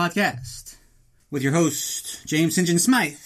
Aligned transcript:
Podcast 0.00 0.76
with 1.30 1.42
your 1.42 1.52
host, 1.52 2.26
James 2.26 2.54
St. 2.54 2.66
John 2.66 2.78
Smythe. 2.78 3.18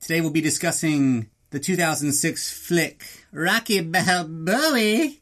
Today 0.00 0.20
we'll 0.20 0.32
be 0.32 0.40
discussing 0.40 1.30
the 1.50 1.60
2006 1.60 2.50
flick, 2.50 3.04
Rocky 3.30 3.80
Balboa. 3.80 5.12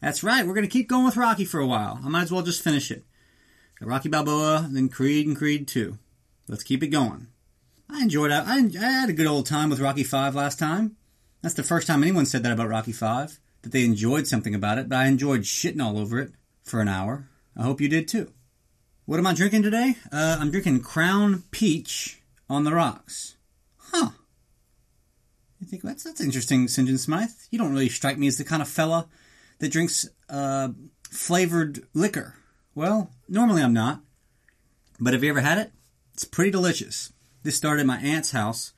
That's 0.00 0.22
right, 0.22 0.46
we're 0.46 0.54
going 0.54 0.66
to 0.66 0.72
keep 0.72 0.88
going 0.88 1.04
with 1.04 1.18
Rocky 1.18 1.44
for 1.44 1.60
a 1.60 1.66
while. 1.66 2.00
I 2.02 2.08
might 2.08 2.22
as 2.22 2.32
well 2.32 2.40
just 2.40 2.64
finish 2.64 2.90
it. 2.90 3.04
Rocky 3.78 4.08
Balboa, 4.08 4.70
then 4.72 4.88
Creed 4.88 5.26
and 5.26 5.36
Creed 5.36 5.68
2. 5.68 5.98
Let's 6.48 6.64
keep 6.64 6.82
it 6.82 6.88
going. 6.88 7.26
I 7.90 8.00
enjoyed 8.00 8.30
it. 8.30 8.42
I, 8.46 8.56
I 8.56 8.90
had 8.90 9.10
a 9.10 9.12
good 9.12 9.26
old 9.26 9.44
time 9.44 9.68
with 9.68 9.80
Rocky 9.80 10.02
5 10.02 10.34
last 10.34 10.58
time. 10.58 10.96
That's 11.42 11.56
the 11.56 11.62
first 11.62 11.86
time 11.86 12.02
anyone 12.02 12.24
said 12.24 12.42
that 12.44 12.52
about 12.52 12.70
Rocky 12.70 12.92
5, 12.92 13.38
that 13.60 13.72
they 13.72 13.84
enjoyed 13.84 14.26
something 14.26 14.54
about 14.54 14.78
it, 14.78 14.88
but 14.88 14.96
I 14.96 15.08
enjoyed 15.08 15.42
shitting 15.42 15.84
all 15.84 15.98
over 15.98 16.18
it 16.18 16.32
for 16.64 16.80
an 16.80 16.88
hour. 16.88 17.28
I 17.54 17.64
hope 17.64 17.82
you 17.82 17.88
did 17.90 18.08
too. 18.08 18.32
What 19.10 19.18
am 19.18 19.26
I 19.26 19.34
drinking 19.34 19.64
today? 19.64 19.96
Uh, 20.12 20.36
I'm 20.38 20.52
drinking 20.52 20.82
Crown 20.82 21.42
Peach 21.50 22.22
on 22.48 22.62
the 22.62 22.72
rocks. 22.72 23.34
Huh. 23.76 24.10
You 25.58 25.66
think 25.66 25.82
that's 25.82 26.04
that's 26.04 26.20
interesting, 26.20 26.68
St. 26.68 26.86
John 26.86 26.96
Smythe. 26.96 27.30
You 27.50 27.58
don't 27.58 27.72
really 27.72 27.88
strike 27.88 28.18
me 28.18 28.28
as 28.28 28.38
the 28.38 28.44
kind 28.44 28.62
of 28.62 28.68
fella 28.68 29.08
that 29.58 29.72
drinks 29.72 30.08
uh, 30.28 30.68
flavored 31.10 31.88
liquor. 31.92 32.36
Well, 32.76 33.10
normally 33.28 33.62
I'm 33.62 33.72
not. 33.72 34.00
But 35.00 35.14
have 35.14 35.24
you 35.24 35.30
ever 35.30 35.40
had 35.40 35.58
it? 35.58 35.72
It's 36.14 36.24
pretty 36.24 36.52
delicious. 36.52 37.12
This 37.42 37.56
started 37.56 37.80
at 37.80 37.86
my 37.88 37.98
aunt's 37.98 38.30
house. 38.30 38.74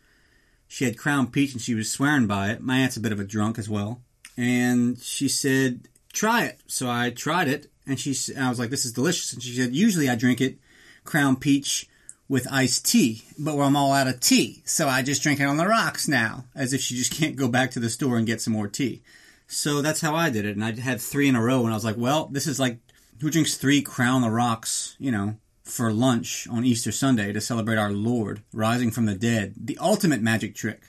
She 0.66 0.86
had 0.86 0.96
Crown 0.96 1.26
Peach 1.26 1.52
and 1.52 1.60
she 1.60 1.74
was 1.74 1.92
swearing 1.92 2.26
by 2.26 2.52
it. 2.52 2.62
My 2.62 2.78
aunt's 2.78 2.96
a 2.96 3.00
bit 3.00 3.12
of 3.12 3.20
a 3.20 3.24
drunk 3.24 3.58
as 3.58 3.68
well. 3.68 4.00
And 4.38 4.98
she 4.98 5.28
said, 5.28 5.88
try 6.10 6.44
it. 6.44 6.62
So 6.68 6.88
I 6.88 7.10
tried 7.10 7.48
it 7.48 7.71
and 7.86 7.98
she, 7.98 8.14
and 8.34 8.44
I 8.44 8.48
was 8.48 8.58
like, 8.58 8.70
this 8.70 8.84
is 8.84 8.92
delicious. 8.92 9.32
And 9.32 9.42
she 9.42 9.54
said, 9.54 9.74
usually 9.74 10.08
I 10.08 10.14
drink 10.14 10.40
it 10.40 10.58
Crown 11.04 11.36
Peach 11.36 11.88
with 12.28 12.50
iced 12.50 12.86
tea, 12.86 13.24
but 13.38 13.58
I'm 13.58 13.76
all 13.76 13.92
out 13.92 14.06
of 14.06 14.20
tea. 14.20 14.62
So 14.64 14.88
I 14.88 15.02
just 15.02 15.22
drink 15.22 15.40
it 15.40 15.44
on 15.44 15.56
the 15.56 15.66
rocks 15.66 16.08
now, 16.08 16.44
as 16.54 16.72
if 16.72 16.80
she 16.80 16.94
just 16.94 17.12
can't 17.18 17.36
go 17.36 17.48
back 17.48 17.70
to 17.72 17.80
the 17.80 17.90
store 17.90 18.16
and 18.16 18.26
get 18.26 18.40
some 18.40 18.52
more 18.52 18.68
tea. 18.68 19.02
So 19.46 19.82
that's 19.82 20.00
how 20.00 20.14
I 20.14 20.30
did 20.30 20.46
it. 20.46 20.56
And 20.56 20.64
I 20.64 20.72
had 20.72 21.00
three 21.00 21.28
in 21.28 21.36
a 21.36 21.42
row 21.42 21.60
and 21.64 21.70
I 21.70 21.74
was 21.74 21.84
like, 21.84 21.98
well, 21.98 22.26
this 22.32 22.46
is 22.46 22.58
like, 22.58 22.78
who 23.20 23.30
drinks 23.30 23.56
three 23.56 23.82
Crown 23.82 24.22
the 24.22 24.30
Rocks, 24.30 24.96
you 24.98 25.12
know, 25.12 25.36
for 25.62 25.92
lunch 25.92 26.48
on 26.48 26.64
Easter 26.64 26.90
Sunday 26.90 27.32
to 27.32 27.40
celebrate 27.40 27.76
our 27.76 27.92
Lord 27.92 28.42
rising 28.52 28.90
from 28.90 29.06
the 29.06 29.14
dead? 29.14 29.54
The 29.56 29.78
ultimate 29.78 30.22
magic 30.22 30.54
trick. 30.54 30.82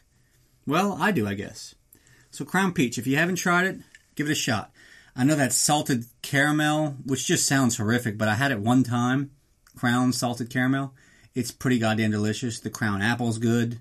Well, 0.65 0.97
I 0.99 1.11
do, 1.11 1.27
I 1.27 1.33
guess. 1.33 1.75
So 2.31 2.45
Crown 2.45 2.73
Peach, 2.73 2.97
if 2.97 3.05
you 3.05 3.17
haven't 3.17 3.35
tried 3.35 3.65
it, 3.65 3.77
give 4.15 4.27
it 4.27 4.31
a 4.31 4.35
shot. 4.35 4.71
I 5.15 5.23
know 5.23 5.35
that 5.35 5.53
salted 5.53 6.05
caramel, 6.21 6.97
which 7.05 7.27
just 7.27 7.47
sounds 7.47 7.77
horrific, 7.77 8.17
but 8.17 8.27
I 8.27 8.35
had 8.35 8.51
it 8.51 8.59
one 8.59 8.83
time. 8.83 9.31
Crown 9.75 10.11
salted 10.13 10.49
caramel. 10.49 10.93
It's 11.35 11.51
pretty 11.51 11.79
goddamn 11.79 12.11
delicious. 12.11 12.59
The 12.59 12.69
Crown 12.69 13.01
apple's 13.01 13.37
good. 13.37 13.79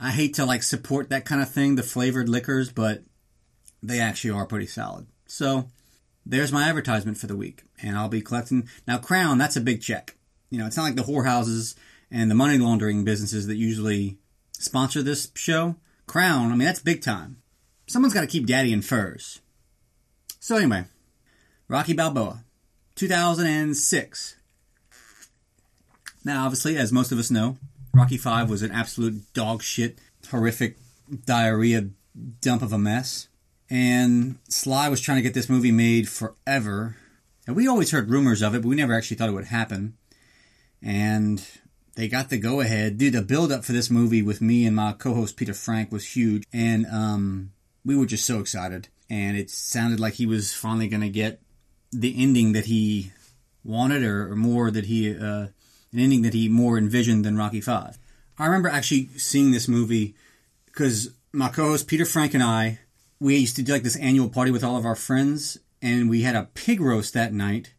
I 0.00 0.10
hate 0.10 0.34
to 0.34 0.44
like 0.44 0.62
support 0.62 1.10
that 1.10 1.24
kind 1.24 1.42
of 1.42 1.50
thing, 1.50 1.74
the 1.74 1.82
flavored 1.82 2.28
liquors, 2.28 2.70
but 2.70 3.02
they 3.82 3.98
actually 4.00 4.30
are 4.30 4.46
pretty 4.46 4.66
solid. 4.66 5.06
So 5.26 5.68
there's 6.24 6.52
my 6.52 6.68
advertisement 6.68 7.18
for 7.18 7.26
the 7.26 7.36
week, 7.36 7.64
and 7.82 7.96
I'll 7.96 8.08
be 8.08 8.22
collecting 8.22 8.68
now. 8.86 8.98
Crown, 8.98 9.38
that's 9.38 9.56
a 9.56 9.62
big 9.62 9.82
check. 9.82 10.16
You 10.50 10.58
know, 10.58 10.66
it's 10.66 10.76
not 10.76 10.84
like 10.84 10.96
the 10.96 11.02
whorehouses 11.02 11.74
and 12.10 12.30
the 12.30 12.34
money 12.34 12.58
laundering 12.58 13.04
businesses 13.04 13.46
that 13.46 13.56
usually 13.56 14.18
sponsor 14.52 15.02
this 15.02 15.30
show. 15.34 15.76
Crown, 16.06 16.52
I 16.52 16.56
mean, 16.56 16.66
that's 16.66 16.80
big 16.80 17.02
time. 17.02 17.42
Someone's 17.86 18.14
got 18.14 18.22
to 18.22 18.26
keep 18.26 18.46
daddy 18.46 18.72
in 18.72 18.82
furs. 18.82 19.40
So 20.48 20.56
anyway, 20.56 20.84
Rocky 21.68 21.92
Balboa, 21.92 22.42
2006. 22.94 24.36
Now, 26.24 26.46
obviously, 26.46 26.78
as 26.78 26.90
most 26.90 27.12
of 27.12 27.18
us 27.18 27.30
know, 27.30 27.58
Rocky 27.92 28.16
Five 28.16 28.48
was 28.48 28.62
an 28.62 28.70
absolute 28.70 29.30
dog 29.34 29.62
shit, 29.62 29.98
horrific 30.30 30.78
diarrhea 31.26 31.90
dump 32.40 32.62
of 32.62 32.72
a 32.72 32.78
mess. 32.78 33.28
And 33.68 34.38
Sly 34.48 34.88
was 34.88 35.02
trying 35.02 35.18
to 35.18 35.22
get 35.22 35.34
this 35.34 35.50
movie 35.50 35.70
made 35.70 36.08
forever. 36.08 36.96
And 37.46 37.54
we 37.54 37.68
always 37.68 37.90
heard 37.90 38.08
rumors 38.08 38.40
of 38.40 38.54
it, 38.54 38.62
but 38.62 38.68
we 38.68 38.76
never 38.76 38.94
actually 38.94 39.18
thought 39.18 39.28
it 39.28 39.32
would 39.32 39.48
happen. 39.48 39.98
And 40.80 41.46
they 41.94 42.08
got 42.08 42.30
the 42.30 42.38
go 42.38 42.62
ahead. 42.62 42.96
Dude, 42.96 43.12
the 43.12 43.20
build 43.20 43.52
up 43.52 43.66
for 43.66 43.72
this 43.72 43.90
movie 43.90 44.22
with 44.22 44.40
me 44.40 44.64
and 44.64 44.74
my 44.74 44.92
co 44.92 45.12
host 45.12 45.36
Peter 45.36 45.52
Frank 45.52 45.92
was 45.92 46.16
huge. 46.16 46.44
And 46.54 46.86
um, 46.86 47.52
we 47.84 47.94
were 47.94 48.06
just 48.06 48.24
so 48.24 48.40
excited. 48.40 48.88
And 49.10 49.36
it 49.36 49.50
sounded 49.50 50.00
like 50.00 50.14
he 50.14 50.26
was 50.26 50.52
finally 50.52 50.88
going 50.88 51.00
to 51.00 51.08
get 51.08 51.40
the 51.90 52.14
ending 52.22 52.52
that 52.52 52.66
he 52.66 53.12
wanted, 53.64 54.02
or, 54.02 54.32
or 54.32 54.36
more 54.36 54.70
that 54.70 54.86
he, 54.86 55.14
uh, 55.16 55.48
an 55.92 55.98
ending 55.98 56.22
that 56.22 56.34
he 56.34 56.48
more 56.48 56.76
envisioned 56.76 57.24
than 57.24 57.36
Rocky 57.36 57.60
Five. 57.60 57.98
I 58.38 58.46
remember 58.46 58.68
actually 58.68 59.08
seeing 59.16 59.50
this 59.50 59.68
movie 59.68 60.14
because 60.66 61.10
my 61.32 61.48
co 61.48 61.70
host 61.70 61.88
Peter 61.88 62.04
Frank 62.04 62.34
and 62.34 62.42
I, 62.42 62.78
we 63.20 63.36
used 63.36 63.56
to 63.56 63.62
do 63.62 63.72
like 63.72 63.82
this 63.82 63.96
annual 63.96 64.28
party 64.28 64.50
with 64.50 64.62
all 64.62 64.76
of 64.76 64.86
our 64.86 64.94
friends, 64.94 65.58
and 65.82 66.08
we 66.08 66.22
had 66.22 66.36
a 66.36 66.48
pig 66.54 66.80
roast 66.80 67.14
that 67.14 67.32
night. 67.32 67.74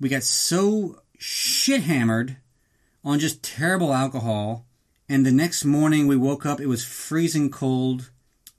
We 0.00 0.08
got 0.08 0.22
so 0.22 1.02
shit 1.18 1.82
hammered 1.82 2.36
on 3.04 3.18
just 3.18 3.42
terrible 3.42 3.92
alcohol. 3.92 4.66
And 5.08 5.26
the 5.26 5.32
next 5.32 5.64
morning 5.64 6.06
we 6.06 6.16
woke 6.16 6.46
up, 6.46 6.60
it 6.60 6.66
was 6.66 6.84
freezing 6.84 7.50
cold. 7.50 8.10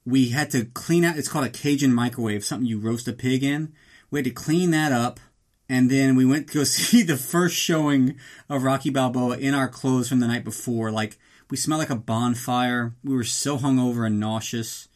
We 0.05 0.29
had 0.29 0.51
to 0.51 0.65
clean 0.65 1.03
out, 1.05 1.17
it's 1.17 1.29
called 1.29 1.45
a 1.45 1.49
Cajun 1.49 1.93
microwave, 1.93 2.43
something 2.43 2.67
you 2.67 2.79
roast 2.79 3.07
a 3.07 3.13
pig 3.13 3.43
in. 3.43 3.73
We 4.11 4.19
had 4.19 4.25
to 4.25 4.31
clean 4.31 4.71
that 4.71 4.91
up. 4.91 5.19
And 5.69 5.89
then 5.89 6.15
we 6.15 6.25
went 6.25 6.47
to 6.47 6.53
go 6.53 6.63
see 6.65 7.03
the 7.03 7.17
first 7.17 7.55
showing 7.55 8.15
of 8.49 8.63
Rocky 8.63 8.89
Balboa 8.89 9.37
in 9.37 9.53
our 9.53 9.67
clothes 9.67 10.09
from 10.09 10.19
the 10.19 10.27
night 10.27 10.43
before. 10.43 10.91
Like, 10.91 11.17
we 11.49 11.57
smelled 11.57 11.79
like 11.79 11.89
a 11.89 11.95
bonfire. 11.95 12.95
We 13.03 13.15
were 13.15 13.23
so 13.23 13.57
hungover 13.57 14.05
and 14.05 14.19
nauseous. 14.19 14.87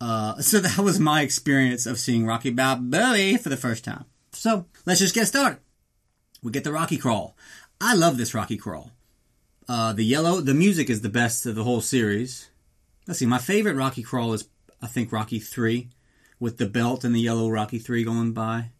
Uh, 0.00 0.40
so 0.40 0.58
that 0.60 0.78
was 0.78 1.00
my 1.00 1.22
experience 1.22 1.86
of 1.86 1.98
seeing 1.98 2.26
Rocky 2.26 2.50
Balboa 2.50 3.38
for 3.38 3.48
the 3.48 3.56
first 3.56 3.84
time. 3.84 4.04
So 4.32 4.66
let's 4.86 5.00
just 5.00 5.14
get 5.14 5.26
started. 5.26 5.58
We 6.42 6.52
get 6.52 6.64
the 6.64 6.72
Rocky 6.72 6.98
Crawl. 6.98 7.36
I 7.80 7.94
love 7.94 8.16
this 8.16 8.34
Rocky 8.34 8.56
Crawl. 8.56 8.90
Uh, 9.68 9.92
the 9.92 10.04
yellow, 10.04 10.40
the 10.40 10.54
music 10.54 10.90
is 10.90 11.00
the 11.00 11.08
best 11.08 11.46
of 11.46 11.54
the 11.54 11.64
whole 11.64 11.80
series. 11.80 12.50
Let's 13.06 13.18
see, 13.18 13.26
my 13.26 13.38
favorite 13.38 13.76
Rocky 13.76 14.02
Crawl 14.02 14.32
is, 14.34 14.46
I 14.82 14.86
think, 14.86 15.12
Rocky 15.12 15.38
3, 15.38 15.88
with 16.40 16.58
the 16.58 16.66
belt 16.66 17.04
and 17.04 17.14
the 17.14 17.20
yellow 17.20 17.48
Rocky 17.48 17.78
3 17.78 18.04
going 18.04 18.32
by. 18.32 18.70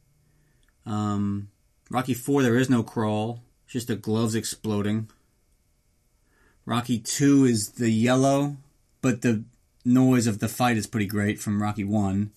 Um, 0.86 1.48
Rocky 1.90 2.14
4, 2.14 2.42
there 2.42 2.56
is 2.56 2.70
no 2.70 2.82
crawl, 2.82 3.42
just 3.66 3.88
the 3.88 3.96
gloves 3.96 4.34
exploding. 4.34 5.08
Rocky 6.66 6.98
2 6.98 7.44
is 7.44 7.72
the 7.72 7.90
yellow, 7.90 8.56
but 9.00 9.22
the 9.22 9.44
noise 9.84 10.26
of 10.26 10.38
the 10.38 10.48
fight 10.48 10.76
is 10.76 10.86
pretty 10.86 11.06
great 11.06 11.38
from 11.38 11.62
Rocky 11.62 11.84
1. 11.84 12.30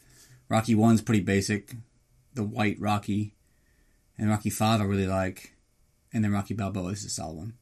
Rocky 0.49 0.75
1's 0.75 1.01
pretty 1.01 1.21
basic, 1.21 1.75
the 2.33 2.43
white 2.43 2.79
Rocky. 2.79 3.33
And 4.17 4.29
Rocky 4.29 4.49
5 4.49 4.81
I 4.81 4.83
really 4.83 5.07
like. 5.07 5.53
And 6.13 6.23
then 6.23 6.31
Rocky 6.31 6.53
Balboa 6.53 6.89
is 6.89 7.05
a 7.05 7.09
solid 7.09 7.37
one. 7.37 7.53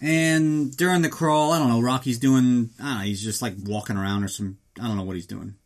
And 0.00 0.76
during 0.76 1.02
the 1.02 1.08
crawl, 1.08 1.52
I 1.52 1.58
don't 1.58 1.68
know, 1.68 1.80
Rocky's 1.80 2.18
doing, 2.18 2.70
I 2.80 2.84
don't 2.84 2.98
know, 2.98 3.04
he's 3.04 3.22
just 3.22 3.42
like 3.42 3.54
walking 3.64 3.96
around 3.96 4.22
or 4.22 4.28
some, 4.28 4.58
I 4.80 4.86
don't 4.86 4.96
know 4.96 5.04
what 5.04 5.16
he's 5.16 5.26
doing. 5.26 5.56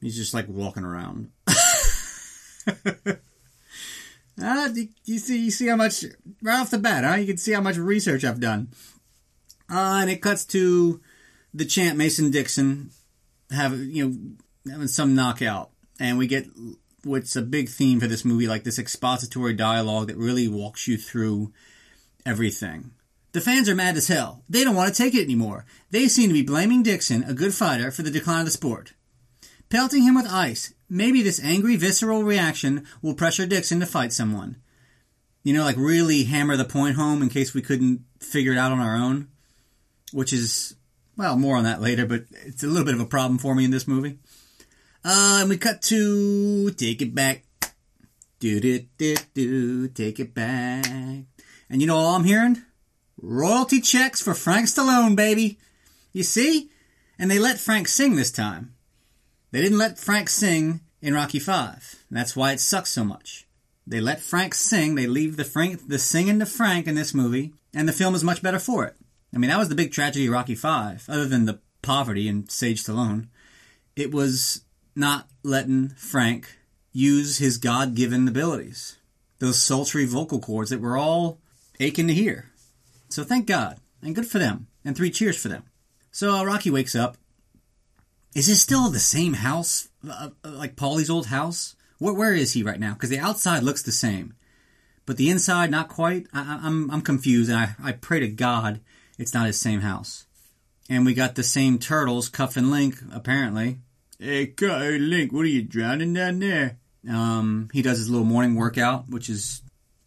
He's 0.00 0.16
just 0.16 0.34
like 0.34 0.48
walking 0.48 0.84
around. 0.84 1.30
ah, 4.40 4.68
you, 4.68 4.88
you 5.04 5.18
see, 5.18 5.38
you 5.44 5.50
see 5.50 5.66
how 5.66 5.76
much, 5.76 6.04
right 6.42 6.60
off 6.60 6.70
the 6.70 6.78
bat, 6.78 7.04
huh? 7.04 7.16
You 7.16 7.26
can 7.26 7.36
see 7.36 7.52
how 7.52 7.60
much 7.60 7.76
research 7.76 8.24
I've 8.24 8.40
done. 8.40 8.68
Uh, 9.70 9.98
and 10.00 10.10
it 10.10 10.22
cuts 10.22 10.44
to 10.46 11.00
the 11.52 11.64
champ 11.64 11.96
Mason 11.98 12.30
Dixon 12.30 12.90
have 13.50 13.78
you 13.78 14.08
know 14.08 14.72
having 14.72 14.88
some 14.88 15.14
knockout, 15.14 15.70
and 15.98 16.18
we 16.18 16.26
get 16.26 16.46
what's 17.04 17.36
a 17.36 17.42
big 17.42 17.68
theme 17.68 18.00
for 18.00 18.06
this 18.06 18.24
movie, 18.24 18.46
like 18.46 18.64
this 18.64 18.78
expository 18.78 19.54
dialogue 19.54 20.08
that 20.08 20.16
really 20.16 20.48
walks 20.48 20.88
you 20.88 20.96
through 20.96 21.52
everything. 22.24 22.92
The 23.32 23.40
fans 23.40 23.68
are 23.68 23.74
mad 23.74 23.96
as 23.96 24.08
hell. 24.08 24.42
They 24.48 24.64
don't 24.64 24.74
want 24.74 24.92
to 24.92 25.02
take 25.02 25.14
it 25.14 25.24
anymore. 25.24 25.66
They 25.90 26.08
seem 26.08 26.28
to 26.28 26.34
be 26.34 26.42
blaming 26.42 26.82
Dixon, 26.82 27.24
a 27.24 27.34
good 27.34 27.54
fighter, 27.54 27.90
for 27.90 28.02
the 28.02 28.10
decline 28.10 28.40
of 28.40 28.44
the 28.46 28.50
sport. 28.50 28.94
Pelting 29.68 30.02
him 30.02 30.14
with 30.14 30.26
ice. 30.26 30.72
Maybe 30.88 31.20
this 31.20 31.42
angry, 31.42 31.76
visceral 31.76 32.24
reaction 32.24 32.86
will 33.02 33.14
pressure 33.14 33.46
Dixon 33.46 33.80
to 33.80 33.86
fight 33.86 34.12
someone. 34.12 34.56
You 35.42 35.52
know, 35.52 35.64
like 35.64 35.76
really 35.76 36.24
hammer 36.24 36.56
the 36.56 36.64
point 36.64 36.96
home 36.96 37.22
in 37.22 37.28
case 37.28 37.52
we 37.52 37.62
couldn't 37.62 38.02
figure 38.20 38.52
it 38.52 38.58
out 38.58 38.72
on 38.72 38.80
our 38.80 38.96
own. 38.96 39.28
Which 40.12 40.32
is 40.32 40.74
well, 41.18 41.36
more 41.36 41.56
on 41.56 41.64
that 41.64 41.82
later, 41.82 42.06
but 42.06 42.24
it's 42.46 42.62
a 42.62 42.66
little 42.66 42.84
bit 42.84 42.94
of 42.94 43.00
a 43.00 43.04
problem 43.04 43.38
for 43.38 43.54
me 43.54 43.64
in 43.64 43.72
this 43.72 43.88
movie. 43.88 44.18
Uh, 45.04 45.38
and 45.40 45.48
we 45.48 45.58
cut 45.58 45.82
to 45.82 46.70
Take 46.70 47.02
It 47.02 47.14
Back. 47.14 47.44
Do 48.38 48.60
do 48.60 48.86
do 48.96 49.16
do, 49.34 49.88
take 49.88 50.20
it 50.20 50.32
back. 50.32 50.86
And 50.86 51.80
you 51.80 51.88
know 51.88 51.96
all 51.96 52.14
I'm 52.14 52.22
hearing? 52.22 52.62
Royalty 53.20 53.80
checks 53.80 54.22
for 54.22 54.34
Frank 54.34 54.66
Stallone, 54.66 55.16
baby. 55.16 55.58
You 56.12 56.22
see? 56.22 56.70
And 57.18 57.30
they 57.30 57.38
let 57.38 57.58
Frank 57.58 57.88
sing 57.88 58.16
this 58.16 58.30
time. 58.30 58.74
They 59.50 59.60
didn't 59.60 59.78
let 59.78 59.98
Frank 59.98 60.28
sing 60.28 60.80
in 61.02 61.14
Rocky 61.14 61.38
Five. 61.38 61.96
That's 62.10 62.36
why 62.36 62.52
it 62.52 62.60
sucks 62.60 62.90
so 62.90 63.04
much. 63.04 63.46
They 63.86 64.00
let 64.00 64.20
Frank 64.20 64.54
sing. 64.54 64.94
They 64.94 65.06
leave 65.06 65.36
the 65.36 65.44
Frank 65.44 65.88
the 65.88 65.98
singing 65.98 66.38
to 66.38 66.46
Frank 66.46 66.86
in 66.86 66.94
this 66.94 67.14
movie, 67.14 67.54
and 67.74 67.88
the 67.88 67.92
film 67.92 68.14
is 68.14 68.22
much 68.22 68.42
better 68.42 68.58
for 68.58 68.84
it. 68.84 68.94
I 69.34 69.38
mean, 69.38 69.50
that 69.50 69.58
was 69.58 69.68
the 69.68 69.74
big 69.74 69.92
tragedy 69.92 70.26
of 70.26 70.32
Rocky 70.32 70.54
Five, 70.54 71.04
other 71.08 71.26
than 71.26 71.46
the 71.46 71.60
poverty 71.82 72.28
and 72.28 72.50
Sage 72.50 72.84
Stallone. 72.84 73.28
It 73.96 74.12
was 74.12 74.62
not 74.94 75.28
letting 75.42 75.88
Frank 75.90 76.58
use 76.92 77.38
his 77.38 77.58
God 77.58 77.94
given 77.94 78.28
abilities. 78.28 78.96
Those 79.38 79.62
sultry 79.62 80.04
vocal 80.04 80.40
cords 80.40 80.70
that 80.70 80.80
we're 80.80 80.98
all 80.98 81.40
aching 81.80 82.08
to 82.08 82.14
hear. 82.14 82.50
So 83.08 83.24
thank 83.24 83.46
God, 83.46 83.78
and 84.02 84.14
good 84.14 84.26
for 84.26 84.38
them, 84.38 84.66
and 84.84 84.96
three 84.96 85.10
cheers 85.10 85.40
for 85.40 85.48
them. 85.48 85.64
So 86.10 86.34
uh, 86.34 86.44
Rocky 86.44 86.70
wakes 86.70 86.94
up. 86.94 87.16
Is 88.34 88.46
this 88.46 88.60
still 88.60 88.90
the 88.90 89.00
same 89.00 89.34
house, 89.34 89.88
uh, 90.08 90.30
uh 90.44 90.50
like 90.50 90.76
Paulie's 90.76 91.10
old 91.10 91.26
house? 91.26 91.74
Where, 91.98 92.14
where 92.14 92.34
is 92.34 92.52
he 92.52 92.62
right 92.62 92.78
now? 92.78 92.92
Because 92.92 93.10
the 93.10 93.18
outside 93.18 93.62
looks 93.62 93.82
the 93.82 93.92
same, 93.92 94.34
but 95.06 95.16
the 95.16 95.30
inside 95.30 95.70
not 95.70 95.88
quite. 95.88 96.26
I, 96.32 96.40
am 96.40 96.60
I'm, 96.64 96.90
I'm 96.90 97.02
confused, 97.02 97.50
and 97.50 97.58
I, 97.58 97.74
I 97.82 97.92
pray 97.92 98.20
to 98.20 98.28
God 98.28 98.80
it's 99.18 99.34
not 99.34 99.46
his 99.46 99.60
same 99.60 99.80
house. 99.80 100.26
And 100.88 101.04
we 101.04 101.12
got 101.12 101.34
the 101.34 101.42
same 101.42 101.78
turtles, 101.78 102.28
Cuff 102.28 102.56
and 102.56 102.70
Link, 102.70 102.96
apparently. 103.12 103.78
Hey, 104.18 104.46
Cuff, 104.46 104.80
hey, 104.80 104.98
Link, 104.98 105.32
what 105.32 105.44
are 105.44 105.48
you 105.48 105.62
drowning 105.62 106.14
down 106.14 106.38
there? 106.38 106.78
Um, 107.08 107.68
he 107.72 107.82
does 107.82 107.98
his 107.98 108.08
little 108.08 108.26
morning 108.26 108.54
workout, 108.54 109.08
which 109.08 109.28
is 109.28 109.62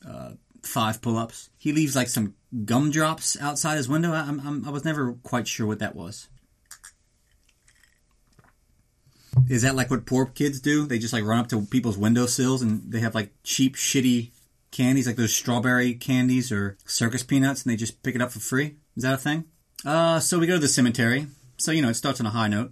uh, 0.07 0.31
five 0.63 1.01
pull-ups. 1.01 1.50
He 1.57 1.74
leaves 1.74 1.95
like 1.95 2.07
some 2.07 2.36
gumdrops 2.65 3.39
outside 3.39 3.77
his 3.77 3.89
window. 3.89 4.12
I, 4.12 4.21
I'm, 4.21 4.65
I 4.65 4.69
was 4.69 4.86
never 4.86 5.13
quite 5.24 5.48
sure 5.48 5.68
what 5.68 5.80
that 5.80 5.95
was. 5.95 6.27
Is 9.50 9.62
that 9.62 9.75
like 9.75 9.89
what 9.89 10.06
poor 10.06 10.25
kids 10.25 10.59
do? 10.59 10.86
They 10.86 11.00
just 11.00 11.13
like 11.13 11.24
run 11.24 11.39
up 11.39 11.48
to 11.50 11.62
people's 11.62 11.98
windowsills 11.98 12.62
and 12.62 12.92
they 12.92 13.00
have 13.00 13.15
like 13.15 13.31
cheap, 13.44 13.75
shitty 13.75 14.31
candies, 14.71 15.07
like 15.07 15.15
those 15.15 15.36
strawberry 15.36 15.94
candies 15.94 16.51
or 16.51 16.77
circus 16.86 17.24
peanuts, 17.24 17.63
and 17.63 17.71
they 17.71 17.77
just 17.77 18.03
pick 18.03 18.15
it 18.15 18.21
up 18.21 18.31
for 18.31 18.39
free. 18.39 18.75
Is 18.95 19.03
that 19.03 19.13
a 19.13 19.18
thing? 19.18 19.45
Uh, 19.86 20.19
so 20.19 20.39
we 20.39 20.48
go 20.48 20.56
to 20.56 20.59
the 20.59 20.68
cemetery. 20.68 21.27
So 21.57 21.71
you 21.71 21.81
know, 21.81 21.89
it 21.89 21.95
starts 21.95 22.19
on 22.19 22.25
a 22.25 22.31
high 22.31 22.48
note, 22.48 22.71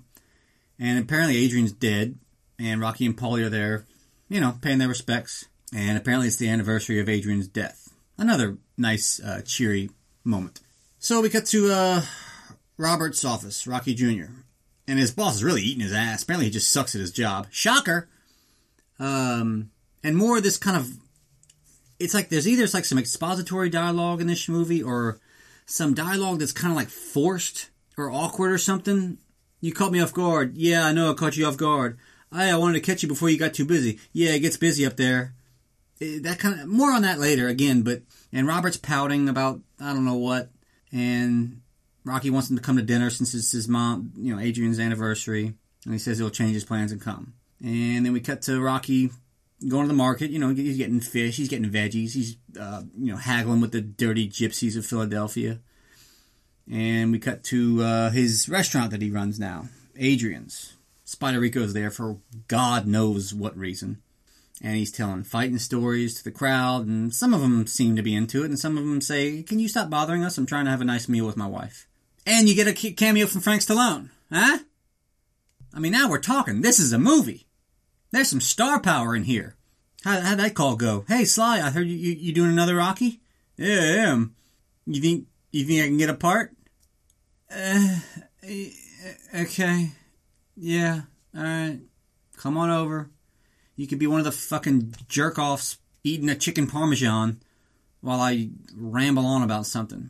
and 0.80 1.00
apparently 1.00 1.38
Adrian's 1.38 1.72
dead, 1.72 2.18
and 2.58 2.82
Rocky 2.82 3.06
and 3.06 3.18
Paulie 3.18 3.46
are 3.46 3.50
there, 3.50 3.86
you 4.28 4.42
know, 4.42 4.58
paying 4.62 4.80
their 4.80 4.88
respects. 4.88 5.46
And 5.74 5.98
apparently 5.98 6.28
it's 6.28 6.38
the 6.38 6.50
anniversary 6.50 7.00
of 7.00 7.08
Adrian's 7.08 7.48
death. 7.48 7.90
Another 8.20 8.58
nice, 8.78 9.20
uh, 9.20 9.42
cheery 9.46 9.90
moment. 10.24 10.60
So 11.00 11.22
we 11.22 11.30
cut 11.30 11.46
to 11.48 11.72
uh, 11.72 12.02
Robert's 12.78 13.26
office, 13.26 13.66
Rocky 13.66 13.96
Jr 13.96 14.26
and 14.90 14.98
his 14.98 15.12
boss 15.12 15.36
is 15.36 15.44
really 15.44 15.62
eating 15.62 15.84
his 15.84 15.94
ass. 15.94 16.24
Apparently, 16.24 16.46
he 16.48 16.52
just 16.52 16.72
sucks 16.72 16.96
at 16.96 17.02
his 17.02 17.12
job. 17.12 17.46
Shocker. 17.52 18.10
Um, 18.98 19.70
and 20.04 20.18
more 20.18 20.38
of 20.38 20.44
this 20.44 20.58
kind 20.58 20.76
of. 20.76 20.90
It's 22.00 22.16
like 22.16 22.30
there's 22.30 22.48
either 22.48 22.64
it's 22.64 22.74
like 22.74 22.86
some 22.86 22.98
expository 22.98 23.70
dialogue 23.70 24.20
in 24.20 24.26
this 24.26 24.50
movie 24.50 24.82
or 24.82 25.20
some 25.68 25.94
dialogue 25.94 26.40
that's 26.40 26.54
kind 26.54 26.72
of 26.72 26.76
like 26.76 26.90
forced 26.90 27.70
or 27.98 28.10
awkward 28.10 28.52
or 28.52 28.58
something. 28.58 29.20
You 29.62 29.74
caught 29.74 29.92
me 29.92 30.02
off 30.02 30.14
guard. 30.14 30.58
Yeah, 30.58 30.86
I 30.86 30.92
know 30.92 31.12
I 31.12 31.14
caught 31.14 31.38
you 31.38 31.46
off 31.46 31.58
guard. 31.58 32.00
Hey, 32.34 32.50
I 32.50 32.58
wanted 32.58 32.74
to 32.74 32.86
catch 32.92 33.04
you 33.04 33.10
before 33.10 33.30
you 33.30 33.38
got 33.38 33.54
too 33.54 33.66
busy. 33.66 34.00
Yeah, 34.12 34.32
it 34.32 34.40
gets 34.40 34.58
busy 34.58 34.88
up 34.88 34.98
there. 34.98 35.36
It, 36.00 36.24
that 36.24 36.40
kind 36.40 36.60
of 36.60 36.68
more 36.68 36.92
on 36.92 37.02
that 37.02 37.20
later 37.20 37.48
again, 37.48 37.82
but 37.82 38.02
and 38.32 38.48
Robert's 38.48 38.78
pouting 38.78 39.28
about 39.28 39.60
I 39.80 39.94
don't 39.94 40.06
know 40.06 40.16
what, 40.16 40.50
and 40.92 41.62
Rocky 42.06 42.30
wants 42.30 42.50
him 42.50 42.58
to 42.58 42.64
come 42.64 42.78
to 42.78 42.82
dinner 42.84 43.10
since 43.10 43.34
it's 43.34 43.52
his 43.52 43.68
mom, 43.68 44.14
you 44.18 44.34
know, 44.34 44.42
Adrian's 44.42 44.80
anniversary, 44.80 45.54
and 45.84 45.94
he 45.94 46.00
says 46.00 46.18
he'll 46.18 46.30
change 46.30 46.54
his 46.54 46.66
plans 46.66 46.92
and 46.92 47.02
come. 47.02 47.34
And 47.62 48.06
then 48.06 48.14
we 48.14 48.22
cut 48.22 48.42
to 48.44 48.62
Rocky 48.62 49.12
going 49.68 49.84
to 49.84 49.88
the 49.90 49.94
market. 49.94 50.32
You 50.32 50.40
know, 50.40 50.50
he's 50.50 50.78
getting 50.78 51.02
fish, 51.02 51.38
he's 51.38 51.50
getting 51.50 51.70
veggies, 51.70 52.14
he's 52.14 52.38
uh, 52.60 52.84
you 52.98 53.12
know 53.12 53.18
haggling 53.18 53.62
with 53.62 53.72
the 53.72 53.82
dirty 53.82 54.30
gypsies 54.30 54.78
of 54.78 54.86
Philadelphia. 54.86 55.60
And 56.72 57.12
we 57.12 57.20
cut 57.20 57.44
to 57.46 57.82
uh, 57.82 58.10
his 58.12 58.48
restaurant 58.48 58.92
that 58.92 59.02
he 59.02 59.10
runs 59.10 59.40
now, 59.40 59.70
Adrian's. 59.98 60.76
Spider 61.04 61.40
Rico's 61.40 61.74
there 61.74 61.90
for 61.90 62.18
God 62.48 62.86
knows 62.86 63.34
what 63.34 63.58
reason. 63.58 64.02
And 64.62 64.76
he's 64.76 64.92
telling 64.92 65.24
fighting 65.24 65.58
stories 65.58 66.16
to 66.16 66.24
the 66.24 66.32
crowd, 66.32 66.86
and 66.86 67.14
some 67.14 67.34
of 67.34 67.42
them 67.42 67.66
seem 67.66 67.96
to 67.96 68.02
be 68.02 68.14
into 68.14 68.44
it, 68.44 68.48
and 68.48 68.60
some 68.60 68.78
of 68.78 68.84
them 68.84 69.00
say, 69.00 69.42
Can 69.42 69.60
you 69.60 69.70
stop 69.70 69.90
bothering 69.90 70.24
us? 70.24 70.38
I'm 70.38 70.46
trying 70.46 70.66
to 70.66 70.72
have 70.72 70.82
a 70.82 70.86
nice 70.86 71.08
meal 71.08 71.26
with 71.26 71.38
my 71.38 71.48
wife. 71.48 71.88
And 72.26 72.50
you 72.50 72.56
get 72.56 72.68
a 72.68 72.92
cameo 72.92 73.26
from 73.26 73.42
Frank 73.42 73.62
Stallone. 73.62 74.10
Huh? 74.32 74.60
I 75.74 75.80
mean, 75.80 75.94
now 75.94 76.10
we're 76.10 76.20
talking. 76.20 76.62
This 76.62 76.80
is 76.80 76.92
a 76.92 77.00
movie. 77.00 77.48
There's 78.12 78.30
some 78.30 78.42
star 78.42 78.80
power 78.80 79.16
in 79.16 79.24
here. 79.24 79.56
How, 80.04 80.20
how'd 80.20 80.40
that 80.40 80.56
call 80.56 80.76
go? 80.76 81.06
Hey, 81.08 81.26
Sly, 81.26 81.60
I 81.60 81.70
heard 81.70 81.88
you, 81.88 81.96
you, 81.96 82.14
you 82.14 82.34
doing 82.34 82.52
another 82.52 82.76
Rocky? 82.76 83.22
Yeah, 83.58 83.80
I 83.80 84.10
am. 84.10 84.36
You 84.86 85.02
think, 85.02 85.28
you 85.52 85.66
think 85.66 85.84
I 85.84 85.88
can 85.88 85.98
get 85.98 86.10
a 86.10 86.14
part? 86.14 86.54
Uh, 87.54 88.00
okay. 89.36 89.92
Yeah, 90.56 91.02
alright. 91.36 91.80
Come 92.38 92.58
on 92.58 92.70
over. 92.70 93.10
You 93.80 93.88
could 93.88 93.98
be 93.98 94.08
one 94.08 94.20
of 94.20 94.26
the 94.26 94.34
fucking 94.34 94.94
jerk 95.08 95.40
offs 95.40 95.78
eating 96.04 96.28
a 96.28 96.36
chicken 96.36 96.68
parmesan 96.68 97.40
while 98.02 98.20
I 98.20 98.50
ramble 98.76 99.26
on 99.26 99.42
about 99.42 99.68
something. 99.68 100.10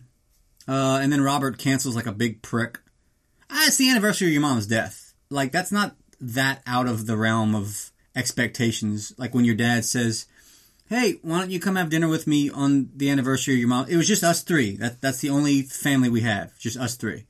Uh, 0.67 0.97
and 0.99 1.13
then 1.13 1.21
Robert 1.21 1.59
cancels 1.59 1.95
like 1.95 2.07
a 2.07 2.11
big 2.11 2.41
prick. 2.41 2.79
Ah, 3.47 3.67
it's 3.67 3.77
the 3.77 3.91
anniversary 3.91 4.29
of 4.29 4.33
your 4.33 4.41
mom's 4.41 4.65
death. 4.65 5.13
Like, 5.29 5.51
that's 5.51 5.71
not 5.71 5.95
that 6.19 6.63
out 6.65 6.87
of 6.87 7.05
the 7.05 7.15
realm 7.15 7.53
of 7.53 7.91
expectations. 8.15 9.13
Like 9.19 9.35
when 9.35 9.45
your 9.45 9.53
dad 9.53 9.85
says, 9.85 10.25
Hey, 10.87 11.19
why 11.21 11.37
don't 11.37 11.51
you 11.51 11.59
come 11.59 11.75
have 11.75 11.91
dinner 11.91 12.07
with 12.07 12.25
me 12.25 12.49
on 12.49 12.89
the 12.95 13.11
anniversary 13.11 13.53
of 13.53 13.59
your 13.59 13.69
mom? 13.69 13.85
It 13.87 13.97
was 13.97 14.07
just 14.07 14.23
us 14.23 14.41
three. 14.41 14.77
That, 14.77 14.99
that's 14.99 15.19
the 15.19 15.29
only 15.29 15.61
family 15.61 16.09
we 16.09 16.21
have. 16.21 16.57
Just 16.57 16.77
us 16.77 16.95
three. 16.95 17.27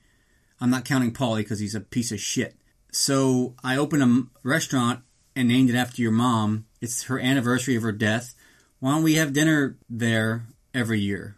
I'm 0.62 0.69
not 0.69 0.86
counting 0.86 1.12
Paulie 1.12 1.39
because 1.39 1.60
he's 1.60 1.75
a 1.75 1.81
piece 1.81 2.13
of 2.13 2.22
shit. 2.22 2.55
So 2.93 3.55
I 3.62 3.75
open 3.75 4.01
a 4.01 4.48
restaurant 4.48 5.01
and 5.39 5.48
named 5.48 5.69
it 5.69 5.75
after 5.77 6.01
your 6.01 6.12
mom. 6.12 6.65
It's 6.81 7.03
her 7.03 7.17
anniversary 7.17 7.77
of 7.77 7.84
her 7.84 7.93
death. 7.93 8.36
Why 8.81 8.91
don't 8.91 9.03
we 9.03 9.15
have 9.15 9.31
dinner 9.31 9.77
there 9.89 10.43
every 10.74 11.00
year? 11.00 11.38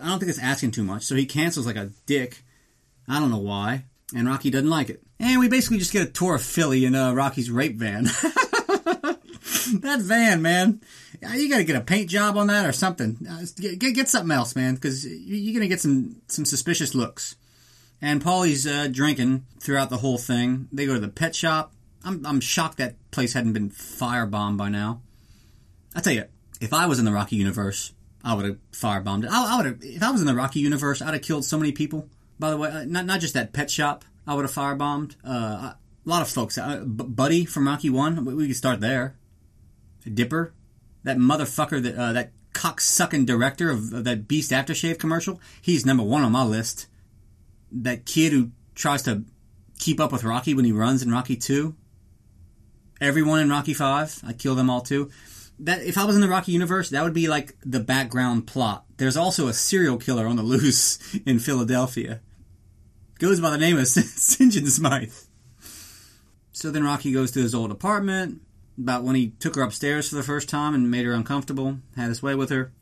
I 0.00 0.06
don't 0.06 0.20
think 0.20 0.30
it's 0.30 0.38
asking 0.38 0.70
too 0.70 0.84
much. 0.84 1.02
So 1.02 1.16
he 1.16 1.26
cancels 1.26 1.66
like 1.66 1.74
a 1.74 1.90
dick. 2.06 2.44
I 3.08 3.18
don't 3.18 3.32
know 3.32 3.38
why. 3.38 3.86
And 4.14 4.28
Rocky 4.28 4.50
doesn't 4.50 4.70
like 4.70 4.88
it. 4.88 5.02
And 5.18 5.40
we 5.40 5.48
basically 5.48 5.78
just 5.78 5.92
get 5.92 6.06
a 6.06 6.10
tour 6.10 6.36
of 6.36 6.42
Philly 6.42 6.84
in 6.84 6.94
uh, 6.94 7.12
Rocky's 7.12 7.50
rape 7.50 7.74
van. 7.74 8.04
that 9.80 9.98
van, 10.00 10.42
man. 10.42 10.80
You 11.34 11.48
got 11.48 11.58
to 11.58 11.64
get 11.64 11.74
a 11.74 11.80
paint 11.80 12.08
job 12.08 12.36
on 12.36 12.46
that 12.46 12.66
or 12.66 12.72
something. 12.72 13.18
Uh, 13.28 13.42
get, 13.60 13.80
get, 13.80 13.94
get, 13.96 14.08
something 14.08 14.30
else, 14.30 14.54
man, 14.54 14.76
because 14.76 15.04
you're 15.04 15.54
going 15.54 15.62
to 15.62 15.68
get 15.68 15.80
some, 15.80 16.22
some 16.28 16.44
suspicious 16.44 16.94
looks. 16.94 17.34
And 18.00 18.22
Paulie's 18.22 18.64
uh, 18.64 18.88
drinking 18.90 19.44
throughout 19.58 19.90
the 19.90 19.98
whole 19.98 20.18
thing. 20.18 20.68
They 20.70 20.86
go 20.86 20.94
to 20.94 21.00
the 21.00 21.08
pet 21.08 21.34
shop. 21.34 21.72
I'm, 22.04 22.24
I'm 22.24 22.40
shocked 22.40 22.78
that 22.78 22.96
place 23.10 23.32
hadn't 23.34 23.52
been 23.52 23.70
firebombed 23.70 24.56
by 24.56 24.68
now. 24.68 25.02
I 25.94 26.00
tell 26.00 26.12
you, 26.12 26.24
if 26.60 26.72
I 26.72 26.86
was 26.86 26.98
in 26.98 27.04
the 27.04 27.12
Rocky 27.12 27.36
universe, 27.36 27.92
I 28.24 28.34
would 28.34 28.44
have 28.44 28.58
firebombed 28.72 29.24
it. 29.24 29.30
I, 29.30 29.54
I 29.54 29.56
would 29.56 29.66
have, 29.66 29.78
if 29.82 30.02
I 30.02 30.10
was 30.10 30.20
in 30.20 30.26
the 30.26 30.34
Rocky 30.34 30.60
universe, 30.60 31.02
I'd 31.02 31.14
have 31.14 31.22
killed 31.22 31.44
so 31.44 31.58
many 31.58 31.72
people. 31.72 32.08
By 32.38 32.50
the 32.50 32.56
way, 32.56 32.70
uh, 32.70 32.84
not 32.84 33.04
not 33.04 33.20
just 33.20 33.34
that 33.34 33.52
pet 33.52 33.70
shop. 33.70 34.04
I 34.26 34.34
would 34.34 34.44
have 34.44 34.54
firebombed. 34.54 35.16
Uh, 35.24 35.28
a 35.72 35.76
lot 36.04 36.22
of 36.22 36.28
folks. 36.28 36.56
Uh, 36.56 36.84
Buddy 36.84 37.44
from 37.44 37.66
Rocky 37.66 37.90
One. 37.90 38.24
We, 38.24 38.34
we 38.34 38.46
could 38.46 38.56
start 38.56 38.80
there. 38.80 39.16
Dipper, 40.12 40.54
that 41.04 41.18
motherfucker, 41.18 41.82
that 41.82 41.96
uh, 41.96 42.12
that 42.14 42.32
cocksucking 42.54 43.26
director 43.26 43.70
of, 43.70 43.92
of 43.92 44.04
that 44.04 44.26
Beast 44.26 44.50
aftershave 44.50 44.98
commercial. 44.98 45.40
He's 45.60 45.84
number 45.84 46.02
one 46.02 46.22
on 46.22 46.32
my 46.32 46.44
list. 46.44 46.86
That 47.70 48.06
kid 48.06 48.32
who 48.32 48.50
tries 48.74 49.02
to 49.02 49.24
keep 49.78 50.00
up 50.00 50.12
with 50.12 50.24
Rocky 50.24 50.54
when 50.54 50.64
he 50.64 50.72
runs 50.72 51.02
in 51.02 51.12
Rocky 51.12 51.36
Two. 51.36 51.76
Everyone 53.00 53.40
in 53.40 53.50
Rocky 53.50 53.74
Five, 53.74 54.20
I 54.26 54.32
kill 54.32 54.54
them 54.54 54.70
all 54.70 54.80
too 54.80 55.10
that 55.60 55.82
if 55.82 55.98
I 55.98 56.04
was 56.04 56.14
in 56.16 56.22
the 56.22 56.28
Rocky 56.28 56.52
universe, 56.52 56.90
that 56.90 57.04
would 57.04 57.14
be 57.14 57.28
like 57.28 57.56
the 57.64 57.80
background 57.80 58.46
plot. 58.46 58.84
There's 58.96 59.16
also 59.16 59.46
a 59.46 59.52
serial 59.52 59.98
killer 59.98 60.26
on 60.26 60.36
the 60.36 60.42
loose 60.42 60.98
in 61.26 61.38
Philadelphia. 61.38 62.20
Goes 63.18 63.40
by 63.40 63.50
the 63.50 63.58
name 63.58 63.78
of 63.78 63.86
St. 63.86 64.52
John 64.52 64.66
Smythe. 64.66 65.12
So 66.52 66.70
then 66.70 66.84
Rocky 66.84 67.12
goes 67.12 67.30
to 67.32 67.40
his 67.40 67.54
old 67.54 67.70
apartment. 67.70 68.40
About 68.78 69.04
when 69.04 69.14
he 69.14 69.30
took 69.38 69.56
her 69.56 69.62
upstairs 69.62 70.08
for 70.08 70.16
the 70.16 70.22
first 70.22 70.48
time 70.48 70.74
and 70.74 70.90
made 70.90 71.04
her 71.04 71.12
uncomfortable, 71.12 71.78
had 71.96 72.08
his 72.08 72.22
way 72.22 72.34
with 72.34 72.48
her. 72.48 72.72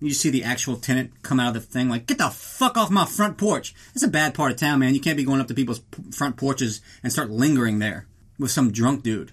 You 0.00 0.12
see 0.12 0.30
the 0.30 0.42
actual 0.42 0.76
tenant 0.76 1.22
come 1.22 1.38
out 1.38 1.54
of 1.54 1.54
the 1.54 1.60
thing 1.60 1.88
like, 1.88 2.06
"Get 2.06 2.18
the 2.18 2.28
fuck 2.28 2.76
off 2.76 2.90
my 2.90 3.06
front 3.06 3.38
porch!" 3.38 3.72
It's 3.94 4.02
a 4.02 4.08
bad 4.08 4.34
part 4.34 4.50
of 4.50 4.58
town, 4.58 4.80
man. 4.80 4.94
You 4.94 5.00
can't 5.00 5.16
be 5.16 5.24
going 5.24 5.40
up 5.40 5.46
to 5.46 5.54
people's 5.54 5.80
front 6.12 6.36
porches 6.36 6.80
and 7.04 7.12
start 7.12 7.30
lingering 7.30 7.78
there 7.78 8.08
with 8.36 8.50
some 8.50 8.72
drunk 8.72 9.04
dude. 9.04 9.30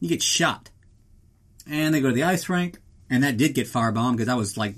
You 0.00 0.08
get 0.08 0.22
shot 0.22 0.70
and 1.70 1.94
they 1.94 2.00
go 2.00 2.08
to 2.08 2.14
the 2.14 2.24
ice 2.24 2.48
rink, 2.48 2.78
and 3.08 3.22
that 3.22 3.36
did 3.36 3.54
get 3.54 3.68
firebombed 3.68 4.16
because 4.16 4.28
I 4.28 4.34
was 4.34 4.56
like 4.56 4.74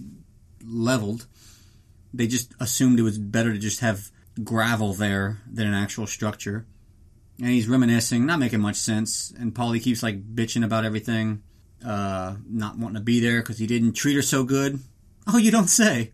leveled. 0.65 1.27
They 2.13 2.27
just 2.27 2.53
assumed 2.61 2.99
it 2.99 3.03
was 3.03 3.19
better 3.19 3.53
to 3.53 3.59
just 3.59 3.81
have 3.81 4.11
gravel 4.45 4.93
there 4.93 5.41
than 5.51 5.67
an 5.67 5.75
actual 5.75 6.07
structure. 6.07 6.67
And 7.39 7.49
he's 7.49 7.69
reminiscing, 7.69 8.27
not 8.27 8.39
making 8.39 8.61
much 8.61 8.77
sense. 8.77 9.33
And 9.39 9.55
Paulie 9.55 9.83
keeps 9.83 10.03
like 10.03 10.35
bitching 10.35 10.65
about 10.65 10.85
everything. 10.85 11.43
uh, 11.85 12.37
not 12.49 12.79
wanting 12.79 12.97
to 12.97 13.01
be 13.01 13.21
there 13.21 13.41
because 13.41 13.59
he 13.59 13.67
didn't 13.67 13.95
treat 13.95 14.15
her 14.15 14.23
so 14.23 14.45
good. 14.45 14.79
Oh, 15.27 15.39
you 15.39 15.51
don't 15.51 15.69
say. 15.69 16.13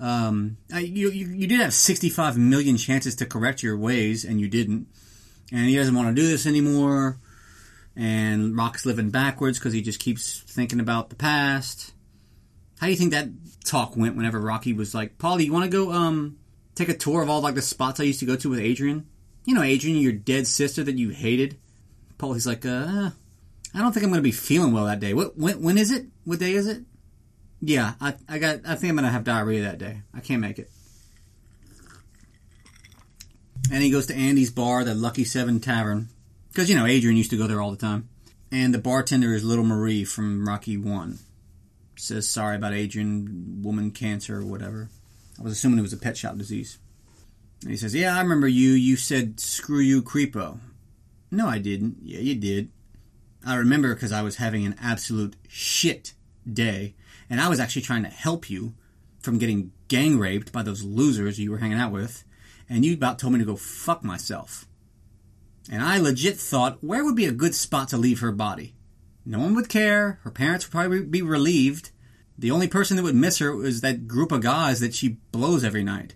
Um, 0.00 0.56
you, 0.70 1.10
you, 1.10 1.28
you 1.28 1.46
did 1.46 1.60
have 1.60 1.72
65 1.74 2.36
million 2.36 2.76
chances 2.76 3.16
to 3.16 3.26
correct 3.26 3.62
your 3.62 3.76
ways, 3.76 4.24
and 4.24 4.40
you 4.40 4.48
didn't. 4.48 4.86
And 5.52 5.66
he 5.68 5.76
doesn't 5.76 5.94
want 5.94 6.14
to 6.14 6.20
do 6.20 6.26
this 6.28 6.46
anymore. 6.46 7.18
And 7.96 8.56
Rock's 8.56 8.84
living 8.84 9.10
backwards 9.10 9.58
because 9.58 9.72
he 9.72 9.80
just 9.80 10.00
keeps 10.00 10.40
thinking 10.40 10.80
about 10.80 11.10
the 11.10 11.16
past. 11.16 11.92
How 12.78 12.86
do 12.86 12.90
you 12.90 12.98
think 12.98 13.12
that 13.12 13.28
talk 13.64 13.96
went 13.96 14.16
whenever 14.16 14.40
Rocky 14.40 14.72
was 14.72 14.94
like, 14.94 15.16
Paulie, 15.16 15.44
you 15.44 15.52
want 15.52 15.64
to 15.64 15.70
go 15.70 15.92
um 15.92 16.38
take 16.74 16.88
a 16.88 16.96
tour 16.96 17.22
of 17.22 17.30
all 17.30 17.40
like 17.40 17.54
the 17.54 17.62
spots 17.62 18.00
I 18.00 18.04
used 18.04 18.20
to 18.20 18.26
go 18.26 18.36
to 18.36 18.50
with 18.50 18.58
Adrian? 18.58 19.06
You 19.44 19.54
know, 19.54 19.62
Adrian, 19.62 19.98
your 19.98 20.12
dead 20.12 20.46
sister 20.46 20.82
that 20.82 20.96
you 20.96 21.10
hated. 21.10 21.58
Paulie's 22.18 22.46
like, 22.46 22.64
uh, 22.66 23.10
I 23.74 23.78
don't 23.78 23.92
think 23.92 24.04
I'm 24.04 24.12
to 24.12 24.22
be 24.22 24.32
feeling 24.32 24.72
well 24.72 24.86
that 24.86 25.00
day. 25.00 25.14
What 25.14 25.36
when, 25.36 25.62
when 25.62 25.78
is 25.78 25.90
it? 25.90 26.06
What 26.24 26.38
day 26.38 26.52
is 26.52 26.66
it? 26.66 26.82
Yeah, 27.60 27.94
I, 28.00 28.14
I 28.28 28.38
got. 28.38 28.60
I 28.66 28.74
think 28.74 28.90
I'm 28.90 28.96
to 28.98 29.10
have 29.10 29.24
diarrhea 29.24 29.62
that 29.62 29.78
day. 29.78 30.02
I 30.12 30.20
can't 30.20 30.40
make 30.40 30.58
it. 30.58 30.70
And 33.72 33.82
he 33.82 33.90
goes 33.90 34.06
to 34.06 34.14
Andy's 34.14 34.50
bar, 34.50 34.84
the 34.84 34.94
Lucky 34.94 35.24
Seven 35.24 35.58
Tavern, 35.58 36.08
because 36.54 36.70
you 36.70 36.76
know 36.76 36.86
Adrian 36.86 37.16
used 37.16 37.30
to 37.30 37.36
go 37.36 37.48
there 37.48 37.60
all 37.60 37.72
the 37.72 37.76
time. 37.76 38.08
And 38.52 38.72
the 38.72 38.78
bartender 38.78 39.34
is 39.34 39.42
Little 39.42 39.64
Marie 39.64 40.04
from 40.04 40.46
Rocky 40.46 40.76
One. 40.76 41.18
Says 41.96 42.28
sorry 42.28 42.54
about 42.54 42.72
Adrian, 42.72 43.60
woman 43.62 43.90
cancer 43.90 44.38
or 44.38 44.46
whatever. 44.46 44.88
I 45.38 45.42
was 45.42 45.52
assuming 45.52 45.80
it 45.80 45.82
was 45.82 45.92
a 45.92 45.98
pet 45.98 46.16
shop 46.16 46.36
disease. 46.36 46.78
And 47.62 47.72
he 47.72 47.76
says, 47.76 47.94
"Yeah, 47.94 48.16
I 48.16 48.20
remember 48.20 48.46
you. 48.46 48.70
You 48.70 48.96
said 48.96 49.40
screw 49.40 49.80
you, 49.80 50.00
creepo." 50.00 50.60
No, 51.32 51.48
I 51.48 51.58
didn't. 51.58 51.98
Yeah, 52.02 52.20
you 52.20 52.36
did. 52.36 52.70
I 53.44 53.56
remember 53.56 53.92
because 53.92 54.12
I 54.12 54.22
was 54.22 54.36
having 54.36 54.64
an 54.64 54.76
absolute 54.80 55.34
shit 55.48 56.14
day, 56.50 56.94
and 57.28 57.40
I 57.40 57.48
was 57.48 57.58
actually 57.58 57.82
trying 57.82 58.04
to 58.04 58.10
help 58.10 58.48
you 58.48 58.74
from 59.18 59.38
getting 59.38 59.72
gang 59.88 60.18
raped 60.18 60.52
by 60.52 60.62
those 60.62 60.84
losers 60.84 61.40
you 61.40 61.50
were 61.50 61.58
hanging 61.58 61.78
out 61.78 61.90
with, 61.90 62.22
and 62.68 62.84
you 62.84 62.94
about 62.94 63.18
told 63.18 63.32
me 63.32 63.40
to 63.40 63.44
go 63.44 63.56
fuck 63.56 64.04
myself. 64.04 64.66
And 65.70 65.82
I 65.82 65.98
legit 65.98 66.36
thought, 66.36 66.82
where 66.82 67.04
would 67.04 67.16
be 67.16 67.26
a 67.26 67.32
good 67.32 67.54
spot 67.54 67.88
to 67.88 67.96
leave 67.96 68.20
her 68.20 68.32
body? 68.32 68.74
No 69.24 69.38
one 69.38 69.54
would 69.54 69.68
care. 69.68 70.20
Her 70.22 70.30
parents 70.30 70.66
would 70.66 70.72
probably 70.72 71.02
be 71.02 71.22
relieved. 71.22 71.90
The 72.36 72.50
only 72.50 72.68
person 72.68 72.96
that 72.96 73.02
would 73.02 73.14
miss 73.14 73.38
her 73.38 73.54
was 73.54 73.80
that 73.80 74.06
group 74.06 74.32
of 74.32 74.42
guys 74.42 74.80
that 74.80 74.94
she 74.94 75.18
blows 75.32 75.64
every 75.64 75.84
night. 75.84 76.14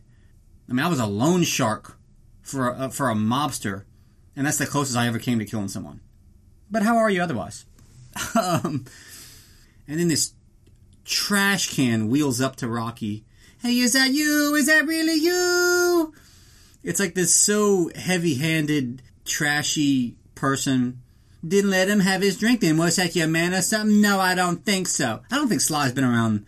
I 0.68 0.72
mean, 0.72 0.84
I 0.84 0.88
was 0.88 1.00
a 1.00 1.06
loan 1.06 1.44
shark 1.44 1.98
for 2.42 2.70
a, 2.70 2.90
for 2.90 3.10
a 3.10 3.14
mobster, 3.14 3.84
and 4.36 4.46
that's 4.46 4.58
the 4.58 4.66
closest 4.66 4.98
I 4.98 5.06
ever 5.06 5.18
came 5.18 5.38
to 5.38 5.44
killing 5.44 5.68
someone. 5.68 6.00
But 6.70 6.82
how 6.82 6.98
are 6.98 7.08
you 7.08 7.22
otherwise? 7.22 7.64
um, 8.34 8.84
and 9.86 9.98
then 9.98 10.08
this 10.08 10.34
trash 11.04 11.74
can 11.74 12.08
wheels 12.08 12.40
up 12.40 12.56
to 12.56 12.68
Rocky. 12.68 13.24
Hey, 13.62 13.78
is 13.78 13.94
that 13.94 14.10
you? 14.10 14.54
Is 14.54 14.66
that 14.66 14.86
really 14.86 15.14
you? 15.14 16.14
It's 16.82 17.00
like 17.00 17.14
this 17.14 17.34
so 17.34 17.90
heavy 17.94 18.34
handed, 18.34 19.02
trashy 19.28 20.16
person. 20.34 21.02
Didn't 21.46 21.70
let 21.70 21.88
him 21.88 22.00
have 22.00 22.22
his 22.22 22.36
drink 22.36 22.60
then. 22.60 22.76
Was 22.76 22.96
that 22.96 23.14
your 23.14 23.28
man 23.28 23.54
or 23.54 23.62
something? 23.62 24.00
No, 24.00 24.18
I 24.18 24.34
don't 24.34 24.64
think 24.64 24.88
so. 24.88 25.20
I 25.30 25.36
don't 25.36 25.48
think 25.48 25.60
Sly's 25.60 25.92
been 25.92 26.04
around 26.04 26.46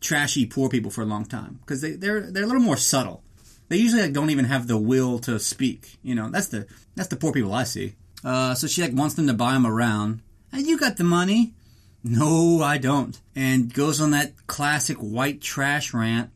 trashy 0.00 0.46
poor 0.46 0.68
people 0.68 0.90
for 0.90 1.02
a 1.02 1.06
long 1.06 1.24
time 1.24 1.58
because 1.60 1.80
they, 1.80 1.92
they're 1.92 2.20
they're 2.20 2.44
a 2.44 2.46
little 2.46 2.62
more 2.62 2.76
subtle. 2.76 3.22
They 3.68 3.76
usually 3.76 4.02
like, 4.02 4.12
don't 4.12 4.30
even 4.30 4.46
have 4.46 4.66
the 4.66 4.78
will 4.78 5.18
to 5.20 5.38
speak. 5.38 5.98
You 6.02 6.14
know, 6.14 6.30
that's 6.30 6.48
the 6.48 6.66
that's 6.94 7.08
the 7.08 7.16
poor 7.16 7.32
people 7.32 7.52
I 7.52 7.64
see. 7.64 7.94
Uh, 8.24 8.54
so 8.54 8.66
she 8.66 8.82
like 8.82 8.92
wants 8.92 9.14
them 9.14 9.26
to 9.26 9.34
buy 9.34 9.54
him 9.54 9.66
around. 9.66 10.20
And 10.52 10.66
you 10.66 10.78
got 10.78 10.96
the 10.96 11.04
money. 11.04 11.54
No, 12.02 12.62
I 12.62 12.78
don't. 12.78 13.20
And 13.34 13.72
goes 13.72 14.00
on 14.00 14.12
that 14.12 14.46
classic 14.46 14.96
white 14.98 15.40
trash 15.40 15.92
rant. 15.92 16.30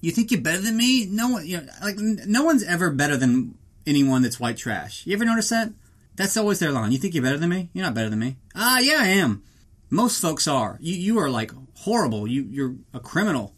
You 0.00 0.10
think 0.10 0.30
you're 0.30 0.40
better 0.40 0.60
than 0.60 0.76
me? 0.76 1.06
No 1.06 1.28
one, 1.28 1.46
you 1.46 1.60
know, 1.60 1.66
like 1.82 1.96
no 1.98 2.44
one's 2.44 2.64
ever 2.64 2.90
better 2.90 3.16
than 3.16 3.56
anyone 3.86 4.22
that's 4.22 4.40
white 4.40 4.56
trash. 4.56 5.06
You 5.06 5.14
ever 5.14 5.24
notice 5.24 5.48
that? 5.50 5.72
That's 6.16 6.36
always 6.36 6.58
their 6.58 6.72
line. 6.72 6.92
You 6.92 6.98
think 6.98 7.14
you're 7.14 7.22
better 7.22 7.38
than 7.38 7.50
me? 7.50 7.70
You're 7.72 7.84
not 7.84 7.94
better 7.94 8.10
than 8.10 8.18
me. 8.18 8.36
Ah, 8.54 8.80
yeah, 8.80 8.98
I 9.00 9.08
am. 9.08 9.42
Most 9.90 10.20
folks 10.20 10.46
are. 10.48 10.76
You 10.80 10.94
you 10.94 11.18
are 11.18 11.30
like 11.30 11.52
horrible. 11.74 12.26
You 12.26 12.42
you're 12.42 12.74
a 12.92 13.00
criminal. 13.00 13.54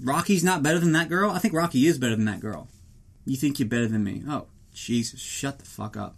Rocky's 0.00 0.44
not 0.44 0.62
better 0.62 0.78
than 0.78 0.92
that 0.92 1.08
girl. 1.08 1.30
I 1.30 1.38
think 1.38 1.52
Rocky 1.52 1.86
is 1.86 1.98
better 1.98 2.16
than 2.16 2.24
that 2.24 2.40
girl. 2.40 2.68
You 3.26 3.36
think 3.36 3.58
you're 3.58 3.68
better 3.68 3.88
than 3.88 4.02
me? 4.02 4.22
Oh, 4.26 4.46
Jesus, 4.72 5.20
shut 5.20 5.58
the 5.58 5.66
fuck 5.66 5.96
up. 5.96 6.16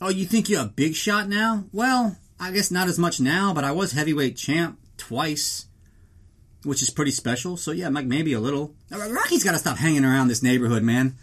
Oh, 0.00 0.08
you 0.08 0.24
think 0.24 0.48
you're 0.48 0.62
a 0.62 0.66
big 0.66 0.94
shot 0.94 1.28
now? 1.28 1.64
Well, 1.72 2.16
I 2.40 2.50
guess 2.50 2.70
not 2.70 2.88
as 2.88 2.98
much 2.98 3.20
now, 3.20 3.52
but 3.52 3.64
I 3.64 3.72
was 3.72 3.92
heavyweight 3.92 4.36
champ 4.36 4.78
twice, 4.96 5.66
which 6.64 6.82
is 6.82 6.90
pretty 6.90 7.10
special. 7.10 7.56
So 7.56 7.72
yeah, 7.72 7.90
Mike, 7.90 8.06
maybe 8.06 8.32
a 8.32 8.40
little. 8.40 8.74
Rocky's 8.90 9.44
got 9.44 9.52
to 9.52 9.58
stop 9.58 9.76
hanging 9.76 10.04
around 10.04 10.28
this 10.28 10.42
neighborhood, 10.42 10.82
man. 10.82 11.16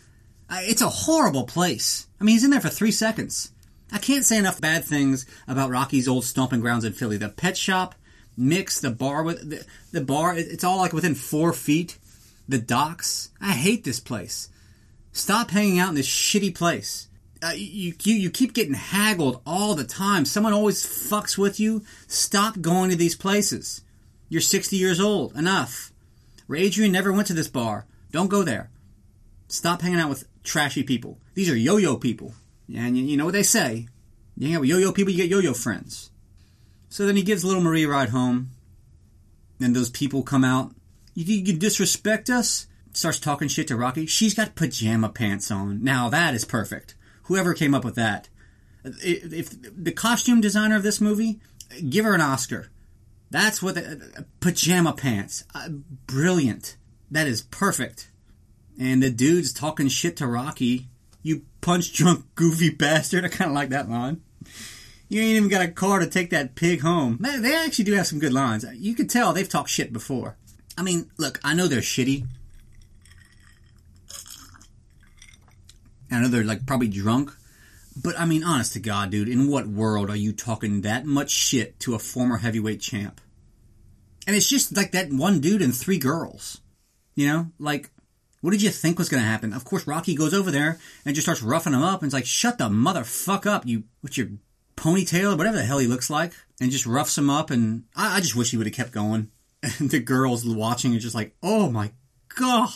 It's 0.52 0.82
a 0.82 0.90
horrible 0.90 1.46
place. 1.46 2.08
I 2.20 2.24
mean, 2.24 2.34
he's 2.34 2.44
in 2.44 2.52
there 2.52 2.62
for 2.62 2.70
three 2.70 2.92
seconds. 2.92 3.52
I 3.92 3.98
can't 3.98 4.26
say 4.26 4.38
enough 4.38 4.62
bad 4.62 4.86
things 4.86 5.26
about 5.48 5.70
Rocky's 5.70 6.08
old 6.08 6.26
stomping 6.26 6.62
grounds 6.62 6.86
in 6.86 6.94
Philly. 6.94 7.18
The 7.18 7.30
pet 7.30 7.58
shop, 7.58 7.96
mix, 8.38 8.80
the 8.80 8.92
bar 8.92 9.24
with 9.24 9.50
the, 9.50 9.66
the 9.92 10.02
bar. 10.02 10.36
It's 10.36 10.64
all 10.64 10.78
like 10.78 10.94
within 10.94 11.16
four 11.16 11.54
feet. 11.54 11.98
The 12.48 12.60
docks. 12.60 13.30
I 13.40 13.54
hate 13.54 13.84
this 13.84 14.00
place. 14.00 14.50
Stop 15.14 15.52
hanging 15.52 15.80
out 15.80 15.90
in 15.90 15.96
this 15.96 16.08
shitty 16.08 16.56
place. 16.56 17.08
Uh, 17.44 17.54
you, 17.56 17.94
you 18.04 18.14
you 18.14 18.30
keep 18.30 18.54
getting 18.54 18.76
haggled 18.76 19.42
all 19.46 19.74
the 19.74 19.84
time. 19.84 20.26
Someone 20.26 20.54
always 20.54 20.86
fucks 20.86 21.38
with 21.38 21.60
you. 21.60 21.84
Stop 22.08 22.62
going 22.62 22.92
to 22.92 22.96
these 22.96 23.16
places. 23.16 23.82
You're 24.30 24.42
60 24.42 24.76
years 24.78 25.00
old. 25.00 25.36
Enough. 25.36 25.92
Adrian 26.54 26.92
never 26.92 27.12
went 27.12 27.28
to 27.28 27.34
this 27.34 27.48
bar. 27.48 27.86
Don't 28.12 28.30
go 28.30 28.44
there. 28.44 28.70
Stop 29.48 29.82
hanging 29.82 30.00
out 30.00 30.10
with 30.10 30.28
trashy 30.44 30.84
people. 30.84 31.20
These 31.34 31.50
are 31.50 31.56
yo-yo 31.56 31.98
people. 31.98 32.34
And 32.74 32.98
you, 32.98 33.18
know 33.18 33.26
what 33.26 33.34
they 33.34 33.44
say. 33.44 33.88
You 34.38 34.48
hang 34.48 34.56
out 34.56 34.62
with 34.62 34.70
yo-yo 34.70 34.92
people, 34.92 35.12
you 35.12 35.18
get 35.18 35.30
yo-yo 35.30 35.54
friends. 35.54 36.10
So 36.90 37.06
then 37.06 37.16
he 37.16 37.24
gives 37.24 37.44
little 37.44 37.62
Marie 37.62 37.84
a 37.84 37.90
ride 37.90 38.10
home. 38.10 38.52
Then 39.60 39.74
those 39.74 39.90
people 39.90 40.24
come 40.24 40.44
out. 40.44 40.74
You, 41.14 41.26
you 41.26 41.58
disrespect 41.58 42.30
us? 42.30 42.68
Starts 42.94 43.20
talking 43.20 43.48
shit 43.48 43.68
to 43.68 43.76
Rocky. 43.76 44.06
She's 44.06 44.34
got 44.34 44.56
pajama 44.56 45.10
pants 45.10 45.52
on. 45.52 45.84
Now 45.84 46.10
that 46.10 46.34
is 46.34 46.44
perfect 46.44 46.96
whoever 47.32 47.54
came 47.54 47.74
up 47.74 47.86
with 47.86 47.96
that. 47.96 48.28
If, 48.84 49.56
the 49.62 49.94
costume 49.94 50.42
designer 50.42 50.76
of 50.76 50.84
this 50.84 51.00
movie, 51.00 51.40
give 51.90 52.04
her 52.04 52.14
an 52.14 52.20
Oscar. 52.20 52.68
That's 53.30 53.64
what 53.64 53.76
the, 53.76 54.26
pajama 54.42 54.92
pants. 54.92 55.46
Uh, 55.56 55.70
brilliant. 56.08 56.76
That 57.10 57.28
is 57.28 57.42
perfect. 57.44 58.11
And 58.80 59.04
the 59.04 59.12
dude's 59.12 59.54
talking 59.54 59.88
shit 59.88 60.18
to 60.18 60.28
Rocky. 60.28 60.88
You 61.22 61.44
punch 61.62 61.94
drunk 61.94 62.26
goofy 62.36 62.70
bastard. 62.70 63.26
I 63.26 63.28
kind 63.28 63.50
of 63.50 63.56
like 63.56 63.70
that 63.70 63.90
line. 63.90 64.22
You 65.10 65.22
ain't 65.22 65.38
even 65.38 65.50
got 65.50 65.62
a 65.62 65.68
car 65.68 66.00
to 66.00 66.08
take 66.08 66.30
that 66.30 66.56
pig 66.56 66.82
home. 66.82 67.18
Man, 67.20 67.42
They 67.42 67.54
actually 67.54 67.86
do 67.86 67.94
have 67.94 68.08
some 68.08 68.20
good 68.20 68.34
lines. 68.34 68.66
You 68.74 68.96
can 68.96 69.08
tell 69.08 69.34
they've 69.34 69.48
talked 69.48 69.70
shit 69.70 69.92
before. 69.92 70.38
I 70.78 70.84
mean, 70.84 71.12
look, 71.18 71.40
I 71.44 71.54
know 71.54 71.68
they're 71.68 71.82
shitty. 71.82 72.26
I 76.10 76.20
know 76.20 76.28
they're 76.28 76.44
like 76.44 76.66
probably 76.66 76.88
drunk, 76.88 77.32
but 78.02 78.20
I 78.20 78.26
mean, 78.26 78.44
honest 78.44 78.74
to 78.74 78.80
God, 78.80 79.12
dude, 79.12 79.30
in 79.30 79.50
what 79.50 79.68
world 79.68 80.10
are 80.10 80.16
you 80.16 80.34
talking 80.34 80.82
that 80.82 81.06
much 81.06 81.30
shit 81.30 81.80
to 81.82 81.96
a 81.96 82.00
former 82.00 82.38
heavyweight 82.38 82.82
champ? 82.82 83.22
And 84.28 84.36
it's 84.36 84.48
just 84.48 84.76
like 84.76 84.92
that 84.92 85.12
one 85.12 85.40
dude 85.40 85.62
and 85.62 85.76
three 85.76 85.98
girls. 85.98 86.62
You 87.16 87.28
know, 87.28 87.48
like, 87.60 87.90
what 88.42 88.52
did 88.52 88.62
you 88.62 88.70
think 88.70 88.98
was 88.98 89.10
going 89.10 89.22
to 89.22 89.30
happen? 89.30 89.54
Of 89.54 89.66
course, 89.66 89.88
Rocky 89.88 90.16
goes 90.16 90.34
over 90.34 90.52
there 90.52 90.80
and 91.06 91.16
just 91.16 91.26
starts 91.26 91.44
roughing 91.44 91.74
him 91.74 91.84
up 91.84 92.02
and 92.02 92.08
it's 92.08 92.14
like, 92.14 92.26
shut 92.26 92.58
the 92.58 92.66
motherfuck 92.66 93.46
up, 93.46 93.66
you, 93.66 93.84
what's 94.02 94.18
your 94.18 94.30
ponytail 94.76 95.34
or 95.34 95.38
whatever 95.38 95.58
the 95.58 95.64
hell 95.64 95.78
he 95.78 95.88
looks 95.88 96.10
like, 96.10 96.34
and 96.60 96.72
just 96.72 96.88
roughs 96.88 97.18
him 97.18 97.30
up. 97.30 97.52
And 97.52 97.84
I, 97.96 98.18
I 98.18 98.20
just 98.20 98.36
wish 98.36 98.52
he 98.52 98.58
would 98.58 98.68
have 98.68 98.76
kept 98.76 98.92
going. 98.92 99.30
And 99.80 99.92
the 99.92 100.00
girls 100.00 100.44
watching 100.44 100.96
are 100.96 101.00
just 101.00 101.14
like, 101.14 101.36
oh 101.44 101.70
my 101.70 101.92
God. 102.36 102.74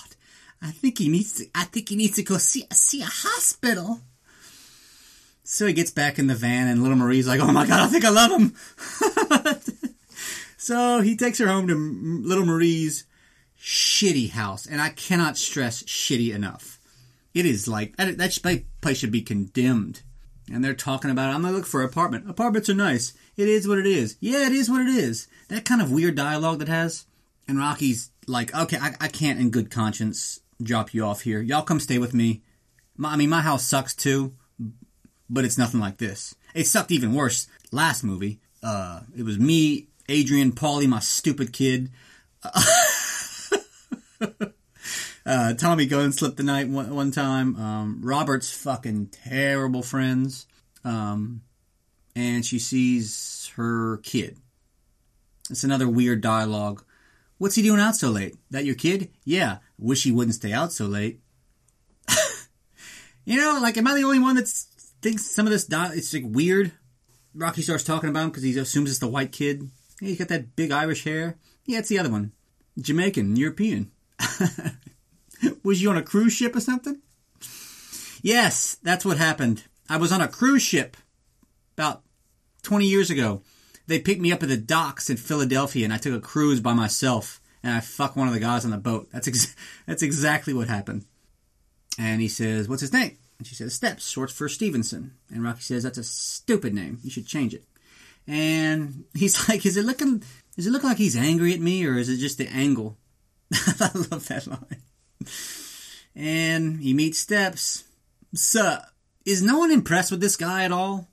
I 0.62 0.70
think 0.70 1.00
he 1.00 1.10
needs 1.10 1.34
to, 1.34 1.48
I 1.56 1.64
think 1.64 1.90
he 1.90 1.96
needs 1.96 2.16
to 2.18 2.24
go 2.24 2.38
see, 2.38 2.68
see 2.72 3.02
a 3.02 3.08
hospital. 3.08 4.02
So 5.44 5.66
he 5.66 5.74
gets 5.74 5.90
back 5.90 6.20
in 6.20 6.28
the 6.28 6.36
van 6.36 6.68
and 6.68 6.84
little 6.84 6.98
Marie's 6.98 7.28
like, 7.28 7.40
oh 7.40 7.52
my 7.52 7.66
god, 7.66 7.80
I 7.80 7.88
think 7.88 8.06
I 8.06 8.10
love 8.10 8.32
him. 8.32 8.56
so 10.58 11.02
he 11.02 11.18
takes 11.18 11.40
her 11.40 11.48
home 11.48 11.68
to 11.68 11.76
little 11.76 12.46
Marie's 12.46 13.06
shitty 13.66 14.30
house. 14.30 14.68
And 14.68 14.80
I 14.80 14.90
cannot 14.90 15.38
stress 15.38 15.82
shitty 15.84 16.34
enough. 16.34 16.80
It 17.34 17.48
is 17.48 17.68
like, 17.68 17.98
that, 17.98 18.18
that 18.18 18.64
place 18.80 18.98
should 18.98 19.12
be 19.12 19.24
condemned. 19.24 20.04
And 20.52 20.64
they're 20.64 20.76
talking 20.76 21.10
about, 21.10 21.34
I'm 21.34 21.42
gonna 21.42 21.56
look 21.56 21.66
for 21.66 21.82
an 21.82 21.90
apartment. 21.90 22.30
Apartments 22.30 22.70
are 22.70 22.76
nice. 22.76 23.14
It 23.36 23.48
is 23.48 23.68
what 23.68 23.80
it 23.80 23.88
is. 23.88 24.16
Yeah, 24.20 24.46
it 24.46 24.52
is 24.54 24.70
what 24.70 24.82
it 24.82 24.90
is. 24.90 25.28
That 25.50 25.66
kind 25.66 25.82
of 25.82 25.92
weird 25.92 26.16
dialogue 26.16 26.60
that 26.60 26.68
has. 26.68 27.06
And 27.48 27.58
Rocky's 27.58 28.12
like, 28.28 28.56
okay, 28.56 28.78
I, 28.78 28.94
I 29.02 29.08
can't 29.08 29.40
in 29.40 29.50
good 29.50 29.72
conscience 29.72 30.42
drop 30.62 30.94
you 30.94 31.04
off 31.04 31.22
here. 31.22 31.42
Y'all 31.42 31.64
come 31.64 31.80
stay 31.80 31.98
with 31.98 32.14
me. 32.14 32.44
My, 32.96 33.14
I 33.14 33.16
mean, 33.16 33.30
my 33.30 33.42
house 33.42 33.66
sucks 33.66 33.96
too, 33.96 34.36
but 35.28 35.44
it's 35.44 35.58
nothing 35.58 35.80
like 35.80 35.98
this. 35.98 36.36
It 36.54 36.68
sucked 36.68 36.92
even 36.92 37.14
worse 37.14 37.48
last 37.72 38.04
movie. 38.04 38.40
Uh, 38.62 39.02
it 39.18 39.24
was 39.24 39.40
me, 39.40 39.88
Adrian, 40.08 40.52
Paulie, 40.52 40.88
my 40.88 41.00
stupid 41.00 41.52
kid. 41.52 41.92
uh, 42.44 42.64
Tommy 45.58 45.86
Gunn 45.86 46.12
slipped 46.12 46.38
the 46.38 46.44
night 46.44 46.68
one, 46.68 46.94
one 46.94 47.12
time. 47.12 47.56
Um, 47.56 48.02
Robert's 48.04 48.52
fucking 48.52 49.08
terrible 49.08 49.82
friends. 49.82 50.48
Um, 50.84 51.42
and 52.16 52.46
she 52.46 52.60
sees 52.60 53.52
her 53.56 53.98
kid. 53.98 54.38
It's 55.50 55.64
another 55.64 55.90
weird 55.90 56.22
dialogue. 56.22 56.84
What's 57.38 57.56
he 57.56 57.62
doing 57.62 57.82
out 57.82 57.96
so 57.96 58.10
late? 58.10 58.36
That 58.52 58.66
your 58.66 58.76
kid? 58.76 59.12
Yeah. 59.26 59.58
Wish 59.78 60.04
he 60.04 60.12
wouldn't 60.12 60.36
stay 60.36 60.54
out 60.54 60.72
so 60.72 60.86
late. 60.86 61.20
you 63.26 63.38
know, 63.38 63.60
like, 63.62 63.78
am 63.78 63.88
I 63.88 63.96
the 63.96 64.04
only 64.04 64.20
one 64.20 64.36
that 64.36 64.48
thinks 65.02 65.26
some 65.26 65.46
of 65.46 65.52
this 65.52 65.66
di- 65.66 65.94
it's 65.96 66.14
like 66.14 66.24
weird? 66.26 66.72
Rocky 67.34 67.62
starts 67.62 67.84
talking 67.84 68.10
about 68.10 68.24
him 68.24 68.30
because 68.30 68.44
he 68.44 68.58
assumes 68.58 68.90
it's 68.90 69.00
the 69.00 69.08
white 69.08 69.34
kid. 69.34 69.70
He's 70.00 70.18
got 70.18 70.30
that 70.30 70.56
big 70.56 70.72
Irish 70.72 71.04
hair. 71.04 71.38
Yeah, 71.66 71.80
it's 71.80 71.90
the 71.90 72.00
other 72.00 72.10
one. 72.10 72.32
Jamaican, 72.80 73.36
European. 73.36 73.92
was 75.64 75.82
you 75.82 75.90
on 75.90 75.98
a 75.98 76.04
cruise 76.04 76.34
ship 76.34 76.56
or 76.56 76.60
something? 76.60 77.02
Yes, 78.22 78.78
that's 78.82 79.06
what 79.06 79.18
happened. 79.18 79.64
I 79.90 79.98
was 79.98 80.12
on 80.12 80.22
a 80.22 80.28
cruise 80.28 80.64
ship 80.64 80.98
about 81.78 82.04
20 82.64 82.86
years 82.86 83.10
ago. 83.10 83.42
They 83.88 84.00
picked 84.00 84.22
me 84.22 84.32
up 84.32 84.42
at 84.42 84.50
the 84.50 84.58
docks 84.58 85.10
in 85.10 85.18
Philadelphia 85.18 85.86
and 85.86 85.94
I 85.94 85.98
took 85.98 86.14
a 86.14 86.20
cruise 86.20 86.60
by 86.60 86.74
myself 86.74 87.40
and 87.66 87.74
I 87.74 87.80
fucked 87.80 88.16
one 88.16 88.28
of 88.28 88.34
the 88.34 88.40
guys 88.40 88.64
on 88.64 88.72
the 88.72 88.78
boat. 88.78 89.10
That's 89.12 89.28
ex- 89.28 89.56
that's 89.88 90.04
exactly 90.04 90.54
what 90.54 90.68
happened. 90.68 91.06
And 91.98 92.22
he 92.22 92.28
says, 92.28 92.68
"What's 92.68 92.82
his 92.82 92.94
name?" 92.94 93.18
And 93.38 93.48
she 93.48 93.56
says, 93.56 93.74
"Steps, 93.74 94.08
short 94.08 94.32
for 94.32 94.48
Stevenson." 94.48 95.16
And 95.30 95.44
Rocky 95.44 95.62
says, 95.62 95.84
"That's 95.84 95.98
a 95.98 96.04
stupid 96.04 96.74
name. 96.74 97.00
You 97.04 97.10
should 97.10 97.26
change 97.26 97.54
it." 97.54 97.64
And 98.28 99.06
he's 99.14 99.50
like, 99.50 99.66
"Is 99.66 99.78
it 99.78 99.86
looking? 99.86 100.24
Is 100.58 100.68
it 100.68 100.72
looking 100.72 100.90
like 100.90 100.98
he's 100.98 101.18
angry 101.18 101.54
at 101.54 101.60
me, 101.60 101.86
or 101.86 101.98
is 101.98 102.10
it 102.10 102.18
just 102.18 102.38
the 102.38 102.48
angle?" 102.48 102.98
I 103.54 103.92
love 104.12 104.28
that 104.28 104.48
line. 104.48 104.82
And 106.16 106.80
he 106.80 106.94
meets 106.94 107.20
Steps. 107.20 107.84
So, 108.34 108.80
is 109.26 109.42
no 109.42 109.60
one 109.60 109.72
impressed 109.72 110.12
with 110.12 110.22
this 110.22 110.36
guy 110.36 110.64
at 110.64 110.72
all? 110.72 111.08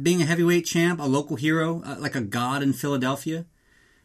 Being 0.00 0.22
a 0.22 0.26
heavyweight 0.26 0.66
champ, 0.66 1.00
a 1.00 1.04
local 1.04 1.36
hero, 1.36 1.82
uh, 1.84 1.96
like 1.98 2.14
a 2.14 2.20
god 2.20 2.62
in 2.62 2.72
Philadelphia. 2.72 3.46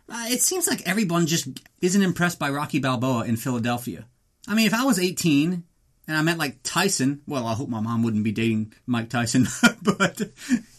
Uh, 0.10 0.26
it 0.28 0.42
seems 0.42 0.68
like 0.68 0.82
everyone 0.88 1.28
just 1.28 1.48
isn't 1.82 2.02
impressed 2.02 2.40
by 2.40 2.50
Rocky 2.50 2.80
Balboa 2.80 3.26
in 3.26 3.38
Philadelphia. 3.38 4.06
I 4.48 4.56
mean, 4.56 4.68
if 4.68 4.74
I 4.74 4.84
was 4.84 5.00
18 5.00 5.64
and 6.08 6.18
I 6.18 6.22
met 6.22 6.38
like 6.38 6.60
Tyson, 6.64 7.22
well, 7.28 7.48
I 7.48 7.54
hope 7.54 7.70
my 7.70 7.80
mom 7.80 8.04
wouldn't 8.04 8.24
be 8.24 8.32
dating 8.32 8.74
Mike 8.86 9.10
Tyson, 9.10 9.48
but, 9.82 10.22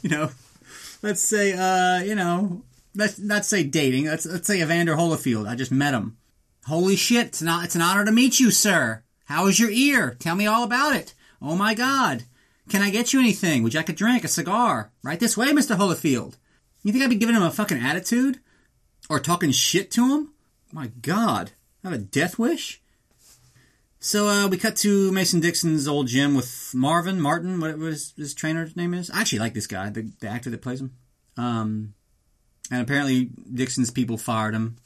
you 0.03 0.11
know, 0.11 0.31
let's 1.03 1.23
say, 1.23 1.53
uh, 1.53 2.03
you 2.03 2.15
know, 2.15 2.65
let's 2.95 3.19
not 3.19 3.45
say 3.45 3.63
dating. 3.63 4.07
Let's, 4.07 4.27
let's 4.27 4.47
say 4.47 4.63
Evander 4.63 4.95
Holyfield. 4.95 5.49
I 5.49 5.55
just 5.55 5.73
met 5.73 5.95
him. 5.95 6.17
Holy 6.67 6.97
shit, 6.97 7.27
it's, 7.27 7.43
not, 7.43 7.65
it's 7.65 7.75
an 7.75 7.83
honor 7.83 8.05
to 8.05 8.13
meet 8.13 8.41
you, 8.41 8.51
sir. 8.51 9.03
How 9.27 9.47
is 9.47 9.61
your 9.61 9.71
ear? 9.71 10.17
Tell 10.19 10.35
me 10.35 10.47
all 10.47 10.65
about 10.65 10.97
it. 10.97 11.15
Oh 11.41 11.57
my 11.57 11.75
god. 11.75 12.25
Can 12.71 12.81
I 12.81 12.91
get 12.91 13.13
you 13.13 13.21
anything? 13.21 13.63
Would 13.63 13.75
you 13.75 13.81
like 13.81 13.89
a 13.91 13.93
drink, 13.93 14.25
a 14.25 14.29
cigar? 14.29 14.91
Right 15.03 15.21
this 15.21 15.37
way, 15.37 15.49
Mr. 15.49 15.77
Holyfield. 15.77 16.37
You 16.83 16.93
think 16.93 17.05
I'd 17.05 17.11
be 17.11 17.17
giving 17.17 17.37
him 17.37 17.43
a 17.43 17.51
fucking 17.51 17.79
attitude? 17.79 18.41
Or 19.11 19.21
talking 19.21 19.51
shit 19.51 19.91
to 19.93 20.15
him? 20.15 20.33
My 20.73 20.89
god. 21.03 21.53
I 21.83 21.91
have 21.91 21.99
a 21.99 22.03
death 22.03 22.39
wish? 22.39 22.81
So 24.01 24.29
uh, 24.29 24.49
we 24.49 24.59
cut 24.59 24.77
to 24.77 25.13
Mason 25.13 25.41
Dixon's 25.41 25.89
old 25.89 26.09
gym 26.09 26.35
with 26.35 26.73
Marvin 26.75 27.21
Martin, 27.21 27.61
whatever 27.61 27.87
his, 27.87 28.13
his 28.17 28.35
trainer's 28.35 28.77
name 28.77 28.93
is. 28.93 29.11
I 29.11 29.21
actually 29.21 29.39
like 29.39 29.55
this 29.55 29.67
guy, 29.67 29.91
the, 29.91 30.11
the 30.21 30.29
actor 30.29 30.51
that 30.51 30.63
plays 30.63 30.81
him. 30.81 30.93
Um, 31.37 31.95
and 32.71 32.83
apparently 32.83 33.31
Dixon's 33.53 33.91
people 33.91 34.19
fired 34.19 34.55
him, 34.55 34.77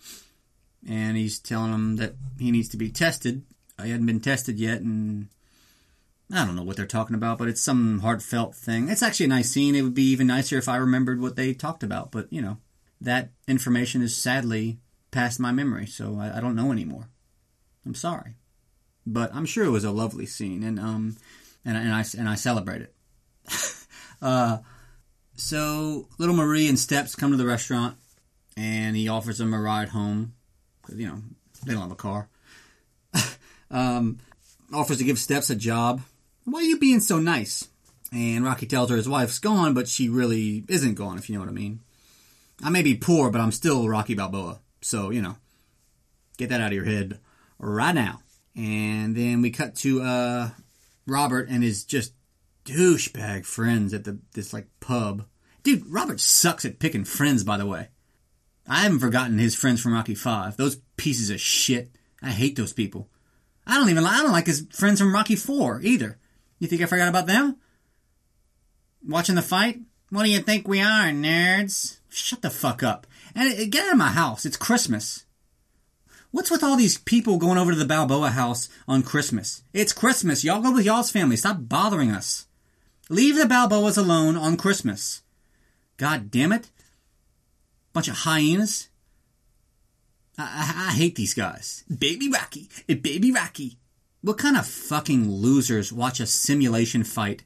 and 0.86 1.16
he's 1.16 1.38
telling 1.38 1.72
him 1.72 1.96
that 1.96 2.14
he 2.38 2.50
needs 2.50 2.68
to 2.70 2.76
be 2.76 2.90
tested. 2.90 3.42
He 3.82 3.90
hadn't 3.90 4.06
been 4.06 4.20
tested 4.20 4.58
yet, 4.58 4.80
and 4.80 5.28
I 6.32 6.44
don't 6.44 6.56
know 6.56 6.62
what 6.62 6.76
they're 6.76 6.86
talking 6.86 7.14
about, 7.14 7.38
but 7.38 7.48
it's 7.48 7.60
some 7.60 8.00
heartfelt 8.00 8.54
thing. 8.54 8.88
It's 8.88 9.02
actually 9.02 9.26
a 9.26 9.30
nice 9.30 9.50
scene. 9.50 9.74
It 9.74 9.82
would 9.82 9.94
be 9.94 10.10
even 10.10 10.26
nicer 10.26 10.58
if 10.58 10.68
I 10.68 10.76
remembered 10.76 11.20
what 11.20 11.36
they 11.36 11.54
talked 11.54 11.82
about, 11.82 12.10
but 12.10 12.30
you 12.30 12.42
know, 12.42 12.58
that 13.00 13.30
information 13.46 14.02
is 14.02 14.16
sadly 14.16 14.78
past 15.10 15.40
my 15.40 15.52
memory, 15.52 15.86
so 15.86 16.18
I, 16.18 16.38
I 16.38 16.40
don't 16.40 16.56
know 16.56 16.72
anymore. 16.72 17.08
I'm 17.86 17.94
sorry, 17.94 18.34
but 19.06 19.34
I'm 19.34 19.46
sure 19.46 19.64
it 19.64 19.70
was 19.70 19.84
a 19.84 19.90
lovely 19.90 20.26
scene, 20.26 20.62
and 20.62 20.78
um, 20.78 21.16
and, 21.64 21.76
and 21.76 21.94
I 21.94 22.04
and 22.18 22.28
I 22.28 22.34
celebrate 22.34 22.82
it. 22.82 22.94
uh, 24.22 24.58
so 25.36 26.08
little 26.18 26.34
Marie 26.34 26.68
and 26.68 26.78
Steps 26.78 27.14
come 27.14 27.30
to 27.30 27.36
the 27.36 27.46
restaurant, 27.46 27.96
and 28.56 28.96
he 28.96 29.08
offers 29.08 29.38
them 29.38 29.54
a 29.54 29.60
ride 29.60 29.90
home 29.90 30.34
you 30.94 31.06
know 31.06 31.22
they 31.64 31.72
don't 31.72 31.82
have 31.82 31.92
a 31.92 31.96
car. 31.96 32.28
um, 33.70 34.18
offers 34.72 34.98
to 34.98 35.04
give 35.04 35.18
Steps 35.18 35.50
a 35.50 35.56
job. 35.56 36.02
Why 36.44 36.60
are 36.60 36.64
you 36.64 36.78
being 36.78 37.00
so 37.00 37.18
nice? 37.18 37.68
And 38.12 38.44
Rocky 38.44 38.66
tells 38.66 38.90
her 38.90 38.96
his 38.96 39.08
wife's 39.08 39.38
gone, 39.38 39.74
but 39.74 39.88
she 39.88 40.08
really 40.08 40.64
isn't 40.68 40.94
gone, 40.94 41.18
if 41.18 41.28
you 41.28 41.34
know 41.34 41.40
what 41.40 41.50
I 41.50 41.52
mean. 41.52 41.80
I 42.62 42.70
may 42.70 42.82
be 42.82 42.94
poor, 42.94 43.30
but 43.30 43.40
I'm 43.40 43.52
still 43.52 43.88
Rocky 43.88 44.14
Balboa. 44.14 44.60
So, 44.80 45.10
you 45.10 45.20
know, 45.20 45.36
get 46.38 46.48
that 46.48 46.60
out 46.60 46.68
of 46.68 46.72
your 46.72 46.84
head 46.84 47.18
right 47.58 47.94
now. 47.94 48.22
And 48.56 49.14
then 49.14 49.42
we 49.42 49.50
cut 49.50 49.76
to 49.76 50.02
uh, 50.02 50.50
Robert 51.06 51.48
and 51.48 51.62
his 51.62 51.84
just 51.84 52.14
douchebag 52.64 53.44
friends 53.44 53.94
at 53.94 54.04
the 54.04 54.18
this 54.34 54.52
like 54.52 54.66
pub. 54.80 55.24
Dude, 55.62 55.86
Robert 55.86 56.20
sucks 56.20 56.64
at 56.64 56.78
picking 56.78 57.04
friends, 57.04 57.44
by 57.44 57.56
the 57.56 57.66
way. 57.66 57.88
I 58.68 58.80
haven't 58.80 59.00
forgotten 59.00 59.38
his 59.38 59.54
friends 59.54 59.80
from 59.80 59.94
Rocky 59.94 60.14
Five. 60.14 60.56
Those 60.56 60.76
pieces 60.96 61.30
of 61.30 61.40
shit. 61.40 61.90
I 62.22 62.30
hate 62.30 62.56
those 62.56 62.72
people. 62.72 63.08
I 63.66 63.74
don't 63.74 63.90
even 63.90 64.04
I 64.04 64.22
don't 64.22 64.32
like 64.32 64.46
his 64.46 64.66
friends 64.70 65.00
from 65.00 65.14
Rocky 65.14 65.36
Four 65.36 65.80
either. 65.82 66.18
You 66.58 66.68
think 66.68 66.82
I 66.82 66.86
forgot 66.86 67.08
about 67.08 67.26
them? 67.26 67.56
Watching 69.06 69.36
the 69.36 69.42
fight? 69.42 69.80
What 70.10 70.24
do 70.24 70.30
you 70.30 70.40
think 70.40 70.66
we 70.66 70.80
are, 70.80 71.10
nerds? 71.10 71.98
Shut 72.08 72.42
the 72.42 72.50
fuck 72.50 72.82
up. 72.82 73.06
And 73.34 73.70
get 73.70 73.86
out 73.86 73.92
of 73.92 73.98
my 73.98 74.08
house. 74.08 74.44
It's 74.44 74.56
Christmas. 74.56 75.24
What's 76.30 76.50
with 76.50 76.62
all 76.62 76.76
these 76.76 76.98
people 76.98 77.38
going 77.38 77.56
over 77.56 77.72
to 77.72 77.78
the 77.78 77.86
Balboa 77.86 78.30
house 78.30 78.68
on 78.86 79.02
Christmas? 79.02 79.62
It's 79.72 79.92
Christmas. 79.92 80.44
Y'all 80.44 80.60
go 80.60 80.72
with 80.72 80.84
y'all's 80.84 81.10
family. 81.10 81.36
Stop 81.36 81.56
bothering 81.60 82.10
us. 82.10 82.46
Leave 83.08 83.36
the 83.36 83.44
Balboas 83.44 83.96
alone 83.96 84.36
on 84.36 84.56
Christmas. 84.58 85.22
God 85.96 86.30
damn 86.30 86.52
it. 86.52 86.70
Bunch 87.92 88.08
of 88.08 88.16
hyenas. 88.16 88.88
I, 90.36 90.42
I, 90.42 90.88
I 90.88 90.92
hate 90.92 91.16
these 91.16 91.34
guys. 91.34 91.84
Baby 91.88 92.30
Rocky. 92.30 92.68
Baby 92.86 93.32
Rocky. 93.32 93.78
What 94.20 94.38
kind 94.38 94.56
of 94.56 94.66
fucking 94.66 95.30
losers 95.30 95.92
watch 95.92 96.20
a 96.20 96.26
simulation 96.26 97.04
fight 97.04 97.44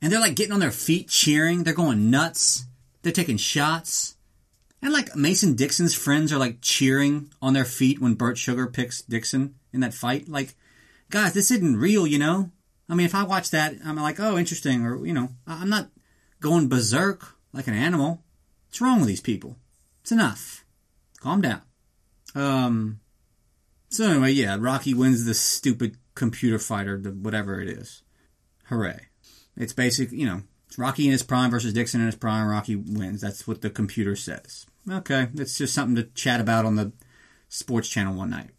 and 0.00 0.10
they're 0.10 0.20
like 0.20 0.34
getting 0.34 0.52
on 0.52 0.60
their 0.60 0.70
feet 0.70 1.08
cheering? 1.08 1.64
They're 1.64 1.74
going 1.74 2.10
nuts. 2.10 2.66
They're 3.02 3.12
taking 3.12 3.36
shots. 3.36 4.16
And 4.80 4.92
like 4.92 5.14
Mason 5.16 5.54
Dixon's 5.54 5.94
friends 5.94 6.32
are 6.32 6.38
like 6.38 6.58
cheering 6.60 7.30
on 7.40 7.52
their 7.52 7.64
feet 7.64 8.00
when 8.00 8.14
Bert 8.14 8.36
Sugar 8.36 8.66
picks 8.66 9.02
Dixon 9.02 9.54
in 9.72 9.80
that 9.80 9.94
fight. 9.94 10.28
Like, 10.28 10.54
guys, 11.10 11.32
this 11.32 11.50
isn't 11.50 11.76
real, 11.76 12.06
you 12.06 12.18
know? 12.18 12.50
I 12.88 12.94
mean, 12.94 13.06
if 13.06 13.14
I 13.14 13.24
watch 13.24 13.50
that, 13.50 13.74
I'm 13.84 13.96
like, 13.96 14.20
oh, 14.20 14.36
interesting. 14.36 14.84
Or, 14.84 15.06
you 15.06 15.14
know, 15.14 15.30
I'm 15.46 15.70
not 15.70 15.88
going 16.40 16.68
berserk 16.68 17.34
like 17.52 17.66
an 17.66 17.74
animal. 17.74 18.22
What's 18.68 18.80
wrong 18.80 18.98
with 18.98 19.08
these 19.08 19.20
people? 19.20 19.56
It's 20.04 20.12
enough. 20.12 20.66
Calm 21.18 21.40
down. 21.40 21.62
Um, 22.34 23.00
so 23.88 24.04
anyway, 24.04 24.32
yeah, 24.32 24.58
Rocky 24.60 24.92
wins 24.92 25.24
this 25.24 25.40
stupid 25.40 25.96
computer 26.14 26.58
fighter, 26.58 27.00
the 27.00 27.08
whatever 27.08 27.58
it 27.58 27.70
is. 27.70 28.02
Hooray. 28.66 29.06
It's 29.56 29.72
basic, 29.72 30.12
you 30.12 30.26
know, 30.26 30.42
Rocky 30.76 31.06
in 31.06 31.12
his 31.12 31.22
prime 31.22 31.50
versus 31.50 31.72
Dixon 31.72 32.00
in 32.02 32.06
his 32.06 32.16
prime. 32.16 32.46
Rocky 32.46 32.76
wins. 32.76 33.22
That's 33.22 33.46
what 33.48 33.62
the 33.62 33.70
computer 33.70 34.14
says. 34.14 34.66
Okay, 34.90 35.28
it's 35.36 35.56
just 35.56 35.72
something 35.72 35.96
to 35.96 36.02
chat 36.02 36.38
about 36.38 36.66
on 36.66 36.76
the 36.76 36.92
sports 37.48 37.88
channel 37.88 38.14
one 38.14 38.28
night. 38.28 38.50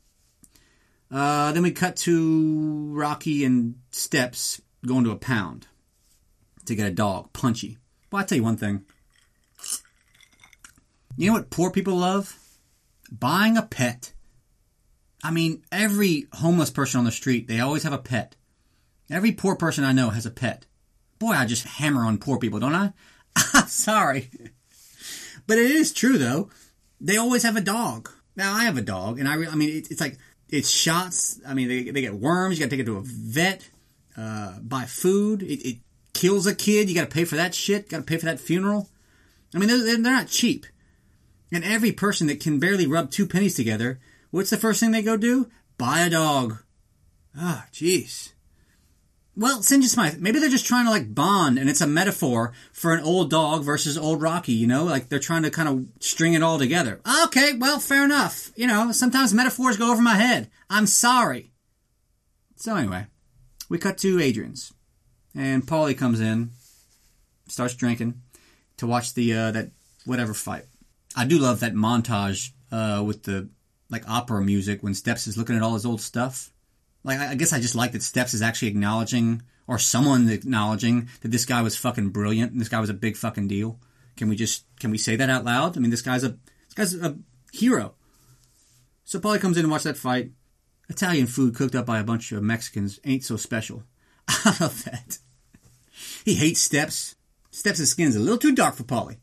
Uh, 1.11 1.51
then 1.51 1.61
we 1.61 1.69
cut 1.69 1.95
to 1.97 2.89
Rocky 2.91 3.45
and 3.45 3.75
Steps 3.91 4.59
going 4.83 5.03
to 5.03 5.11
a 5.11 5.15
pound 5.15 5.67
to 6.65 6.73
get 6.73 6.87
a 6.87 6.91
dog, 6.91 7.33
Punchy. 7.33 7.77
Well, 8.11 8.21
I'll 8.21 8.25
tell 8.25 8.39
you 8.39 8.43
one 8.43 8.57
thing. 8.57 8.83
You 11.17 11.27
know 11.27 11.33
what 11.33 11.49
poor 11.49 11.71
people 11.71 11.95
love? 11.95 12.37
Buying 13.11 13.57
a 13.57 13.61
pet. 13.61 14.13
I 15.23 15.31
mean, 15.31 15.63
every 15.71 16.27
homeless 16.33 16.69
person 16.69 16.99
on 16.99 17.05
the 17.05 17.11
street, 17.11 17.47
they 17.47 17.59
always 17.59 17.83
have 17.83 17.93
a 17.93 17.97
pet. 17.97 18.35
Every 19.09 19.31
poor 19.31 19.55
person 19.55 19.83
I 19.83 19.91
know 19.91 20.09
has 20.09 20.25
a 20.25 20.31
pet. 20.31 20.65
Boy, 21.19 21.31
I 21.31 21.45
just 21.45 21.65
hammer 21.65 22.01
on 22.01 22.17
poor 22.17 22.37
people, 22.37 22.59
don't 22.59 22.75
I? 22.75 22.93
Sorry. 23.67 24.29
But 25.47 25.57
it 25.57 25.71
is 25.71 25.93
true, 25.93 26.17
though. 26.17 26.49
They 26.99 27.17
always 27.17 27.43
have 27.43 27.55
a 27.55 27.61
dog. 27.61 28.09
Now, 28.35 28.53
I 28.53 28.65
have 28.65 28.77
a 28.77 28.81
dog, 28.81 29.19
and 29.19 29.27
I, 29.27 29.35
re- 29.35 29.47
I 29.47 29.55
mean, 29.55 29.69
it, 29.69 29.91
it's 29.91 30.01
like, 30.01 30.17
it's 30.49 30.69
shots. 30.69 31.39
I 31.47 31.53
mean, 31.53 31.67
they, 31.69 31.83
they 31.83 32.01
get 32.01 32.15
worms. 32.15 32.57
You 32.57 32.65
got 32.65 32.69
to 32.69 32.75
take 32.75 32.85
it 32.85 32.89
to 32.89 32.97
a 32.97 33.03
vet, 33.03 33.69
uh, 34.17 34.59
buy 34.59 34.85
food. 34.85 35.43
It, 35.43 35.67
it 35.67 35.77
kills 36.13 36.45
a 36.45 36.55
kid. 36.55 36.89
You 36.89 36.95
got 36.95 37.09
to 37.09 37.13
pay 37.13 37.23
for 37.23 37.35
that 37.37 37.55
shit. 37.55 37.89
Got 37.89 37.97
to 37.97 38.03
pay 38.03 38.17
for 38.17 38.25
that 38.25 38.39
funeral. 38.39 38.89
I 39.53 39.59
mean, 39.59 39.69
they're, 39.69 39.83
they're 39.83 39.97
not 39.97 40.27
cheap. 40.27 40.65
And 41.51 41.63
every 41.63 41.91
person 41.91 42.27
that 42.27 42.39
can 42.39 42.59
barely 42.59 42.87
rub 42.87 43.11
two 43.11 43.27
pennies 43.27 43.55
together, 43.55 43.99
what's 44.31 44.49
the 44.49 44.57
first 44.57 44.79
thing 44.79 44.91
they 44.91 45.01
go 45.01 45.17
do? 45.17 45.49
Buy 45.77 46.01
a 46.01 46.09
dog. 46.09 46.57
Ah, 47.37 47.65
oh, 47.65 47.69
jeez. 47.71 48.31
Well. 49.37 49.61
John 49.61 49.83
Smythe, 49.83 50.19
maybe 50.19 50.39
they're 50.39 50.49
just 50.49 50.65
trying 50.65 50.85
to 50.85 50.91
like 50.91 51.13
bond 51.13 51.59
and 51.59 51.69
it's 51.69 51.81
a 51.81 51.87
metaphor 51.87 52.53
for 52.71 52.93
an 52.93 53.03
old 53.03 53.29
dog 53.29 53.63
versus 53.63 53.97
old 53.97 54.21
Rocky, 54.21 54.53
you 54.53 54.65
know? 54.65 54.85
Like 54.85 55.09
they're 55.09 55.19
trying 55.19 55.43
to 55.43 55.51
kind 55.51 55.67
of 55.67 55.85
string 55.99 56.33
it 56.33 56.43
all 56.43 56.57
together. 56.57 57.01
Okay, 57.25 57.53
well, 57.57 57.79
fair 57.79 58.05
enough. 58.05 58.51
You 58.55 58.67
know, 58.67 58.91
sometimes 58.91 59.33
metaphors 59.33 59.77
go 59.77 59.91
over 59.91 60.01
my 60.01 60.15
head. 60.15 60.49
I'm 60.69 60.87
sorry. 60.87 61.51
So 62.55 62.75
anyway, 62.75 63.07
we 63.67 63.77
cut 63.77 63.97
to 63.99 64.21
Adrian's. 64.21 64.71
And 65.35 65.63
Paulie 65.67 65.97
comes 65.97 66.21
in, 66.21 66.51
starts 67.49 67.75
drinking 67.75 68.21
to 68.77 68.87
watch 68.87 69.13
the 69.13 69.33
uh, 69.33 69.51
that 69.51 69.71
whatever 70.05 70.33
fight. 70.33 70.63
I 71.15 71.25
do 71.25 71.39
love 71.39 71.61
that 71.61 71.73
montage 71.73 72.51
uh, 72.71 73.03
with 73.05 73.23
the 73.23 73.49
like 73.89 74.07
opera 74.09 74.41
music 74.41 74.83
when 74.83 74.93
Steps 74.93 75.27
is 75.27 75.37
looking 75.37 75.55
at 75.55 75.61
all 75.61 75.73
his 75.73 75.85
old 75.85 76.01
stuff 76.01 76.51
like, 77.05 77.19
I 77.19 77.35
guess 77.35 77.53
I 77.53 77.59
just 77.59 77.75
like 77.75 77.91
that 77.91 78.01
Steps 78.01 78.33
is 78.33 78.41
actually 78.41 78.69
acknowledging, 78.69 79.43
or 79.67 79.77
someone 79.77 80.27
acknowledging 80.27 81.07
that 81.21 81.29
this 81.29 81.45
guy 81.45 81.61
was 81.61 81.77
fucking 81.77 82.09
brilliant 82.09 82.51
and 82.51 82.59
this 82.59 82.67
guy 82.67 82.79
was 82.79 82.89
a 82.89 82.95
big 82.95 83.15
fucking 83.15 83.47
deal. 83.47 83.79
Can 84.17 84.27
we 84.27 84.35
just, 84.35 84.65
can 84.79 84.89
we 84.89 84.97
say 84.97 85.15
that 85.15 85.29
out 85.29 85.45
loud? 85.45 85.77
I 85.77 85.81
mean, 85.81 85.91
this 85.91 86.01
guy's 86.01 86.23
a, 86.23 86.29
this 86.29 86.73
guy's 86.75 86.95
a 86.95 87.15
hero. 87.53 87.93
So 89.03 89.19
Paulie 89.19 89.39
comes 89.39 89.55
in 89.55 89.65
and 89.65 89.71
watch 89.71 89.83
that 89.83 89.97
fight. 89.97 90.31
Italian 90.89 91.27
food 91.27 91.53
cooked 91.53 91.75
up 91.75 91.85
by 91.85 91.99
a 91.99 92.03
bunch 92.03 92.31
of 92.31 92.41
Mexicans 92.41 92.99
ain't 93.05 93.23
so 93.23 93.37
special. 93.37 93.83
I 94.27 94.55
love 94.59 94.83
that. 94.85 95.19
He 96.23 96.33
hates 96.33 96.59
Steps. 96.59 97.15
Steps' 97.51 97.87
skin's 97.87 98.15
a 98.15 98.19
little 98.19 98.39
too 98.39 98.55
dark 98.55 98.75
for 98.75 98.83
Paulie. 98.83 99.17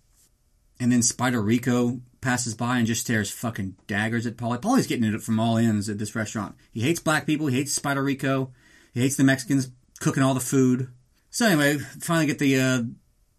And 0.83 0.91
then 0.91 1.03
Spider 1.03 1.41
Rico 1.41 2.01
passes 2.21 2.57
by 2.57 2.79
and 2.79 2.89
just 2.89 3.03
stares 3.03 3.31
fucking 3.31 3.77
daggers 3.87 4.27
at 4.27 4.37
Paulie. 4.37 4.61
Paulie's 4.61 4.89
getting 4.89 5.15
it 5.15 5.23
from 5.23 5.39
all 5.39 5.57
ends 5.57 5.89
at 5.89 5.99
this 5.99 6.17
restaurant. 6.17 6.57
He 6.73 6.81
hates 6.81 6.99
black 6.99 7.25
people. 7.25 7.47
He 7.47 7.57
hates 7.59 7.73
Spider 7.73 8.03
Rico. 8.03 8.51
He 8.93 9.01
hates 9.01 9.15
the 9.15 9.23
Mexicans 9.23 9.71
cooking 10.01 10.25
all 10.25 10.35
the 10.35 10.41
food. 10.41 10.89
So 11.31 11.47
anyway, 11.47 11.79
finally 11.79 12.27
get 12.27 12.41
the 12.41 12.59
uh, 12.59 12.83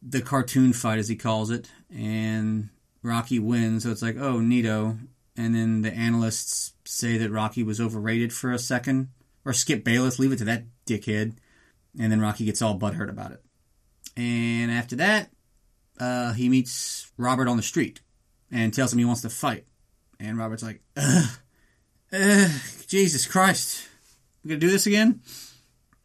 the 0.01 0.21
cartoon 0.21 0.71
fight 0.71 0.99
as 0.99 1.09
he 1.09 1.17
calls 1.17 1.49
it, 1.49 1.69
and 1.93 2.69
Rocky 3.01 3.39
wins. 3.39 3.83
So 3.83 3.91
it's 3.91 4.01
like, 4.01 4.15
oh, 4.17 4.39
Nito. 4.39 4.97
And 5.35 5.53
then 5.53 5.81
the 5.81 5.93
analysts 5.93 6.71
say 6.85 7.17
that 7.17 7.29
Rocky 7.29 7.61
was 7.61 7.81
overrated 7.81 8.31
for 8.31 8.53
a 8.53 8.59
second, 8.59 9.09
or 9.43 9.51
Skip 9.51 9.83
Bayless, 9.83 10.17
leave 10.17 10.31
it 10.31 10.37
to 10.37 10.45
that 10.45 10.63
dickhead. 10.85 11.33
And 11.99 12.09
then 12.09 12.21
Rocky 12.21 12.45
gets 12.45 12.61
all 12.61 12.79
butthurt 12.79 13.09
about 13.09 13.33
it. 13.33 13.43
And 14.15 14.71
after 14.71 14.95
that, 14.95 15.29
uh, 15.99 16.33
he 16.33 16.49
meets 16.49 17.11
Robert 17.17 17.47
on 17.47 17.57
the 17.57 17.63
street 17.63 18.01
and 18.51 18.73
tells 18.73 18.93
him 18.93 18.99
he 18.99 19.05
wants 19.05 19.21
to 19.21 19.29
fight. 19.29 19.65
And 20.19 20.37
Robert's 20.37 20.63
like, 20.63 20.81
ugh, 20.97 21.29
Jesus 22.87 23.25
Christ, 23.25 23.87
we're 24.43 24.49
gonna 24.49 24.59
do 24.59 24.69
this 24.69 24.87
again? 24.87 25.21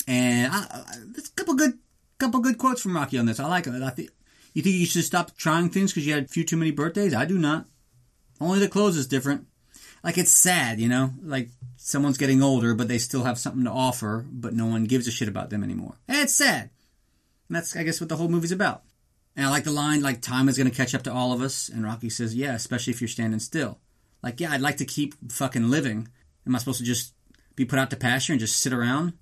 And 0.07 0.53
I, 0.53 0.59
I, 0.59 0.85
there's 1.07 1.29
a 1.29 1.33
couple 1.33 1.55
good, 1.55 1.79
couple 2.19 2.41
good 2.41 2.59
quotes 2.59 2.83
from 2.83 2.97
Rocky 2.97 3.19
on 3.19 3.27
this. 3.27 3.41
I 3.41 3.47
like 3.47 3.67
it. 3.67 3.83
I 3.83 3.91
think 3.91 4.11
you 4.55 4.63
think 4.63 4.77
you 4.77 4.87
should 4.87 5.05
stop 5.05 5.37
trying 5.37 5.69
things 5.69 5.93
because 5.93 6.07
you 6.07 6.15
had 6.15 6.25
a 6.25 6.29
few 6.29 6.45
too 6.45 6.57
many 6.57 6.71
birthdays. 6.71 7.15
I 7.15 7.25
do 7.27 7.39
not. 7.39 7.67
Only 8.41 8.59
the 8.59 8.69
clothes 8.69 8.97
is 8.97 9.07
different. 9.07 9.47
Like 10.03 10.17
it's 10.17 10.31
sad, 10.31 10.81
you 10.81 10.89
know, 10.89 11.13
like 11.23 11.51
someone's 11.77 12.19
getting 12.19 12.43
older, 12.43 12.75
but 12.75 12.89
they 12.89 12.99
still 12.99 13.25
have 13.25 13.39
something 13.39 13.65
to 13.65 13.71
offer, 13.71 14.25
but 14.31 14.55
no 14.55 14.67
one 14.67 14.85
gives 14.85 15.09
a 15.09 15.11
shit 15.11 15.29
about 15.29 15.51
them 15.51 15.65
anymore. 15.65 15.97
And 16.07 16.19
it's 16.19 16.35
sad. 16.35 16.71
And 17.49 17.57
that's, 17.57 17.77
I 17.77 17.83
guess, 17.83 18.01
what 18.01 18.09
the 18.09 18.17
whole 18.17 18.29
movie's 18.29 18.53
about. 18.53 18.83
And 19.39 19.47
I 19.47 19.51
like 19.51 19.63
the 19.63 19.71
line, 19.71 20.03
like, 20.03 20.21
time 20.21 20.49
is 20.49 20.59
going 20.59 20.69
to 20.69 20.77
catch 20.77 20.97
up 20.97 21.05
to 21.05 21.13
all 21.13 21.33
of 21.33 21.41
us. 21.41 21.69
And 21.69 21.85
Rocky 21.85 22.11
says, 22.11 22.35
yeah, 22.35 22.55
especially 22.55 22.93
if 22.93 23.01
you're 23.01 23.07
standing 23.07 23.39
still. 23.39 23.79
Like, 24.21 24.41
yeah, 24.41 24.51
I'd 24.51 24.61
like 24.61 24.79
to 24.79 24.85
keep 24.85 25.15
fucking 25.31 25.71
living. 25.71 26.09
Am 26.45 26.57
I 26.57 26.59
supposed 26.59 26.81
to 26.81 26.85
just 26.85 27.15
be 27.55 27.65
put 27.65 27.79
out 27.79 27.89
to 27.91 27.97
pasture 27.97 28.33
and 28.33 28.41
just 28.41 28.59
sit 28.59 28.73
around, 28.73 29.13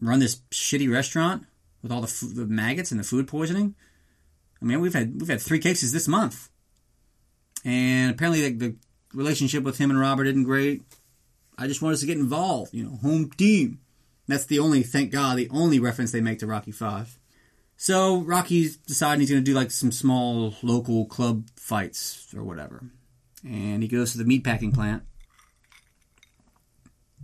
run 0.00 0.20
this 0.20 0.36
shitty 0.52 0.88
restaurant 0.88 1.46
with 1.82 1.90
all 1.90 2.00
the, 2.00 2.06
f- 2.06 2.32
the 2.32 2.46
maggots 2.46 2.92
and 2.92 3.00
the 3.00 3.04
food 3.04 3.26
poisoning? 3.26 3.74
I 4.62 4.66
mean, 4.66 4.80
we've 4.80 4.94
had 4.94 5.20
we've 5.20 5.28
had 5.28 5.42
three 5.42 5.58
cases 5.58 5.92
this 5.92 6.06
month, 6.06 6.48
and 7.64 8.12
apparently 8.12 8.48
the, 8.48 8.68
the 8.68 8.76
relationship 9.14 9.64
with 9.64 9.78
him 9.78 9.90
and 9.90 9.98
Robert 9.98 10.28
isn't 10.28 10.44
great. 10.44 10.84
I 11.58 11.66
just 11.66 11.82
want 11.82 11.94
us 11.94 12.00
to 12.00 12.06
get 12.06 12.18
involved, 12.18 12.72
you 12.72 12.84
know, 12.84 12.96
home 12.98 13.30
team. 13.30 13.80
That's 14.28 14.46
the 14.46 14.60
only, 14.60 14.84
thank 14.84 15.10
God, 15.10 15.38
the 15.38 15.50
only 15.50 15.80
reference 15.80 16.12
they 16.12 16.20
make 16.20 16.38
to 16.38 16.46
Rocky 16.46 16.70
Five. 16.70 17.18
So 17.84 18.22
Rocky's 18.22 18.78
deciding 18.78 19.20
he's 19.20 19.30
going 19.30 19.44
to 19.44 19.50
do 19.50 19.52
like 19.52 19.70
some 19.70 19.92
small 19.92 20.54
local 20.62 21.04
club 21.04 21.50
fights 21.54 22.32
or 22.34 22.42
whatever. 22.42 22.82
And 23.46 23.82
he 23.82 23.90
goes 23.90 24.12
to 24.12 24.16
the 24.18 24.24
meatpacking 24.24 24.72
plant. 24.72 25.02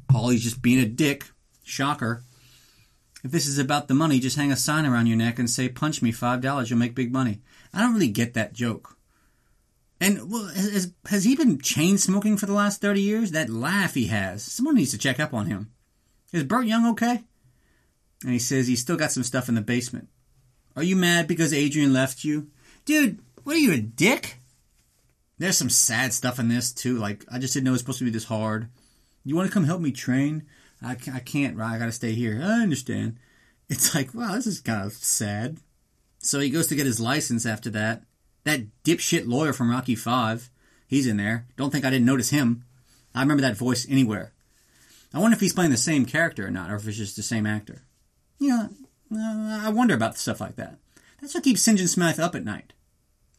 Paulie's 0.06 0.44
just 0.44 0.60
being 0.60 0.78
a 0.78 0.84
dick. 0.84 1.24
Shocker. 1.64 2.24
If 3.24 3.30
this 3.30 3.46
is 3.46 3.58
about 3.58 3.88
the 3.88 3.94
money, 3.94 4.20
just 4.20 4.36
hang 4.36 4.52
a 4.52 4.56
sign 4.56 4.84
around 4.84 5.06
your 5.06 5.16
neck 5.16 5.38
and 5.38 5.48
say, 5.48 5.70
punch 5.70 6.02
me 6.02 6.12
$5, 6.12 6.68
you'll 6.68 6.78
make 6.78 6.94
big 6.94 7.10
money. 7.10 7.40
I 7.72 7.80
don't 7.80 7.94
really 7.94 8.08
get 8.08 8.34
that 8.34 8.52
joke. 8.52 8.98
And 9.98 10.30
well, 10.30 10.44
has, 10.48 10.92
has 11.06 11.24
he 11.24 11.36
been 11.36 11.58
chain 11.58 11.96
smoking 11.96 12.36
for 12.36 12.44
the 12.44 12.52
last 12.52 12.82
30 12.82 13.00
years? 13.00 13.30
That 13.30 13.48
laugh 13.48 13.94
he 13.94 14.08
has. 14.08 14.42
Someone 14.42 14.74
needs 14.74 14.90
to 14.90 14.98
check 14.98 15.18
up 15.18 15.32
on 15.32 15.46
him. 15.46 15.70
Is 16.34 16.44
Burt 16.44 16.66
Young 16.66 16.86
okay? 16.90 17.22
And 18.24 18.32
he 18.34 18.38
says 18.38 18.66
he's 18.66 18.82
still 18.82 18.98
got 18.98 19.10
some 19.10 19.24
stuff 19.24 19.48
in 19.48 19.54
the 19.54 19.62
basement. 19.62 20.08
Are 20.76 20.82
you 20.82 20.96
mad 20.96 21.26
because 21.26 21.52
Adrian 21.52 21.92
left 21.92 22.24
you? 22.24 22.48
Dude, 22.84 23.18
what 23.44 23.56
are 23.56 23.60
you, 23.60 23.72
a 23.72 23.78
dick? 23.78 24.36
There's 25.38 25.58
some 25.58 25.70
sad 25.70 26.12
stuff 26.12 26.38
in 26.38 26.48
this, 26.48 26.72
too. 26.72 26.98
Like, 26.98 27.24
I 27.30 27.38
just 27.38 27.54
didn't 27.54 27.64
know 27.64 27.70
it 27.70 27.72
was 27.72 27.80
supposed 27.80 27.98
to 27.98 28.04
be 28.04 28.10
this 28.10 28.24
hard. 28.24 28.68
You 29.24 29.36
want 29.36 29.48
to 29.48 29.52
come 29.52 29.64
help 29.64 29.80
me 29.80 29.92
train? 29.92 30.46
I, 30.82 30.96
I 31.12 31.20
can't, 31.20 31.56
right? 31.56 31.74
I 31.74 31.78
gotta 31.78 31.92
stay 31.92 32.12
here. 32.12 32.40
I 32.42 32.62
understand. 32.62 33.16
It's 33.68 33.94
like, 33.94 34.14
wow, 34.14 34.34
this 34.34 34.46
is 34.46 34.60
kind 34.60 34.84
of 34.84 34.92
sad. 34.92 35.58
So 36.18 36.40
he 36.40 36.50
goes 36.50 36.66
to 36.68 36.74
get 36.74 36.86
his 36.86 37.00
license 37.00 37.46
after 37.46 37.70
that. 37.70 38.02
That 38.44 38.62
dipshit 38.84 39.28
lawyer 39.28 39.52
from 39.52 39.70
Rocky 39.70 39.94
5, 39.94 40.50
he's 40.86 41.06
in 41.06 41.18
there. 41.18 41.46
Don't 41.56 41.70
think 41.70 41.84
I 41.84 41.90
didn't 41.90 42.06
notice 42.06 42.30
him. 42.30 42.64
I 43.14 43.20
remember 43.20 43.42
that 43.42 43.56
voice 43.56 43.86
anywhere. 43.88 44.32
I 45.12 45.18
wonder 45.18 45.34
if 45.34 45.40
he's 45.40 45.52
playing 45.52 45.70
the 45.70 45.76
same 45.76 46.06
character 46.06 46.46
or 46.46 46.50
not, 46.50 46.70
or 46.70 46.76
if 46.76 46.86
it's 46.86 46.96
just 46.96 47.16
the 47.16 47.22
same 47.22 47.46
actor. 47.46 47.82
Yeah, 48.38 48.68
uh, 49.14 49.60
I 49.66 49.70
wonder 49.70 49.94
about 49.94 50.18
stuff 50.18 50.40
like 50.40 50.56
that. 50.56 50.78
That's 51.20 51.34
what 51.34 51.44
keeps 51.44 51.62
St. 51.62 51.78
John 51.78 51.88
Smythe 51.88 52.20
up 52.20 52.34
at 52.34 52.44
night. 52.44 52.72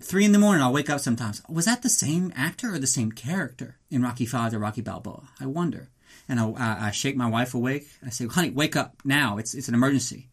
Three 0.02 0.26
in 0.26 0.32
the 0.32 0.40
morning, 0.40 0.64
I'll 0.64 0.74
wake 0.74 0.90
up 0.90 1.00
sometimes. 1.00 1.42
Was 1.48 1.66
that 1.66 1.84
the 1.84 1.90
same 1.90 2.34
actor 2.36 2.74
or 2.74 2.80
the 2.80 2.88
same 2.88 3.12
character 3.12 3.78
in 3.90 4.02
Rocky 4.02 4.26
Five 4.26 4.54
or 4.54 4.60
Rocky 4.60 4.82
Balboa? 4.82 5.30
I 5.40 5.46
wonder. 5.46 5.90
And 6.28 6.40
I, 6.40 6.50
I, 6.52 6.88
I 6.88 6.92
shake 6.92 7.16
my 7.16 7.30
wife 7.30 7.54
awake. 7.54 7.88
I 8.06 8.10
say, 8.10 8.26
"Honey, 8.26 8.50
wake 8.50 8.76
up 8.76 8.96
now! 9.06 9.38
It's 9.38 9.54
it's 9.54 9.68
an 9.68 9.76
emergency." 9.76 10.28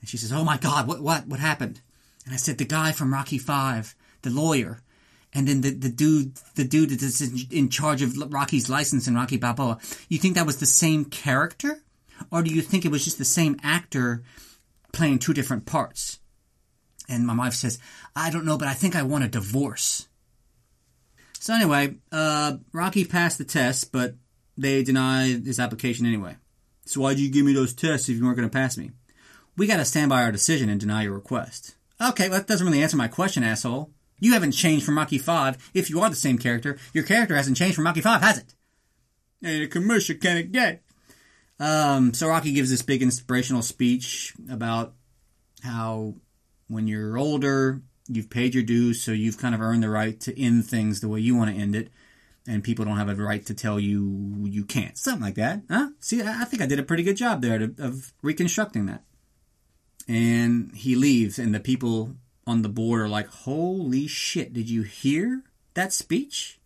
And 0.00 0.08
she 0.08 0.16
says, 0.16 0.32
"Oh 0.32 0.44
my 0.44 0.56
God, 0.56 0.88
what 0.88 1.00
what 1.00 1.26
what 1.26 1.40
happened?" 1.40 1.80
And 2.24 2.34
I 2.34 2.36
said, 2.36 2.58
"The 2.58 2.64
guy 2.64 2.92
from 2.92 3.12
Rocky 3.12 3.38
Five, 3.38 3.94
the 4.22 4.30
lawyer." 4.30 4.80
and 5.34 5.48
then 5.48 5.60
the, 5.60 5.70
the 5.70 5.88
dude 5.88 6.36
the 6.54 6.64
dude 6.64 6.90
that's 6.90 7.20
in 7.20 7.68
charge 7.68 8.02
of 8.02 8.16
Rocky's 8.32 8.70
license 8.70 9.08
in 9.08 9.14
Rocky 9.16 9.36
Balboa. 9.36 9.78
You 10.08 10.18
think 10.18 10.36
that 10.36 10.46
was 10.46 10.58
the 10.58 10.66
same 10.66 11.04
character, 11.04 11.82
or 12.30 12.42
do 12.42 12.54
you 12.54 12.62
think 12.62 12.84
it 12.84 12.92
was 12.92 13.04
just 13.04 13.18
the 13.18 13.24
same 13.24 13.58
actor 13.62 14.22
playing 14.94 15.18
two 15.18 15.34
different 15.34 15.66
parts. 15.66 16.18
And 17.08 17.26
my 17.26 17.36
wife 17.36 17.54
says, 17.54 17.78
I 18.16 18.30
don't 18.30 18.46
know, 18.46 18.56
but 18.56 18.68
I 18.68 18.74
think 18.74 18.96
I 18.96 19.02
want 19.02 19.24
a 19.24 19.28
divorce. 19.28 20.08
So 21.38 21.52
anyway, 21.52 21.96
uh, 22.10 22.56
Rocky 22.72 23.04
passed 23.04 23.36
the 23.36 23.44
test, 23.44 23.92
but 23.92 24.14
they 24.56 24.82
denied 24.82 25.44
his 25.44 25.60
application 25.60 26.06
anyway. 26.06 26.36
So 26.86 27.00
why'd 27.00 27.18
you 27.18 27.30
give 27.30 27.44
me 27.44 27.52
those 27.52 27.74
tests 27.74 28.08
if 28.08 28.16
you 28.16 28.24
weren't 28.24 28.36
going 28.36 28.48
to 28.48 28.52
pass 28.52 28.78
me? 28.78 28.92
We 29.56 29.66
got 29.66 29.76
to 29.76 29.84
stand 29.84 30.08
by 30.08 30.22
our 30.22 30.32
decision 30.32 30.68
and 30.68 30.80
deny 30.80 31.02
your 31.02 31.12
request. 31.12 31.76
Okay, 32.00 32.28
well, 32.28 32.38
that 32.38 32.46
doesn't 32.46 32.66
really 32.66 32.82
answer 32.82 32.96
my 32.96 33.08
question, 33.08 33.44
asshole. 33.44 33.90
You 34.20 34.32
haven't 34.32 34.52
changed 34.52 34.84
from 34.84 34.96
Rocky 34.96 35.18
5. 35.18 35.70
If 35.74 35.90
you 35.90 36.00
are 36.00 36.10
the 36.10 36.16
same 36.16 36.38
character, 36.38 36.78
your 36.92 37.04
character 37.04 37.36
hasn't 37.36 37.56
changed 37.56 37.76
from 37.76 37.86
Rocky 37.86 38.00
5, 38.00 38.22
has 38.22 38.38
it? 38.38 38.54
And 39.42 39.70
commercial 39.70 40.16
kind 40.16 40.38
of 40.38 40.52
get. 40.52 40.82
Um, 41.60 42.14
so 42.14 42.28
Rocky 42.28 42.52
gives 42.52 42.70
this 42.70 42.82
big 42.82 43.02
inspirational 43.02 43.62
speech 43.62 44.34
about 44.50 44.94
how 45.62 46.14
when 46.68 46.88
you're 46.88 47.16
older, 47.16 47.82
you've 48.08 48.30
paid 48.30 48.54
your 48.54 48.62
dues, 48.62 49.02
so 49.02 49.12
you've 49.12 49.38
kind 49.38 49.54
of 49.54 49.60
earned 49.60 49.82
the 49.82 49.88
right 49.88 50.18
to 50.20 50.38
end 50.40 50.66
things 50.66 51.00
the 51.00 51.08
way 51.08 51.20
you 51.20 51.36
want 51.36 51.54
to 51.54 51.60
end 51.60 51.76
it, 51.76 51.90
and 52.46 52.64
people 52.64 52.84
don't 52.84 52.96
have 52.96 53.08
a 53.08 53.14
right 53.14 53.44
to 53.46 53.54
tell 53.54 53.78
you 53.78 54.44
you 54.44 54.64
can't. 54.64 54.98
Something 54.98 55.22
like 55.22 55.36
that, 55.36 55.62
huh? 55.70 55.90
See, 56.00 56.22
I 56.22 56.44
think 56.44 56.62
I 56.62 56.66
did 56.66 56.78
a 56.78 56.84
pretty 56.84 57.02
good 57.02 57.16
job 57.16 57.40
there 57.40 57.58
to, 57.58 57.74
of 57.78 58.12
reconstructing 58.22 58.86
that. 58.86 59.04
And 60.06 60.74
he 60.74 60.96
leaves, 60.96 61.38
and 61.38 61.54
the 61.54 61.60
people 61.60 62.16
on 62.46 62.62
the 62.62 62.68
board 62.68 63.00
are 63.00 63.08
like, 63.08 63.28
"Holy 63.28 64.06
shit! 64.06 64.52
Did 64.52 64.68
you 64.68 64.82
hear 64.82 65.44
that 65.72 65.92
speech? 65.92 66.60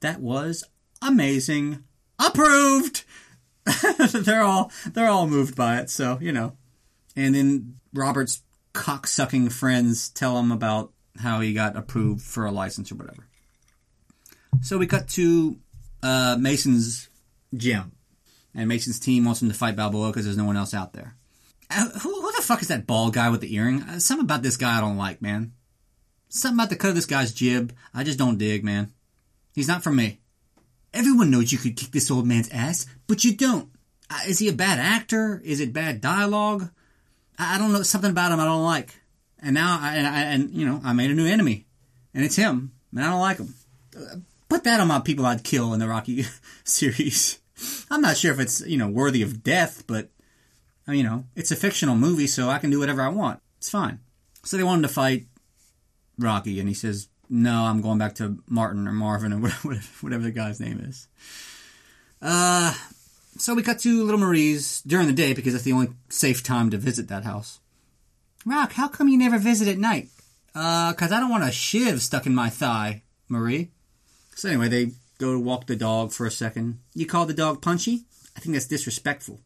That 0.00 0.20
was 0.20 0.64
amazing. 1.00 1.84
Approved." 2.18 3.04
they're 4.12 4.42
all 4.42 4.72
they're 4.92 5.08
all 5.08 5.26
moved 5.26 5.56
by 5.56 5.78
it, 5.78 5.90
so 5.90 6.18
you 6.20 6.32
know. 6.32 6.56
And 7.14 7.34
then 7.34 7.80
Robert's 7.92 8.42
cocksucking 8.74 9.52
friends 9.52 10.08
tell 10.08 10.38
him 10.38 10.50
about 10.50 10.92
how 11.18 11.40
he 11.40 11.52
got 11.52 11.76
approved 11.76 12.22
for 12.22 12.46
a 12.46 12.50
license 12.50 12.90
or 12.90 12.96
whatever. 12.96 13.26
So 14.62 14.78
we 14.78 14.86
cut 14.86 15.08
to 15.10 15.58
uh, 16.02 16.36
Mason's 16.38 17.08
gym, 17.54 17.92
and 18.54 18.68
Mason's 18.68 19.00
team 19.00 19.24
wants 19.24 19.42
him 19.42 19.48
to 19.48 19.54
fight 19.54 19.76
Balboa 19.76 20.08
because 20.08 20.24
there's 20.24 20.36
no 20.36 20.44
one 20.44 20.56
else 20.56 20.74
out 20.74 20.92
there. 20.92 21.16
Uh, 21.70 21.88
who, 22.00 22.20
who, 22.20 22.32
the 22.32 22.42
fuck 22.42 22.60
is 22.62 22.68
that 22.68 22.86
bald 22.86 23.14
guy 23.14 23.30
with 23.30 23.40
the 23.40 23.54
earring? 23.54 23.82
Uh, 23.82 23.98
something 23.98 24.24
about 24.24 24.42
this 24.42 24.56
guy 24.56 24.76
I 24.76 24.80
don't 24.80 24.98
like, 24.98 25.22
man. 25.22 25.52
Something 26.28 26.58
about 26.58 26.70
the 26.70 26.76
cut 26.76 26.90
of 26.90 26.94
this 26.94 27.06
guy's 27.06 27.32
jib 27.32 27.74
I 27.94 28.04
just 28.04 28.18
don't 28.18 28.38
dig, 28.38 28.64
man. 28.64 28.92
He's 29.54 29.68
not 29.68 29.82
for 29.82 29.92
me. 29.92 30.20
Everyone 30.94 31.30
knows 31.30 31.52
you 31.52 31.58
could 31.58 31.76
kick 31.76 31.90
this 31.90 32.10
old 32.10 32.26
man's 32.26 32.50
ass, 32.50 32.86
but 33.06 33.24
you 33.24 33.34
don't. 33.36 33.70
Uh, 34.10 34.20
is 34.26 34.38
he 34.38 34.48
a 34.48 34.52
bad 34.52 34.78
actor? 34.78 35.40
Is 35.44 35.60
it 35.60 35.72
bad 35.72 36.00
dialogue? 36.00 36.70
I, 37.38 37.58
don't 37.58 37.72
know. 37.72 37.82
Something 37.82 38.10
about 38.10 38.32
him 38.32 38.40
I 38.40 38.44
don't 38.44 38.64
like. 38.64 38.94
And 39.42 39.54
now, 39.54 39.78
I, 39.80 39.96
and, 39.96 40.06
I, 40.06 40.20
and 40.22 40.50
you 40.50 40.66
know, 40.66 40.80
I 40.84 40.92
made 40.92 41.10
a 41.10 41.14
new 41.14 41.26
enemy, 41.26 41.66
and 42.14 42.24
it's 42.24 42.36
him, 42.36 42.72
and 42.94 43.04
I 43.04 43.10
don't 43.10 43.20
like 43.20 43.38
him. 43.38 43.54
Uh, 43.96 44.16
put 44.48 44.64
that 44.64 44.80
on 44.80 44.88
my 44.88 45.00
people 45.00 45.26
I'd 45.26 45.42
kill 45.42 45.72
in 45.72 45.80
the 45.80 45.88
Rocky 45.88 46.24
series. 46.64 47.38
I'm 47.90 48.00
not 48.00 48.16
sure 48.16 48.32
if 48.32 48.40
it's 48.40 48.60
you 48.60 48.76
know 48.76 48.88
worthy 48.88 49.22
of 49.22 49.42
death, 49.42 49.84
but 49.86 50.10
uh, 50.88 50.92
you 50.92 51.02
know, 51.02 51.24
it's 51.34 51.50
a 51.50 51.56
fictional 51.56 51.96
movie, 51.96 52.26
so 52.26 52.48
I 52.48 52.58
can 52.58 52.70
do 52.70 52.78
whatever 52.78 53.02
I 53.02 53.08
want. 53.08 53.40
It's 53.58 53.70
fine. 53.70 54.00
So 54.44 54.56
they 54.56 54.64
wanted 54.64 54.82
to 54.82 54.94
fight 54.94 55.26
Rocky, 56.18 56.58
and 56.60 56.68
he 56.68 56.74
says, 56.74 57.08
"No, 57.32 57.64
I'm 57.64 57.80
going 57.80 57.98
back 57.98 58.14
to 58.16 58.38
Martin 58.46 58.86
or 58.86 58.92
Marvin 58.92 59.32
or 59.32 59.38
whatever, 59.40 59.78
whatever 60.00 60.22
the 60.22 60.30
guy's 60.30 60.60
name 60.60 60.78
is." 60.80 61.08
Uh, 62.20 62.74
so 63.38 63.54
we 63.54 63.62
cut 63.62 63.80
to 63.80 64.04
Little 64.04 64.20
Marie's 64.20 64.82
during 64.82 65.06
the 65.06 65.12
day 65.12 65.32
because 65.32 65.54
that's 65.54 65.64
the 65.64 65.72
only 65.72 65.88
safe 66.08 66.42
time 66.42 66.70
to 66.70 66.76
visit 66.76 67.08
that 67.08 67.24
house. 67.24 67.58
Rock, 68.44 68.74
how 68.74 68.88
come 68.88 69.08
you 69.08 69.18
never 69.18 69.38
visit 69.38 69.68
at 69.68 69.78
night? 69.78 70.10
Uh, 70.54 70.92
cause 70.92 71.10
I 71.10 71.18
don't 71.18 71.30
want 71.30 71.44
a 71.44 71.50
shiv 71.50 72.02
stuck 72.02 72.26
in 72.26 72.34
my 72.34 72.50
thigh, 72.50 73.02
Marie. 73.28 73.70
So 74.34 74.48
anyway, 74.48 74.68
they 74.68 74.92
go 75.18 75.32
to 75.32 75.40
walk 75.40 75.66
the 75.66 75.76
dog 75.76 76.12
for 76.12 76.26
a 76.26 76.30
second. 76.30 76.80
You 76.94 77.06
call 77.06 77.26
the 77.26 77.34
dog 77.34 77.62
Punchy? 77.62 78.04
I 78.36 78.40
think 78.40 78.54
that's 78.54 78.66
disrespectful. 78.66 79.40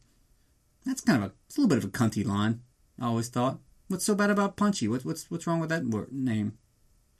That's 0.85 1.01
kind 1.01 1.23
of 1.23 1.29
a, 1.29 1.33
it's 1.45 1.57
a 1.57 1.61
little 1.61 1.69
bit 1.69 1.83
of 1.83 1.85
a 1.85 1.93
cunty 1.93 2.25
line. 2.25 2.61
I 2.99 3.05
always 3.05 3.29
thought. 3.29 3.59
What's 3.87 4.05
so 4.05 4.15
bad 4.15 4.29
about 4.29 4.57
Punchy? 4.57 4.87
What, 4.87 5.05
what's 5.05 5.31
what's 5.31 5.47
wrong 5.47 5.59
with 5.59 5.69
that 5.69 5.85
word, 5.85 6.11
name? 6.11 6.57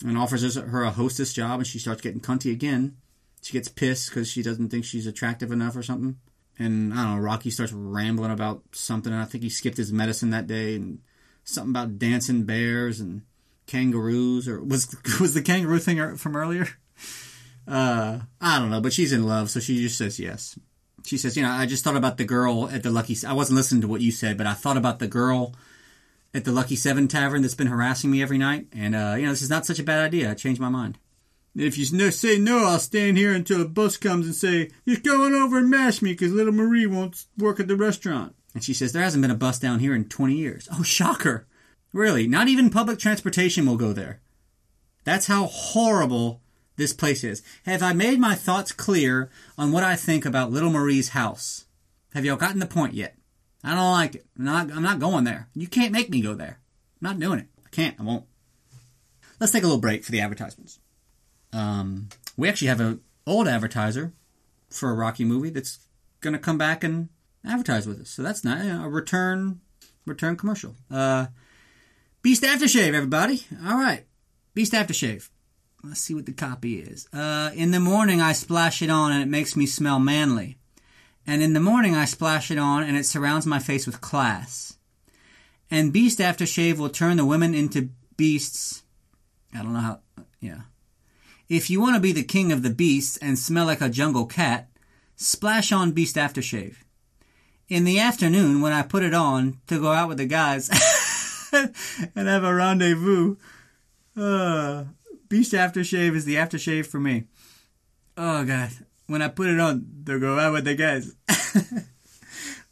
And 0.05 0.17
offers 0.17 0.55
her 0.55 0.83
a 0.83 0.91
hostess 0.91 1.33
job, 1.33 1.59
and 1.59 1.67
she 1.67 1.79
starts 1.79 2.01
getting 2.01 2.21
cunty 2.21 2.51
again. 2.51 2.97
She 3.41 3.53
gets 3.53 3.67
pissed 3.67 4.09
because 4.09 4.29
she 4.29 4.43
doesn't 4.43 4.69
think 4.69 4.85
she's 4.85 5.07
attractive 5.07 5.51
enough 5.51 5.75
or 5.75 5.81
something. 5.81 6.17
And 6.59 6.93
I 6.93 6.97
don't 6.97 7.15
know. 7.15 7.21
Rocky 7.21 7.49
starts 7.49 7.71
rambling 7.71 8.31
about 8.31 8.63
something, 8.73 9.11
and 9.11 9.21
I 9.21 9.25
think 9.25 9.43
he 9.43 9.49
skipped 9.49 9.77
his 9.77 9.91
medicine 9.91 10.29
that 10.31 10.47
day, 10.47 10.75
and 10.75 10.99
something 11.43 11.71
about 11.71 11.97
dancing 11.97 12.43
bears 12.43 12.99
and 12.99 13.23
kangaroos, 13.65 14.47
or 14.47 14.63
was 14.63 14.95
was 15.19 15.33
the 15.33 15.41
kangaroo 15.41 15.79
thing 15.79 16.15
from 16.17 16.35
earlier? 16.35 16.67
Uh, 17.67 18.21
I 18.39 18.59
don't 18.59 18.69
know, 18.69 18.79
but 18.79 18.93
she's 18.93 19.11
in 19.11 19.25
love, 19.25 19.49
so 19.49 19.59
she 19.59 19.81
just 19.81 19.97
says 19.97 20.17
yes. 20.17 20.57
She 21.03 21.17
says, 21.17 21.35
you 21.35 21.43
know, 21.43 21.49
I 21.49 21.65
just 21.65 21.83
thought 21.83 21.97
about 21.97 22.17
the 22.17 22.23
girl 22.23 22.69
at 22.69 22.81
the 22.81 22.89
Lucky. 22.89 23.17
I 23.27 23.33
wasn't 23.33 23.57
listening 23.57 23.81
to 23.81 23.89
what 23.89 23.99
you 23.99 24.09
said, 24.09 24.37
but 24.37 24.47
I 24.47 24.53
thought 24.53 24.77
about 24.77 24.99
the 24.99 25.07
girl 25.09 25.53
at 26.33 26.45
the 26.45 26.51
Lucky 26.51 26.75
Seven 26.75 27.07
Tavern 27.07 27.41
that's 27.41 27.55
been 27.55 27.67
harassing 27.67 28.11
me 28.11 28.21
every 28.21 28.37
night, 28.37 28.67
and 28.71 28.95
uh, 28.95 29.15
you 29.17 29.25
know, 29.25 29.31
this 29.31 29.41
is 29.41 29.49
not 29.49 29.65
such 29.65 29.79
a 29.79 29.83
bad 29.83 30.03
idea. 30.03 30.31
I 30.31 30.33
changed 30.33 30.61
my 30.61 30.69
mind. 30.69 30.97
If 31.55 31.75
you 31.77 31.85
say 32.11 32.37
no, 32.37 32.65
I'll 32.65 32.77
stand 32.77 33.17
here 33.17 33.33
until 33.33 33.63
a 33.63 33.67
bus 33.67 33.97
comes 33.97 34.27
and 34.27 34.35
say, 34.35 34.69
You're 34.85 34.99
going 34.99 35.33
over 35.33 35.57
and 35.57 35.69
mash 35.69 36.03
me 36.03 36.11
because 36.11 36.31
little 36.31 36.53
Marie 36.53 36.85
won't 36.85 37.25
work 37.35 37.59
at 37.59 37.67
the 37.67 37.75
restaurant. 37.75 38.35
And 38.53 38.63
she 38.63 38.75
says, 38.75 38.93
There 38.93 39.01
hasn't 39.01 39.23
been 39.23 39.31
a 39.31 39.35
bus 39.35 39.57
down 39.57 39.79
here 39.79 39.95
in 39.95 40.05
20 40.05 40.35
years. 40.35 40.69
Oh, 40.71 40.83
shocker. 40.83 41.47
Really, 41.93 42.27
not 42.27 42.47
even 42.47 42.69
public 42.69 42.99
transportation 42.99 43.65
will 43.65 43.77
go 43.77 43.91
there. 43.91 44.21
That's 45.03 45.25
how 45.27 45.45
horrible 45.45 46.41
this 46.75 46.93
place 46.93 47.23
is. 47.23 47.41
Have 47.65 47.81
I 47.81 47.93
made 47.93 48.19
my 48.19 48.35
thoughts 48.35 48.71
clear 48.71 49.31
on 49.57 49.71
what 49.71 49.83
I 49.83 49.95
think 49.95 50.25
about 50.25 50.51
Little 50.51 50.69
Marie's 50.69 51.09
house? 51.09 51.65
Have 52.13 52.23
y'all 52.23 52.35
gotten 52.35 52.59
the 52.59 52.67
point 52.67 52.93
yet? 52.93 53.15
I 53.63 53.75
don't 53.75 53.91
like 53.91 54.15
it. 54.15 54.25
I'm 54.37 54.45
not, 54.45 54.71
I'm 54.71 54.83
not 54.83 54.99
going 54.99 55.23
there. 55.23 55.47
You 55.55 55.67
can't 55.67 55.91
make 55.91 56.09
me 56.09 56.21
go 56.21 56.33
there. 56.33 56.59
I'm 57.01 57.09
not 57.09 57.19
doing 57.19 57.39
it. 57.39 57.47
I 57.65 57.69
can't. 57.69 57.99
I 57.99 58.03
won't. 58.03 58.25
Let's 59.39 59.51
take 59.51 59.63
a 59.63 59.67
little 59.67 59.81
break 59.81 60.03
for 60.03 60.11
the 60.11 60.21
advertisements. 60.21 60.79
Um, 61.53 62.09
we 62.35 62.49
actually 62.49 62.69
have 62.69 62.79
an 62.79 63.01
old 63.25 63.47
advertiser 63.47 64.13
for 64.69 64.89
a 64.89 64.95
Rocky 64.95 65.25
movie 65.25 65.49
that's 65.49 65.79
going 66.21 66.33
to 66.33 66.39
come 66.39 66.57
back 66.57 66.83
and 66.83 67.09
advertise 67.45 67.87
with 67.87 68.01
us. 68.01 68.09
So 68.09 68.23
that's 68.23 68.43
not 68.43 68.59
a 68.59 68.89
return 68.89 69.61
return 70.05 70.37
commercial. 70.37 70.75
Uh, 70.89 71.27
Beast 72.21 72.43
Aftershave, 72.43 72.93
everybody. 72.93 73.45
All 73.65 73.77
right, 73.77 74.05
Beast 74.53 74.73
Aftershave. 74.73 75.29
Let's 75.83 76.01
see 76.01 76.15
what 76.15 76.25
the 76.25 76.33
copy 76.33 76.79
is. 76.79 77.07
Uh, 77.13 77.51
in 77.53 77.71
the 77.71 77.79
morning, 77.79 78.19
I 78.19 78.33
splash 78.33 78.81
it 78.81 78.89
on 78.89 79.11
and 79.11 79.21
it 79.21 79.27
makes 79.27 79.55
me 79.55 79.65
smell 79.65 79.99
manly. 79.99 80.56
And 81.27 81.43
in 81.43 81.51
the 81.51 81.59
morning, 81.59 81.93
I 81.93 82.05
splash 82.05 82.49
it 82.49 82.57
on 82.57 82.83
and 82.83 82.95
it 82.97 83.05
surrounds 83.05 83.45
my 83.45 83.59
face 83.59 83.85
with 83.85 83.99
class. 83.99 84.77
And 85.69 85.91
Beast 85.91 86.19
Aftershave 86.19 86.77
will 86.77 86.89
turn 86.89 87.17
the 87.17 87.25
women 87.25 87.53
into 87.53 87.89
beasts. 88.15 88.83
I 89.53 89.57
don't 89.57 89.73
know 89.73 89.79
how. 89.79 89.99
Yeah. 90.39 90.61
If 91.49 91.69
you 91.69 91.81
want 91.81 91.95
to 91.95 92.01
be 92.01 92.13
the 92.13 92.23
king 92.23 92.53
of 92.53 92.63
the 92.63 92.69
beasts 92.69 93.17
and 93.17 93.37
smell 93.37 93.65
like 93.65 93.81
a 93.81 93.89
jungle 93.89 94.25
cat, 94.25 94.69
splash 95.17 95.73
on 95.73 95.91
Beast 95.91 96.15
Aftershave. 96.15 96.77
In 97.67 97.83
the 97.83 97.99
afternoon, 97.99 98.61
when 98.61 98.71
I 98.71 98.81
put 98.81 99.03
it 99.03 99.13
on 99.13 99.59
to 99.67 99.79
go 99.79 99.91
out 99.91 100.07
with 100.07 100.17
the 100.19 100.25
guys 100.25 100.69
and 101.51 102.27
have 102.27 102.45
a 102.45 102.55
rendezvous, 102.55 103.35
uh, 104.15 104.85
Beast 105.27 105.51
Aftershave 105.51 106.15
is 106.15 106.23
the 106.23 106.35
aftershave 106.35 106.85
for 106.85 107.01
me. 107.01 107.25
Oh 108.15 108.45
god, 108.45 108.71
when 109.07 109.21
I 109.21 109.29
put 109.29 109.47
it 109.47 109.59
on 109.59 110.03
to 110.05 110.19
go 110.19 110.37
out 110.37 110.53
with 110.53 110.65
the 110.65 110.75
guys. 110.75 111.15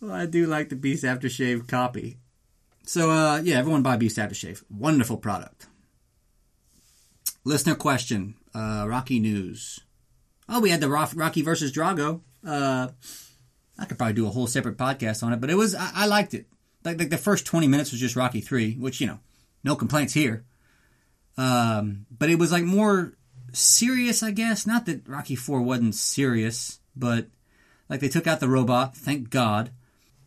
well, 0.02 0.12
I 0.12 0.26
do 0.26 0.46
like 0.46 0.70
the 0.70 0.76
Beast 0.76 1.04
Aftershave 1.04 1.68
copy. 1.68 2.20
So, 2.84 3.10
uh, 3.10 3.42
yeah, 3.44 3.58
everyone 3.58 3.82
buy 3.82 3.98
Beast 3.98 4.18
Aftershave. 4.18 4.64
Wonderful 4.70 5.18
product. 5.18 5.68
Listener 7.44 7.76
question, 7.76 8.36
uh, 8.54 8.86
Rocky 8.88 9.20
News. 9.20 9.80
Oh, 10.48 10.60
we 10.60 10.70
had 10.70 10.82
the 10.82 10.90
Rocky 10.90 11.42
versus 11.42 11.72
Drago. 11.72 12.22
Uh, 12.46 12.90
I 13.78 13.86
could 13.86 13.98
probably 13.98 14.14
do 14.14 14.28
a 14.28 14.32
whole 14.32 14.48
separate 14.48 14.78
podcast 14.78 15.24
on 15.24 15.34
it, 15.34 15.42
but 15.42 15.50
it 15.50 15.56
was 15.56 15.74
I, 15.76 15.92
I 15.94 16.06
liked 16.06 16.34
it. 16.34 16.48
Like, 16.84 17.00
like 17.00 17.10
the 17.10 17.18
first 17.18 17.46
twenty 17.46 17.68
minutes 17.68 17.92
was 17.92 18.00
just 18.00 18.16
Rocky 18.16 18.42
three, 18.42 18.76
which 18.76 19.02
you 19.02 19.08
know, 19.08 19.20
no 19.64 19.76
complaints 19.76 20.14
here. 20.14 20.46
Um, 21.38 22.06
but 22.16 22.30
it 22.30 22.40
was 22.40 22.52
like 22.52 22.64
more 22.64 23.14
serious, 23.58 24.24
I 24.24 24.32
guess. 24.32 24.68
Not 24.68 24.86
that 24.86 25.08
Rocky 25.08 25.36
Four 25.36 25.62
wasn't 25.62 25.96
serious, 25.96 26.80
but 26.96 27.28
like 27.90 28.00
they 28.00 28.10
took 28.10 28.28
out 28.28 28.40
the 28.40 28.50
robot. 28.50 28.96
Thank 28.96 29.30
God. 29.30 29.72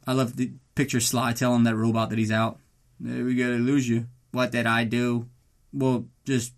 I 0.06 0.12
love 0.12 0.36
the 0.36 0.52
picture 0.74 1.00
Sly 1.00 1.32
telling 1.32 1.64
that 1.64 1.76
robot 1.76 2.10
that 2.10 2.18
he's 2.18 2.32
out. 2.32 2.58
Hey, 3.04 3.22
we 3.22 3.34
gotta 3.34 3.54
lose 3.54 3.88
you. 3.88 4.06
What 4.32 4.52
did 4.52 4.66
I 4.66 4.84
do? 4.84 5.28
Well, 5.72 6.06
just 6.24 6.52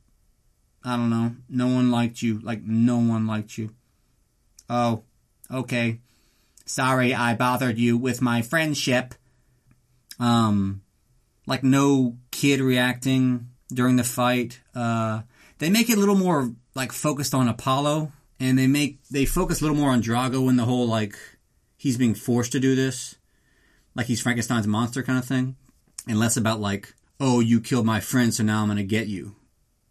I 0.85 0.96
don't 0.96 1.11
know. 1.11 1.35
No 1.48 1.66
one 1.66 1.90
liked 1.90 2.22
you. 2.22 2.38
Like 2.40 2.62
no 2.62 2.98
one 2.98 3.26
liked 3.26 3.59
you. 3.59 3.70
Oh, 4.68 5.02
okay. 5.50 6.00
Sorry 6.64 7.12
I 7.12 7.35
bothered 7.35 7.78
you 7.78 7.98
with 7.98 8.22
my 8.22 8.42
friendship. 8.42 9.14
Um, 10.18 10.83
like 11.46 11.64
no 11.64 12.16
kid 12.30 12.61
reacting 12.61 13.48
during 13.72 13.96
the 13.96 14.04
fight. 14.04 14.61
Uh, 14.74 15.22
they 15.59 15.70
make 15.70 15.90
it 15.90 15.96
a 15.96 16.00
little 16.00 16.14
more 16.14 16.54
like 16.74 16.92
focused 16.92 17.35
on 17.35 17.48
Apollo, 17.48 18.12
and 18.38 18.59
they 18.59 18.66
make 18.66 19.02
they 19.11 19.24
focus 19.24 19.61
a 19.61 19.64
little 19.64 19.76
more 19.76 19.90
on 19.90 20.02
Drago 20.02 20.48
and 20.48 20.59
the 20.59 20.64
whole 20.64 20.87
like 20.87 21.16
he's 21.76 21.96
being 21.96 22.14
forced 22.14 22.52
to 22.52 22.61
do 22.61 22.74
this, 22.74 23.16
like 23.94 24.06
he's 24.06 24.20
Frankenstein's 24.20 24.66
monster 24.66 25.02
kind 25.02 25.18
of 25.18 25.24
thing, 25.24 25.56
and 26.09 26.18
less 26.18 26.37
about 26.37 26.61
like 26.61 26.94
oh 27.18 27.40
you 27.40 27.61
killed 27.61 27.87
my 27.87 28.00
friend 28.00 28.33
so 28.33 28.42
now 28.42 28.62
I'm 28.62 28.68
gonna 28.68 28.83
get 28.83 29.06
you, 29.06 29.37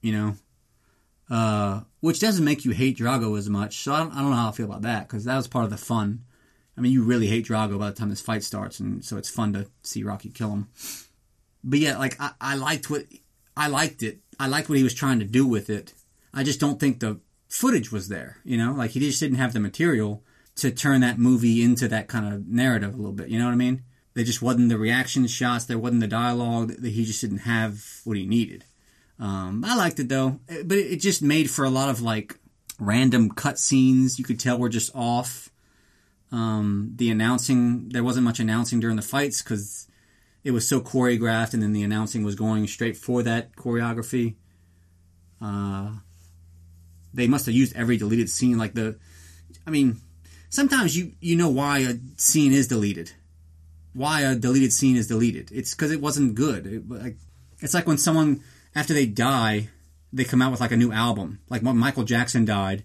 you 0.01 0.11
know. 0.11 0.35
Uh, 1.29 1.81
which 1.99 2.19
doesn't 2.19 2.43
make 2.43 2.65
you 2.65 2.71
hate 2.71 2.97
Drago 2.97 3.37
as 3.37 3.49
much. 3.49 3.77
So 3.77 3.93
I 3.93 3.99
don't, 3.99 4.11
I 4.13 4.21
don't 4.21 4.31
know 4.31 4.35
how 4.35 4.49
I 4.49 4.51
feel 4.51 4.65
about 4.65 4.81
that 4.81 5.07
because 5.07 5.25
that 5.25 5.37
was 5.37 5.47
part 5.47 5.63
of 5.63 5.69
the 5.69 5.77
fun. 5.77 6.23
I 6.75 6.81
mean, 6.81 6.91
you 6.91 7.03
really 7.03 7.27
hate 7.27 7.45
Drago 7.45 7.77
by 7.77 7.89
the 7.89 7.95
time 7.95 8.09
this 8.09 8.21
fight 8.21 8.41
starts, 8.41 8.79
and 8.79 9.03
so 9.03 9.17
it's 9.17 9.29
fun 9.29 9.53
to 9.53 9.67
see 9.83 10.01
Rocky 10.03 10.29
kill 10.29 10.51
him. 10.51 10.69
But 11.63 11.79
yeah, 11.79 11.97
like 11.97 12.15
I, 12.19 12.31
I 12.39 12.55
liked 12.55 12.89
what 12.89 13.03
I 13.55 13.67
liked 13.67 14.01
it. 14.01 14.19
I 14.39 14.47
liked 14.47 14.69
what 14.69 14.77
he 14.77 14.83
was 14.83 14.93
trying 14.93 15.19
to 15.19 15.25
do 15.25 15.45
with 15.45 15.69
it. 15.69 15.93
I 16.33 16.43
just 16.43 16.59
don't 16.59 16.79
think 16.79 16.99
the 16.99 17.19
footage 17.47 17.91
was 17.91 18.07
there. 18.07 18.37
You 18.43 18.57
know, 18.57 18.73
like 18.73 18.91
he 18.91 18.99
just 18.99 19.19
didn't 19.19 19.37
have 19.37 19.53
the 19.53 19.59
material 19.59 20.23
to 20.57 20.71
turn 20.71 21.01
that 21.01 21.17
movie 21.17 21.63
into 21.63 21.87
that 21.87 22.07
kind 22.07 22.33
of 22.33 22.47
narrative 22.47 22.93
a 22.93 22.97
little 22.97 23.13
bit. 23.13 23.29
You 23.29 23.39
know 23.39 23.45
what 23.45 23.53
I 23.53 23.57
mean? 23.57 23.83
There 24.13 24.23
just 24.23 24.41
wasn't 24.41 24.69
the 24.69 24.77
reaction 24.77 25.25
shots. 25.27 25.65
There 25.65 25.79
wasn't 25.79 26.01
the 26.01 26.07
dialogue. 26.07 26.73
That 26.79 26.89
he 26.89 27.05
just 27.05 27.21
didn't 27.21 27.39
have 27.39 28.01
what 28.03 28.17
he 28.17 28.25
needed. 28.25 28.65
Um, 29.19 29.63
I 29.65 29.75
liked 29.75 29.99
it 29.99 30.09
though, 30.09 30.39
but 30.47 30.77
it 30.77 30.97
just 30.97 31.21
made 31.21 31.49
for 31.49 31.65
a 31.65 31.69
lot 31.69 31.89
of 31.89 32.01
like 32.01 32.39
random 32.79 33.29
cut 33.31 33.59
scenes. 33.59 34.17
You 34.17 34.25
could 34.25 34.39
tell 34.39 34.57
were 34.57 34.69
just 34.69 34.95
off. 34.95 35.49
Um, 36.31 36.93
the 36.95 37.09
announcing, 37.09 37.89
there 37.89 38.03
wasn't 38.03 38.25
much 38.25 38.39
announcing 38.39 38.79
during 38.79 38.95
the 38.95 39.01
fights 39.01 39.41
because 39.41 39.87
it 40.43 40.51
was 40.51 40.67
so 40.67 40.79
choreographed, 40.79 41.53
and 41.53 41.61
then 41.61 41.73
the 41.73 41.83
announcing 41.83 42.23
was 42.23 42.35
going 42.35 42.67
straight 42.67 42.95
for 42.95 43.23
that 43.23 43.55
choreography. 43.55 44.35
Uh, 45.41 45.91
they 47.13 47.27
must 47.27 47.45
have 47.45 47.55
used 47.55 47.75
every 47.75 47.97
deleted 47.97 48.29
scene. 48.29 48.57
Like 48.57 48.73
the, 48.73 48.97
I 49.65 49.71
mean, 49.71 49.99
sometimes 50.49 50.97
you 50.97 51.13
you 51.19 51.35
know 51.35 51.49
why 51.49 51.79
a 51.79 51.95
scene 52.17 52.51
is 52.51 52.67
deleted, 52.67 53.11
why 53.93 54.21
a 54.21 54.35
deleted 54.35 54.73
scene 54.73 54.95
is 54.95 55.07
deleted. 55.07 55.49
It's 55.51 55.73
because 55.73 55.91
it 55.91 56.01
wasn't 56.01 56.35
good. 56.35 56.67
It, 56.67 56.89
like 56.89 57.17
it's 57.59 57.73
like 57.73 57.87
when 57.87 57.97
someone 57.97 58.41
after 58.75 58.93
they 58.93 59.05
die, 59.05 59.69
they 60.11 60.23
come 60.23 60.41
out 60.41 60.51
with 60.51 60.61
like 60.61 60.71
a 60.71 60.77
new 60.77 60.91
album. 60.91 61.39
Like 61.49 61.61
when 61.61 61.77
Michael 61.77 62.03
Jackson 62.03 62.45
died, 62.45 62.83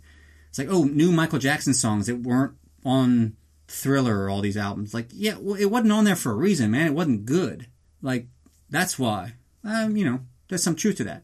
it's 0.48 0.58
like 0.58 0.68
oh, 0.70 0.84
new 0.84 1.12
Michael 1.12 1.38
Jackson 1.38 1.74
songs 1.74 2.06
that 2.06 2.16
weren't 2.16 2.54
on 2.84 3.36
Thriller 3.68 4.24
or 4.24 4.30
all 4.30 4.40
these 4.40 4.56
albums. 4.56 4.94
Like 4.94 5.08
yeah, 5.12 5.36
well, 5.38 5.56
it 5.56 5.66
wasn't 5.66 5.92
on 5.92 6.04
there 6.04 6.16
for 6.16 6.32
a 6.32 6.36
reason, 6.36 6.70
man. 6.70 6.86
It 6.86 6.94
wasn't 6.94 7.26
good. 7.26 7.66
Like 8.02 8.26
that's 8.70 8.98
why. 8.98 9.34
Um, 9.62 9.96
you 9.96 10.04
know, 10.04 10.20
there's 10.48 10.62
some 10.62 10.76
truth 10.76 10.96
to 10.96 11.04
that. 11.04 11.22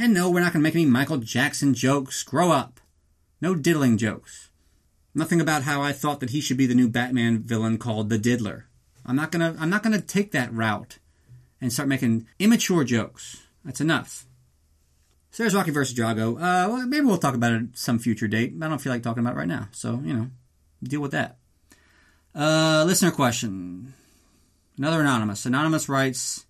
And 0.00 0.14
no, 0.14 0.30
we're 0.30 0.40
not 0.40 0.54
going 0.54 0.62
to 0.62 0.66
make 0.66 0.74
any 0.74 0.86
Michael 0.86 1.18
Jackson 1.18 1.74
jokes. 1.74 2.22
Grow 2.22 2.50
up. 2.50 2.80
No 3.42 3.54
diddling 3.54 3.98
jokes. 3.98 4.48
Nothing 5.14 5.42
about 5.42 5.64
how 5.64 5.82
I 5.82 5.92
thought 5.92 6.20
that 6.20 6.30
he 6.30 6.40
should 6.40 6.56
be 6.56 6.64
the 6.64 6.74
new 6.74 6.88
Batman 6.88 7.42
villain 7.42 7.76
called 7.76 8.08
the 8.08 8.18
Diddler. 8.18 8.64
I'm 9.04 9.14
not 9.14 9.30
gonna. 9.30 9.54
I'm 9.58 9.68
not 9.68 9.82
gonna 9.82 10.00
take 10.00 10.32
that 10.32 10.54
route 10.54 10.98
and 11.60 11.70
start 11.70 11.88
making 11.88 12.26
immature 12.38 12.82
jokes. 12.82 13.42
That's 13.62 13.82
enough. 13.82 14.24
So 15.32 15.42
there's 15.42 15.54
Rocky 15.54 15.70
versus 15.70 15.94
Drago. 15.94 16.36
Uh, 16.36 16.70
well, 16.70 16.86
maybe 16.86 17.04
we'll 17.04 17.18
talk 17.18 17.34
about 17.34 17.52
it 17.52 17.64
some 17.74 17.98
future 17.98 18.28
date. 18.28 18.54
I 18.58 18.68
don't 18.68 18.80
feel 18.80 18.92
like 18.92 19.02
talking 19.02 19.22
about 19.22 19.34
it 19.34 19.38
right 19.38 19.48
now. 19.48 19.68
So 19.72 20.00
you 20.02 20.14
know, 20.14 20.30
deal 20.82 21.02
with 21.02 21.12
that. 21.12 21.36
Uh, 22.34 22.84
listener 22.86 23.10
question. 23.10 23.92
Another 24.78 25.02
anonymous. 25.02 25.44
Anonymous 25.44 25.90
writes, 25.90 26.46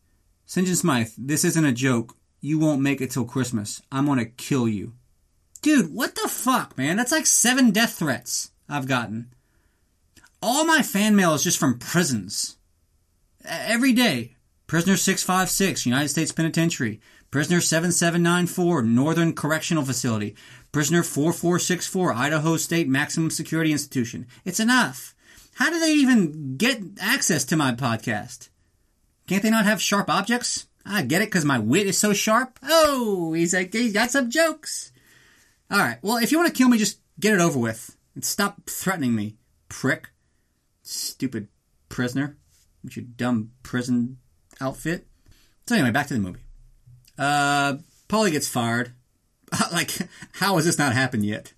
St. 0.47 0.69
John 0.69 0.77
Smythe, 0.77 1.11
this 1.19 1.45
isn't 1.45 1.65
a 1.65 1.73
joke. 1.73 2.15
You 2.41 2.59
won't 2.59 2.81
make 2.81 3.01
it 3.01 3.11
till 3.11 3.25
Christmas. 3.25 3.83
I'm 3.93 4.07
gonna 4.07 4.25
kill 4.25 4.69
you. 4.69 4.95
Dude, 5.63 5.93
what 5.93 6.15
the 6.15 6.29
fuck, 6.29 6.79
man? 6.79 6.97
That's 6.97 7.13
like 7.13 7.27
seven 7.27 7.71
death 7.71 7.99
threats 7.99 8.51
I've 8.69 8.87
gotten. 8.87 9.35
All 10.43 10.65
my 10.65 10.81
fan 10.81 11.15
mail 11.17 11.35
is 11.35 11.45
just 11.45 11.59
from 11.59 11.79
prisons. 11.79 12.57
Every 13.45 13.93
day. 13.93 14.37
Prisoner 14.67 14.97
656, 14.97 15.85
United 15.85 16.09
States 16.09 16.33
Penitentiary. 16.33 17.01
Prisoner 17.31 17.61
7794, 17.61 18.83
Northern 18.83 19.35
Correctional 19.35 19.85
Facility. 19.85 20.35
Prisoner 20.73 21.03
4464, 21.03 22.13
Idaho 22.13 22.57
State 22.57 22.89
Maximum 22.89 23.31
Security 23.31 23.73
Institution. 23.73 24.27
It's 24.45 24.61
enough. 24.61 25.15
How 25.55 25.71
do 25.71 25.79
they 25.79 25.93
even 25.93 26.57
get 26.57 26.81
access 27.01 27.45
to 27.47 27.57
my 27.57 27.73
podcast? 27.73 28.49
Can't 29.27 29.43
they 29.43 29.51
not 29.51 29.65
have 29.67 29.83
sharp 29.83 30.09
objects? 30.09 30.67
I 30.85 31.03
get 31.03 31.23
it 31.23 31.27
because 31.27 31.45
my 31.45 31.59
wit 31.59 31.87
is 31.87 31.99
so 31.99 32.13
sharp. 32.13 32.59
Oh, 32.63 33.33
he's 33.33 33.55
like, 33.55 33.73
he's 33.73 33.93
got 33.93 34.11
some 34.11 34.31
jokes. 34.31 34.93
All 35.71 35.79
right. 35.79 35.99
Well, 36.03 36.17
if 36.17 36.33
you 36.33 36.39
want 36.39 36.53
to 36.53 36.57
kill 36.57 36.69
me, 36.69 36.79
just 36.79 37.01
get 37.19 37.35
it 37.35 37.41
over 37.41 37.59
with 37.59 37.97
and 38.15 38.25
stop 38.25 38.69
threatening 38.69 39.15
me, 39.15 39.37
prick. 39.69 40.11
Stupid 40.83 41.49
prisoner 41.89 42.37
with 42.83 42.97
your 42.97 43.05
dumb 43.05 43.53
prison 43.63 44.19
outfit. 44.61 45.07
So 45.67 45.75
anyway, 45.75 45.91
back 45.91 46.09
to 46.09 46.15
the 46.15 46.21
movie. 46.21 46.41
Uh, 47.19 47.77
Paulie 48.09 48.33
gets 48.33 48.49
fired. 48.49 48.93
like, 49.73 49.93
how 50.33 50.57
has 50.57 50.65
this 50.65 50.79
not 50.79 50.95
happened 50.95 51.25
yet? 51.25 51.53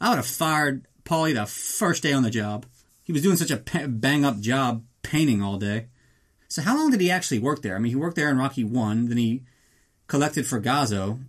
I 0.00 0.10
would 0.10 0.16
have 0.16 0.26
fired 0.26 0.86
Paulie 1.04 1.34
the 1.34 1.46
first 1.46 2.02
day 2.02 2.12
on 2.12 2.22
the 2.22 2.30
job. 2.30 2.66
He 3.04 3.12
was 3.12 3.22
doing 3.22 3.36
such 3.36 3.50
a 3.50 3.88
bang 3.88 4.24
up 4.24 4.40
job 4.40 4.84
painting 5.02 5.42
all 5.42 5.58
day. 5.58 5.86
So 6.48 6.62
how 6.62 6.76
long 6.76 6.90
did 6.90 7.00
he 7.00 7.10
actually 7.10 7.38
work 7.38 7.62
there? 7.62 7.76
I 7.76 7.78
mean, 7.78 7.90
he 7.90 7.96
worked 7.96 8.16
there 8.16 8.30
in 8.30 8.38
Rocky 8.38 8.64
1, 8.64 9.08
then 9.08 9.18
he 9.18 9.42
collected 10.06 10.46
for 10.46 10.60
Gazzo. 10.60 11.24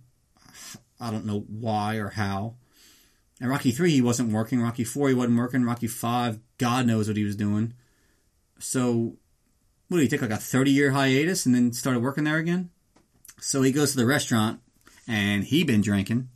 I 1.00 1.10
don't 1.10 1.26
know 1.26 1.40
why 1.48 1.96
or 1.96 2.10
how. 2.10 2.54
And 3.40 3.50
Rocky 3.50 3.70
3, 3.70 3.90
he 3.90 4.00
wasn't 4.00 4.32
working. 4.32 4.62
Rocky 4.62 4.84
4, 4.84 5.08
he 5.08 5.14
wasn't 5.14 5.38
working. 5.38 5.64
Rocky 5.64 5.88
5, 5.88 6.38
God 6.58 6.86
knows 6.86 7.08
what 7.08 7.16
he 7.16 7.24
was 7.24 7.36
doing. 7.36 7.74
So, 8.58 9.16
what 9.88 9.98
did 9.98 10.04
he 10.04 10.08
take 10.08 10.22
like 10.22 10.30
a 10.30 10.36
30 10.36 10.70
year 10.70 10.92
hiatus 10.92 11.46
and 11.46 11.54
then 11.54 11.72
started 11.72 12.02
working 12.02 12.24
there 12.24 12.38
again? 12.38 12.70
So 13.40 13.62
he 13.62 13.72
goes 13.72 13.92
to 13.92 13.98
the 13.98 14.06
restaurant 14.06 14.60
and 15.06 15.44
he 15.44 15.64
been 15.64 15.82
drinking. 15.82 16.28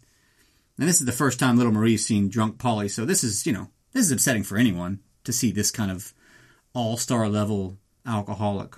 And 0.79 0.89
this 0.89 1.01
is 1.01 1.07
the 1.07 1.13
first 1.13 1.39
time 1.39 1.57
Little 1.57 1.73
Marie's 1.73 2.07
seen 2.07 2.29
drunk 2.29 2.59
Paulie. 2.59 2.91
So 2.91 3.05
this 3.05 3.25
is, 3.25 3.47
you 3.47 3.53
know, 3.53 3.69
this 3.93 4.07
is 4.07 4.13
upsetting 4.13 4.45
for 4.45 4.57
anyone 4.57 5.01
to 5.25 5.33
see 5.33 5.51
this 5.51 5.71
kind 5.71 5.91
of 5.91 6.13
all 6.75 6.97
star 6.97 7.29
level 7.29 7.79
alcoholic. 8.07 8.77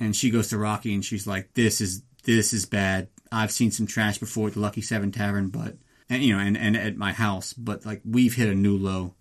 And 0.00 0.14
she 0.14 0.30
goes 0.30 0.48
to 0.48 0.58
Rocky 0.58 0.94
and 0.94 1.04
she's 1.04 1.26
like, 1.26 1.54
"This 1.54 1.80
is 1.80 2.02
this 2.24 2.52
is 2.52 2.66
bad. 2.66 3.08
I've 3.30 3.52
seen 3.52 3.70
some 3.70 3.86
trash 3.86 4.18
before 4.18 4.48
at 4.48 4.54
the 4.54 4.60
Lucky 4.60 4.80
Seven 4.80 5.12
Tavern, 5.12 5.48
but 5.48 5.76
and 6.08 6.22
you 6.22 6.34
know, 6.34 6.40
and, 6.40 6.56
and 6.56 6.76
at 6.76 6.96
my 6.96 7.12
house, 7.12 7.52
but 7.52 7.86
like 7.86 8.00
we've 8.04 8.34
hit 8.34 8.48
a 8.48 8.54
new 8.54 8.76
low. 8.76 9.14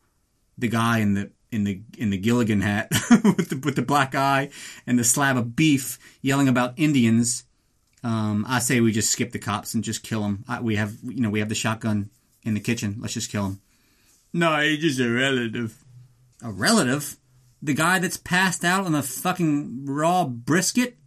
The 0.58 0.68
guy 0.68 1.00
in 1.00 1.14
the 1.14 1.32
in 1.52 1.64
the 1.64 1.82
in 1.98 2.10
the 2.10 2.18
Gilligan 2.18 2.62
hat 2.62 2.90
with 3.12 3.50
the 3.50 3.62
with 3.64 3.76
the 3.76 3.82
black 3.82 4.16
eye 4.16 4.50
and 4.86 4.98
the 4.98 5.04
slab 5.04 5.38
of 5.38 5.56
beef 5.56 6.00
yelling 6.22 6.48
about 6.48 6.74
Indians. 6.78 7.46
Um, 8.04 8.46
I 8.50 8.60
say 8.60 8.82
we 8.82 8.92
just 8.92 9.12
skip 9.12 9.32
the 9.32 9.40
cops 9.40 9.74
and 9.74 9.84
just 9.84 10.04
kill 10.04 10.24
him. 10.24 10.44
I, 10.48 10.60
we 10.60 10.76
have 10.76 10.96
you 11.04 11.22
know 11.22 11.30
we 11.30 11.40
have 11.40 11.50
the 11.50 11.56
shotgun 11.56 12.10
in 12.44 12.54
the 12.54 12.60
kitchen. 12.60 12.98
Let's 13.00 13.14
just 13.14 13.32
kill 13.32 13.46
him. 13.46 13.62
No, 14.34 14.60
he's 14.60 14.80
just 14.80 15.00
a 15.00 15.10
relative. 15.10 15.84
A 16.42 16.52
relative? 16.52 17.18
The 17.64 17.74
guy 17.74 17.98
that's 17.98 18.18
passed 18.18 18.66
out 18.66 18.86
on 18.86 18.92
the 18.92 19.02
fucking 19.02 19.86
raw 19.86 20.26
brisket. 20.26 20.98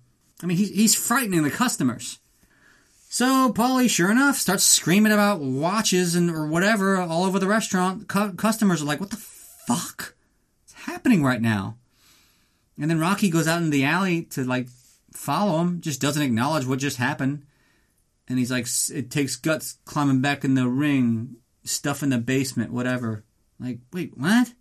I 0.43 0.47
mean, 0.47 0.57
he's, 0.57 0.71
he's 0.71 0.95
frightening 0.95 1.43
the 1.43 1.51
customers. 1.51 2.19
So 3.09 3.53
Paulie, 3.53 3.91
sure 3.91 4.11
enough, 4.11 4.37
starts 4.37 4.65
screaming 4.65 5.13
about 5.13 5.41
watches 5.41 6.17
and 6.17 6.31
or 6.31 6.47
whatever 6.47 6.97
all 6.97 7.25
over 7.25 7.39
the 7.39 7.47
restaurant. 7.47 8.09
Cu- 8.09 8.33
customers 8.33 8.83
are 8.83 8.87
like, 8.87 9.01
"What 9.01 9.11
the 9.11 9.17
fuck 9.17 10.15
is 10.67 10.73
happening 10.73 11.23
right 11.23 11.41
now?" 11.41 11.77
And 12.79 12.91
then 12.91 12.99
Rocky 12.99 13.31
goes 13.31 13.47
out 13.47 13.63
in 13.63 13.71
the 13.71 13.85
alley 13.85 14.23
to 14.31 14.45
like 14.45 14.69
follow 15.13 15.61
him, 15.61 15.81
just 15.81 16.01
doesn't 16.01 16.23
acknowledge 16.23 16.67
what 16.67 16.79
just 16.79 16.97
happened. 16.97 17.47
And 18.29 18.39
he's 18.39 18.51
like, 18.51 18.67
"It 18.93 19.11
takes 19.11 19.37
guts 19.37 19.79
climbing 19.85 20.21
back 20.21 20.45
in 20.45 20.55
the 20.55 20.69
ring, 20.69 21.37
stuff 21.65 22.03
in 22.03 22.11
the 22.11 22.19
basement, 22.19 22.73
whatever." 22.73 23.25
Like, 23.59 23.79
wait, 23.93 24.17
what? 24.19 24.53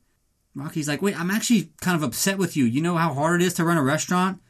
Rocky's 0.56 0.88
like, 0.88 1.02
wait, 1.02 1.20
I'm 1.20 1.32
actually 1.32 1.72
kind 1.82 1.96
of 1.96 2.04
upset 2.04 2.38
with 2.38 2.56
you. 2.56 2.64
You 2.64 2.82
know 2.82 2.96
how 2.96 3.14
hard 3.14 3.42
it 3.42 3.46
is 3.46 3.54
to 3.56 3.66
run 3.66 3.78
a 3.78 3.84
restaurant? 3.84 4.42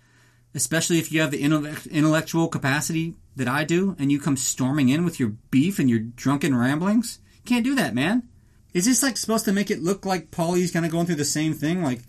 Especially 0.53 0.99
if 0.99 1.11
you 1.11 1.19
have 1.19 1.31
the 1.31 1.41
intellectual 1.41 2.47
capacity 2.47 3.15
that 3.35 3.47
I 3.47 3.63
do, 3.63 3.95
and 3.99 4.11
you 4.11 4.19
come 4.19 4.37
storming 4.37 4.89
in 4.89 5.03
with 5.03 5.19
your 5.19 5.29
beef 5.51 5.79
and 5.79 5.89
your 5.89 5.99
drunken 5.99 6.55
ramblings? 6.55 7.19
Can't 7.43 7.65
do 7.65 7.75
that, 7.75 7.93
man. 7.93 8.29
Is 8.73 8.85
this 8.85 9.03
like 9.03 9.17
supposed 9.17 9.45
to 9.45 9.53
make 9.53 9.71
it 9.71 9.81
look 9.81 10.05
like 10.05 10.31
Paulie's 10.31 10.71
kind 10.71 10.85
of 10.85 10.91
going 10.91 11.05
through 11.05 11.15
the 11.15 11.25
same 11.25 11.53
thing? 11.53 11.81
Like 11.81 12.01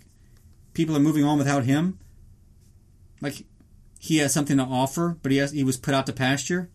people 0.73 0.95
are 0.95 1.01
moving 1.01 1.23
on 1.23 1.37
without 1.37 1.65
him? 1.65 1.99
Like 3.19 3.45
he 3.99 4.17
has 4.17 4.33
something 4.33 4.57
to 4.57 4.63
offer, 4.63 5.17
but 5.21 5.31
he 5.31 5.39
has 5.39 5.51
he 5.51 5.63
was 5.63 5.77
put 5.77 5.93
out 5.93 6.05
to 6.05 6.13
pasture? 6.13 6.69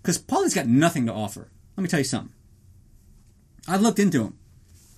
Because 0.00 0.18
Paulie's 0.18 0.54
got 0.54 0.66
nothing 0.66 1.06
to 1.06 1.12
offer. 1.12 1.50
Let 1.76 1.82
me 1.82 1.88
tell 1.88 2.00
you 2.00 2.04
something. 2.04 2.34
I've 3.66 3.82
looked 3.82 3.98
into 3.98 4.22
him. 4.22 4.38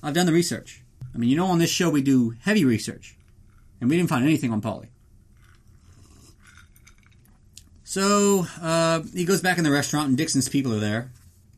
I've 0.03 0.14
done 0.14 0.26
the 0.26 0.33
research. 0.33 0.85
I 1.15 1.19
mean, 1.19 1.31
you 1.31 1.37
know, 1.37 1.47
on 1.47 1.59
this 1.59 1.71
show 1.71 1.91
we 1.91 2.03
do 2.03 2.35
heavy 2.43 2.65
research, 2.65 3.17
and 3.81 3.91
we 3.91 3.97
didn't 3.97 4.11
find 4.11 4.25
anything 4.25 4.53
on 4.53 4.61
Paulie. 4.63 4.89
So 7.85 8.47
uh, 8.63 9.03
he 9.13 9.25
goes 9.25 9.41
back 9.41 9.59
in 9.59 9.65
the 9.65 9.71
restaurant, 9.71 10.09
and 10.09 10.17
Dixon's 10.17 10.49
people 10.49 10.73
are 10.73 10.79
there, 10.79 11.11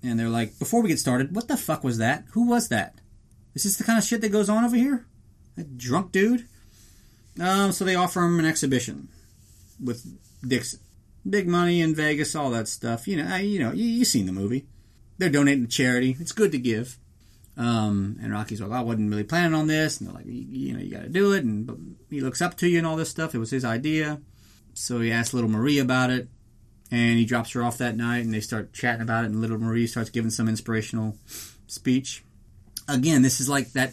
and 0.02 0.18
they're 0.18 0.30
like, 0.30 0.58
"Before 0.58 0.80
we 0.80 0.88
get 0.88 0.98
started, 0.98 1.34
what 1.34 1.48
the 1.48 1.56
fuck 1.56 1.84
was 1.84 1.98
that? 1.98 2.24
Who 2.32 2.46
was 2.48 2.68
that? 2.68 2.94
Is 3.54 3.64
this 3.64 3.76
the 3.76 3.84
kind 3.84 3.98
of 3.98 4.04
shit 4.04 4.22
that 4.22 4.32
goes 4.32 4.48
on 4.48 4.64
over 4.64 4.76
here? 4.76 5.06
That 5.56 5.76
drunk 5.76 6.12
dude?" 6.12 6.48
Um, 7.40 7.72
so 7.72 7.84
they 7.84 7.94
offer 7.94 8.22
him 8.22 8.38
an 8.38 8.46
exhibition 8.46 9.08
with 9.82 10.06
Dixon, 10.46 10.80
big 11.28 11.48
money 11.48 11.80
in 11.80 11.94
Vegas, 11.94 12.34
all 12.34 12.50
that 12.50 12.68
stuff. 12.68 13.06
You 13.06 13.22
know, 13.22 13.36
you 13.36 13.58
know, 13.58 13.72
you, 13.72 13.84
you've 13.84 14.08
seen 14.08 14.26
the 14.26 14.32
movie. 14.32 14.66
They're 15.18 15.30
donating 15.30 15.66
to 15.66 15.70
charity. 15.70 16.16
It's 16.18 16.32
good 16.32 16.52
to 16.52 16.58
give. 16.58 16.98
Um, 17.56 18.18
and 18.22 18.32
Rocky's 18.32 18.60
like, 18.60 18.72
I 18.72 18.80
wasn't 18.80 19.10
really 19.10 19.24
planning 19.24 19.54
on 19.54 19.66
this. 19.66 20.00
And 20.00 20.08
they're 20.08 20.14
like, 20.14 20.26
you, 20.26 20.32
you 20.32 20.72
know, 20.72 20.80
you 20.80 20.90
got 20.90 21.02
to 21.02 21.08
do 21.08 21.32
it. 21.32 21.44
And 21.44 21.96
he 22.10 22.20
looks 22.20 22.40
up 22.40 22.56
to 22.58 22.68
you 22.68 22.78
and 22.78 22.86
all 22.86 22.96
this 22.96 23.10
stuff. 23.10 23.34
It 23.34 23.38
was 23.38 23.50
his 23.50 23.64
idea. 23.64 24.20
So 24.74 25.00
he 25.00 25.12
asks 25.12 25.34
little 25.34 25.50
Marie 25.50 25.78
about 25.78 26.10
it. 26.10 26.28
And 26.90 27.18
he 27.18 27.24
drops 27.24 27.52
her 27.52 27.62
off 27.62 27.78
that 27.78 27.96
night 27.96 28.24
and 28.24 28.34
they 28.34 28.40
start 28.40 28.72
chatting 28.72 29.00
about 29.00 29.24
it. 29.24 29.28
And 29.28 29.40
little 29.40 29.58
Marie 29.58 29.86
starts 29.86 30.10
giving 30.10 30.30
some 30.30 30.48
inspirational 30.48 31.16
speech. 31.66 32.24
Again, 32.88 33.22
this 33.22 33.40
is 33.40 33.48
like 33.48 33.72
that 33.72 33.92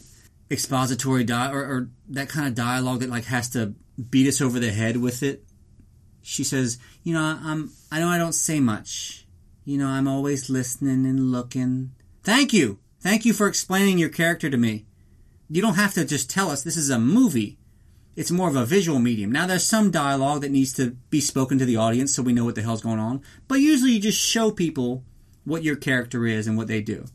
expository 0.51 1.23
di- 1.23 1.51
or, 1.51 1.61
or 1.61 1.89
that 2.09 2.29
kind 2.29 2.47
of 2.47 2.55
dialogue 2.55 2.99
that 2.99 3.09
like 3.09 3.25
has 3.25 3.49
to 3.51 3.73
beat 4.09 4.27
us 4.27 4.41
over 4.41 4.59
the 4.59 4.71
head 4.71 4.97
with 4.97 5.23
it. 5.23 5.43
She 6.21 6.43
says, 6.43 6.77
"You 7.03 7.13
know, 7.13 7.21
I'm 7.21 7.71
I 7.91 7.99
know 7.99 8.07
I 8.07 8.17
don't 8.17 8.33
say 8.33 8.59
much. 8.59 9.25
You 9.63 9.77
know, 9.77 9.87
I'm 9.87 10.07
always 10.07 10.49
listening 10.49 11.05
and 11.05 11.31
looking. 11.31 11.91
Thank 12.23 12.53
you. 12.53 12.79
Thank 12.99 13.25
you 13.25 13.33
for 13.33 13.47
explaining 13.47 13.97
your 13.97 14.09
character 14.09 14.49
to 14.49 14.57
me. 14.57 14.85
You 15.49 15.61
don't 15.61 15.75
have 15.75 15.93
to 15.93 16.05
just 16.05 16.29
tell 16.29 16.49
us 16.51 16.61
this 16.61 16.77
is 16.77 16.89
a 16.89 16.99
movie. 16.99 17.57
It's 18.15 18.31
more 18.31 18.49
of 18.49 18.55
a 18.55 18.65
visual 18.65 18.99
medium. 18.99 19.31
Now, 19.31 19.47
there's 19.47 19.63
some 19.63 19.91
dialogue 19.91 20.41
that 20.41 20.51
needs 20.51 20.73
to 20.73 20.91
be 21.09 21.21
spoken 21.21 21.57
to 21.59 21.65
the 21.65 21.77
audience 21.77 22.13
so 22.13 22.21
we 22.21 22.33
know 22.33 22.43
what 22.43 22.55
the 22.55 22.61
hell's 22.61 22.81
going 22.81 22.99
on, 22.99 23.21
but 23.47 23.61
usually 23.61 23.93
you 23.93 24.01
just 24.01 24.19
show 24.19 24.51
people 24.51 25.03
what 25.45 25.63
your 25.63 25.77
character 25.77 26.25
is 26.25 26.45
and 26.45 26.57
what 26.57 26.67
they 26.67 26.81
do. 26.81 27.05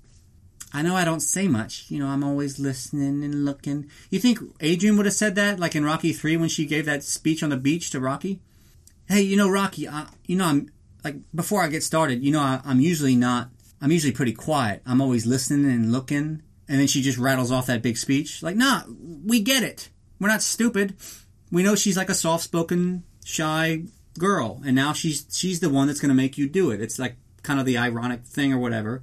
I 0.73 0.83
know 0.83 0.97
I 0.97 1.05
don't 1.05 1.21
say 1.21 1.47
much. 1.47 1.91
You 1.91 2.01
know, 2.01 2.09
I'm 2.09 2.25
always 2.25 2.59
listening 2.59 3.23
and 3.23 3.45
looking. 3.45 3.89
You 4.11 4.19
think 4.19 4.41
Adrian 4.61 4.97
would 4.97 5.07
have 5.07 5.15
said 5.15 5.37
that, 5.37 5.61
like 5.61 5.77
in 5.77 5.85
Rocky 5.85 6.13
3 6.13 6.37
when 6.39 6.49
she 6.49 6.67
gave 6.67 6.87
that 6.87 7.05
speech 7.05 7.43
on 7.43 7.51
the 7.51 7.57
beach 7.57 7.91
to 7.91 8.01
Rocky? 8.01 8.41
Hey, 9.07 9.21
you 9.21 9.37
know, 9.37 9.49
Rocky, 9.49 9.87
I, 9.87 10.07
you 10.27 10.37
know, 10.37 10.47
I'm, 10.47 10.71
like, 11.05 11.17
before 11.35 11.63
I 11.63 11.69
get 11.69 11.85
started, 11.85 12.25
you 12.25 12.33
know, 12.33 12.41
I, 12.41 12.61
I'm 12.65 12.81
usually 12.81 13.15
not, 13.15 13.51
I'm 13.81 13.93
usually 13.93 14.13
pretty 14.13 14.33
quiet. 14.33 14.83
I'm 14.87 15.01
always 15.01 15.27
listening 15.27 15.71
and 15.71 15.93
looking. 15.93 16.43
And 16.69 16.81
then 16.81 16.87
she 16.87 17.03
just 17.03 17.19
rattles 17.19 17.53
off 17.53 17.67
that 17.67 17.83
big 17.83 17.97
speech. 17.97 18.43
Like, 18.43 18.57
nah, 18.57 18.83
we 19.25 19.41
get 19.41 19.63
it. 19.63 19.91
We're 20.19 20.29
not 20.29 20.43
stupid. 20.43 20.97
We 21.51 21.63
know 21.63 21.75
she's 21.75 21.97
like 21.97 22.09
a 22.09 22.15
soft 22.15 22.45
spoken, 22.45 23.05
shy 23.25 23.85
girl. 24.19 24.63
And 24.65 24.75
now 24.75 24.93
she's, 24.93 25.27
she's 25.31 25.61
the 25.61 25.69
one 25.69 25.87
that's 25.87 26.01
going 26.01 26.09
to 26.09 26.15
make 26.15 26.39
you 26.39 26.49
do 26.49 26.71
it. 26.71 26.81
It's 26.81 26.99
like 26.99 27.17
kind 27.43 27.61
of 27.61 27.67
the 27.67 27.77
ironic 27.77 28.25
thing 28.25 28.53
or 28.53 28.59
whatever 28.59 29.03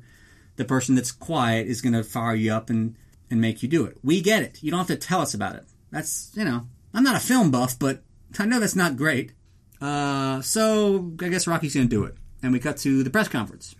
the 0.61 0.65
person 0.65 0.95
that's 0.95 1.11
quiet 1.11 1.67
is 1.67 1.82
going 1.82 1.93
to 1.93 2.03
fire 2.03 2.36
you 2.36 2.53
up 2.53 2.69
and, 2.69 2.95
and 3.30 3.41
make 3.41 3.63
you 3.63 3.69
do 3.69 3.86
it. 3.86 3.97
We 4.03 4.22
get 4.22 4.43
it. 4.43 4.61
You 4.61 4.72
don't 4.72 4.80
have 4.80 4.88
to 4.88 4.95
tell 4.95 5.22
us 5.22 5.34
about 5.34 5.55
it. 5.55 5.65
That's, 5.91 6.32
you 6.36 6.45
know, 6.45 6.67
I'm 6.93 7.03
not 7.03 7.15
a 7.15 7.19
film 7.19 7.51
buff, 7.51 7.78
but 7.80 8.03
I 8.38 8.45
know 8.45 8.59
that's 8.59 8.76
not 8.76 8.95
great. 8.95 9.34
Uh, 9.82 10.41
so 10.41 11.11
I 11.22 11.30
guess 11.30 11.47
Rocky's 11.47 11.74
going 11.74 11.89
to 11.89 11.95
do 11.95 12.03
it. 12.03 12.15
And 12.43 12.53
we 12.53 12.59
cut 12.59 12.78
to 12.78 13.03
the 13.03 13.09
press 13.09 13.28
conference. 13.28 13.76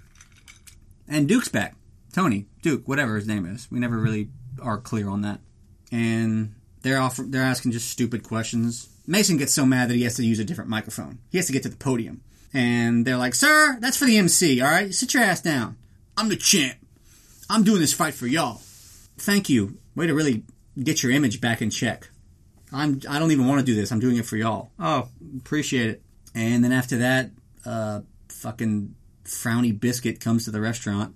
And 1.12 1.28
Duke's 1.28 1.50
back. 1.50 1.76
Tony, 2.14 2.48
Duke, 2.62 2.88
whatever 2.88 3.18
his 3.18 3.28
name 3.28 3.46
is. 3.46 3.70
We 3.70 3.80
never 3.80 3.98
really 3.98 4.30
are 4.62 4.78
clear 4.78 5.10
on 5.10 5.22
that. 5.22 5.42
And 5.92 6.56
they're 6.84 7.00
off, 7.00 7.18
they're 7.18 7.44
asking 7.44 7.74
just 7.74 7.90
stupid 7.90 8.24
questions. 8.24 8.88
Mason 9.06 9.36
gets 9.36 9.54
so 9.54 9.66
mad 9.66 9.90
that 9.90 9.96
he 9.96 10.04
has 10.04 10.16
to 10.16 10.26
use 10.26 10.40
a 10.40 10.46
different 10.46 10.70
microphone. 10.70 11.20
He 11.30 11.38
has 11.38 11.48
to 11.48 11.54
get 11.54 11.64
to 11.64 11.70
the 11.70 11.76
podium. 11.76 12.22
And 12.54 13.06
they're 13.06 13.18
like, 13.18 13.36
Sir, 13.36 13.78
that's 13.82 13.98
for 13.98 14.06
the 14.06 14.18
MC, 14.18 14.62
alright? 14.62 14.94
Sit 14.94 15.14
your 15.14 15.24
ass 15.24 15.42
down. 15.42 15.76
I'm 16.16 16.30
the 16.30 16.38
champ. 16.38 16.78
I'm 17.50 17.66
doing 17.66 17.82
this 17.82 17.94
fight 17.94 18.14
for 18.14 18.28
y'all. 18.28 18.62
Thank 19.18 19.50
you. 19.50 19.78
Way 19.96 20.08
to 20.08 20.14
really 20.14 20.44
get 20.82 21.04
your 21.04 21.12
image 21.12 21.42
back 21.42 21.62
in 21.62 21.70
check. 21.70 22.10
I'm 22.72 23.02
I 23.10 23.20
don't 23.20 23.32
even 23.32 23.48
want 23.48 23.60
to 23.60 23.66
do 23.66 23.76
this. 23.76 23.92
I'm 23.92 24.00
doing 24.00 24.16
it 24.16 24.26
for 24.26 24.38
y'all. 24.38 24.72
Oh, 24.80 25.10
appreciate 25.38 25.90
it. 25.90 26.02
And 26.34 26.64
then 26.64 26.72
after 26.72 27.00
that, 27.00 27.32
uh, 27.66 28.02
fucking 28.30 28.96
frowny 29.32 29.78
biscuit 29.78 30.20
comes 30.20 30.46
to 30.46 30.52
the 30.52 30.62
restaurant. 30.62 31.16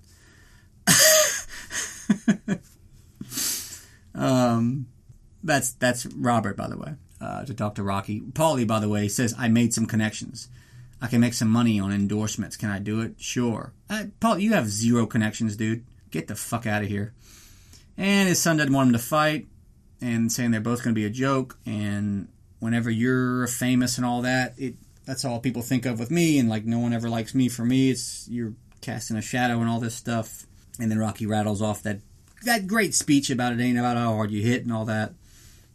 um, 4.14 4.86
that's 5.42 5.72
that's 5.72 6.06
Robert, 6.06 6.56
by 6.56 6.68
the 6.68 6.76
way, 6.76 6.94
uh, 7.20 7.44
to 7.44 7.54
talk 7.54 7.74
to 7.76 7.82
Rocky. 7.82 8.20
Paulie, 8.20 8.66
by 8.66 8.80
the 8.80 8.88
way, 8.88 9.08
says 9.08 9.34
I 9.38 9.48
made 9.48 9.72
some 9.74 9.86
connections. 9.86 10.48
I 11.00 11.08
can 11.08 11.20
make 11.20 11.34
some 11.34 11.50
money 11.50 11.78
on 11.78 11.92
endorsements. 11.92 12.56
Can 12.56 12.70
I 12.70 12.78
do 12.78 13.00
it? 13.02 13.14
Sure. 13.18 13.72
Uh, 13.90 14.04
Paul, 14.18 14.38
you 14.38 14.54
have 14.54 14.68
zero 14.68 15.06
connections, 15.06 15.56
dude. 15.56 15.84
Get 16.10 16.26
the 16.26 16.34
fuck 16.34 16.66
out 16.66 16.82
of 16.82 16.88
here. 16.88 17.12
And 17.98 18.28
his 18.28 18.40
son 18.40 18.56
didn't 18.56 18.74
want 18.74 18.88
him 18.88 18.92
to 18.94 18.98
fight, 18.98 19.46
and 20.00 20.32
saying 20.32 20.50
they're 20.50 20.60
both 20.60 20.82
going 20.82 20.94
to 20.94 21.00
be 21.00 21.06
a 21.06 21.10
joke. 21.10 21.58
And 21.66 22.28
whenever 22.60 22.90
you're 22.90 23.46
famous 23.46 23.98
and 23.98 24.06
all 24.06 24.22
that, 24.22 24.54
it 24.58 24.76
that's 25.06 25.24
all 25.24 25.40
people 25.40 25.62
think 25.62 25.86
of 25.86 25.98
with 25.98 26.10
me. 26.10 26.38
And 26.38 26.48
like 26.48 26.64
no 26.64 26.78
one 26.78 26.92
ever 26.92 27.08
likes 27.08 27.34
me 27.34 27.48
for 27.48 27.64
me. 27.64 27.90
It's 27.90 28.28
you're 28.28 28.54
casting 28.80 29.16
a 29.16 29.22
shadow 29.22 29.60
and 29.60 29.68
all 29.68 29.80
this 29.80 29.94
stuff. 29.94 30.46
And 30.78 30.90
then 30.90 30.98
Rocky 30.98 31.26
rattles 31.26 31.62
off 31.62 31.82
that 31.84 32.00
that 32.44 32.66
great 32.66 32.94
speech 32.94 33.30
about 33.30 33.52
it 33.52 33.60
ain't 33.60 33.78
about 33.78 33.96
how 33.96 34.12
hard 34.14 34.30
you 34.30 34.42
hit 34.42 34.62
and 34.62 34.72
all 34.72 34.84
that. 34.84 35.14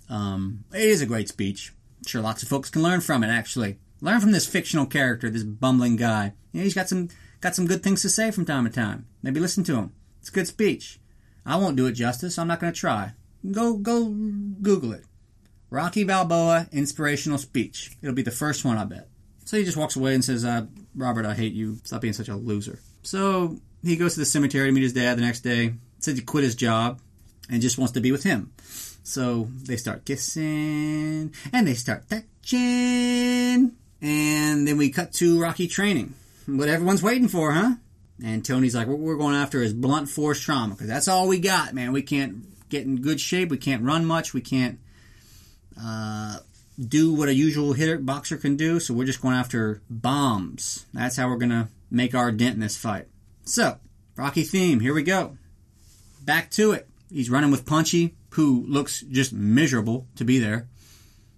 Um, 0.09 0.65
it 0.73 0.81
is 0.81 1.01
a 1.01 1.07
great 1.07 1.29
speech. 1.29 1.73
I'm 1.99 2.07
sure 2.07 2.21
lots 2.21 2.43
of 2.43 2.49
folks 2.49 2.69
can 2.69 2.83
learn 2.83 3.01
from 3.01 3.23
it. 3.23 3.29
Actually, 3.29 3.79
learn 4.01 4.19
from 4.19 4.31
this 4.31 4.47
fictional 4.47 4.85
character, 4.85 5.29
this 5.29 5.43
bumbling 5.43 5.95
guy. 5.95 6.33
You 6.51 6.59
know, 6.59 6.63
he's 6.65 6.75
got 6.75 6.89
some 6.89 7.09
got 7.39 7.55
some 7.55 7.67
good 7.67 7.81
things 7.81 8.01
to 8.03 8.09
say 8.09 8.29
from 8.29 8.45
time 8.45 8.65
to 8.65 8.71
time. 8.71 9.07
Maybe 9.23 9.39
listen 9.39 9.63
to 9.65 9.75
him. 9.75 9.93
It's 10.19 10.29
a 10.29 10.33
good 10.33 10.47
speech. 10.47 10.99
I 11.45 11.55
won't 11.55 11.77
do 11.77 11.87
it 11.87 11.93
justice. 11.93 12.37
I'm 12.37 12.47
not 12.47 12.59
going 12.59 12.73
to 12.73 12.79
try. 12.79 13.13
Go 13.49 13.77
go 13.77 14.05
Google 14.05 14.93
it. 14.93 15.05
Rocky 15.69 16.03
Balboa 16.03 16.67
inspirational 16.71 17.37
speech. 17.37 17.97
It'll 18.01 18.13
be 18.13 18.21
the 18.21 18.29
first 18.29 18.65
one, 18.65 18.77
I 18.77 18.83
bet. 18.83 19.07
So 19.51 19.57
he 19.57 19.65
just 19.65 19.75
walks 19.75 19.97
away 19.97 20.13
and 20.15 20.23
says, 20.23 20.45
uh, 20.45 20.65
"Robert, 20.95 21.25
I 21.25 21.33
hate 21.33 21.51
you. 21.51 21.77
Stop 21.83 21.99
being 21.99 22.13
such 22.13 22.29
a 22.29 22.37
loser." 22.37 22.79
So 23.03 23.57
he 23.83 23.97
goes 23.97 24.13
to 24.13 24.21
the 24.21 24.25
cemetery 24.25 24.69
to 24.69 24.71
meet 24.71 24.83
his 24.83 24.93
dad 24.93 25.17
the 25.17 25.23
next 25.23 25.41
day. 25.41 25.73
Said 25.99 26.15
he 26.15 26.21
quit 26.21 26.45
his 26.45 26.55
job 26.55 27.01
and 27.49 27.61
just 27.61 27.77
wants 27.77 27.91
to 27.95 27.99
be 27.99 28.13
with 28.13 28.23
him. 28.23 28.53
So 29.03 29.49
they 29.65 29.75
start 29.75 30.05
kissing 30.05 31.33
and 31.51 31.67
they 31.67 31.73
start 31.73 32.05
touching. 32.09 33.75
And 34.01 34.65
then 34.65 34.77
we 34.77 34.89
cut 34.89 35.11
to 35.15 35.41
Rocky 35.41 35.67
training. 35.67 36.13
What 36.45 36.69
everyone's 36.69 37.03
waiting 37.03 37.27
for, 37.27 37.51
huh? 37.51 37.73
And 38.23 38.45
Tony's 38.45 38.73
like, 38.73 38.87
what 38.87 38.99
we're 38.99 39.17
going 39.17 39.35
after 39.35 39.61
is 39.61 39.73
blunt 39.73 40.07
force 40.07 40.39
trauma 40.39 40.75
because 40.75 40.87
that's 40.87 41.09
all 41.09 41.27
we 41.27 41.39
got, 41.39 41.73
man. 41.73 41.91
We 41.91 42.03
can't 42.03 42.69
get 42.69 42.85
in 42.85 43.01
good 43.01 43.19
shape. 43.19 43.49
We 43.49 43.57
can't 43.57 43.83
run 43.83 44.05
much. 44.05 44.33
We 44.33 44.39
can't 44.39 44.79
uh, 45.77 46.39
do 46.87 47.13
what 47.13 47.29
a 47.29 47.33
usual 47.33 47.73
hitter 47.73 47.97
boxer 47.97 48.37
can 48.37 48.55
do. 48.55 48.79
So 48.79 48.93
we're 48.93 49.05
just 49.05 49.21
going 49.21 49.35
after 49.35 49.81
bombs. 49.89 50.85
That's 50.93 51.17
how 51.17 51.29
we're 51.29 51.37
gonna 51.37 51.69
make 51.89 52.15
our 52.15 52.31
dent 52.31 52.55
in 52.55 52.61
this 52.61 52.77
fight. 52.77 53.07
So 53.43 53.77
Rocky 54.15 54.43
theme. 54.43 54.79
Here 54.81 54.93
we 54.93 55.03
go. 55.03 55.37
Back 56.23 56.51
to 56.51 56.73
it. 56.73 56.87
He's 57.09 57.29
running 57.29 57.51
with 57.51 57.65
Punchy, 57.65 58.15
who 58.31 58.65
looks 58.67 59.01
just 59.01 59.33
miserable 59.33 60.07
to 60.15 60.23
be 60.23 60.37
there. 60.37 60.67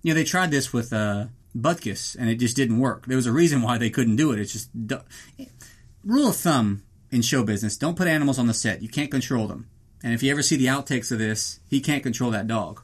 You 0.01 0.13
know, 0.13 0.15
they 0.15 0.25
tried 0.25 0.51
this 0.51 0.73
with 0.73 0.91
uh, 0.91 1.27
Butkus, 1.57 2.15
and 2.19 2.29
it 2.29 2.35
just 2.35 2.55
didn't 2.55 2.79
work. 2.79 3.05
There 3.05 3.15
was 3.15 3.25
a 3.25 3.31
reason 3.31 3.61
why 3.61 3.77
they 3.77 3.89
couldn't 3.89 4.17
do 4.17 4.31
it. 4.31 4.39
It's 4.39 4.51
just 4.51 4.69
rule 6.03 6.27
of 6.27 6.35
thumb 6.35 6.83
in 7.11 7.21
show 7.21 7.43
business: 7.43 7.77
don't 7.77 7.95
put 7.95 8.07
animals 8.07 8.37
on 8.37 8.47
the 8.47 8.53
set. 8.53 8.81
You 8.81 8.89
can't 8.89 9.11
control 9.11 9.47
them. 9.47 9.69
And 10.03 10.13
if 10.13 10.21
you 10.21 10.31
ever 10.31 10.43
see 10.43 10.57
the 10.57 10.65
outtakes 10.65 11.11
of 11.11 11.19
this, 11.19 11.61
he 11.69 11.79
can't 11.79 12.03
control 12.03 12.31
that 12.31 12.47
dog. 12.47 12.81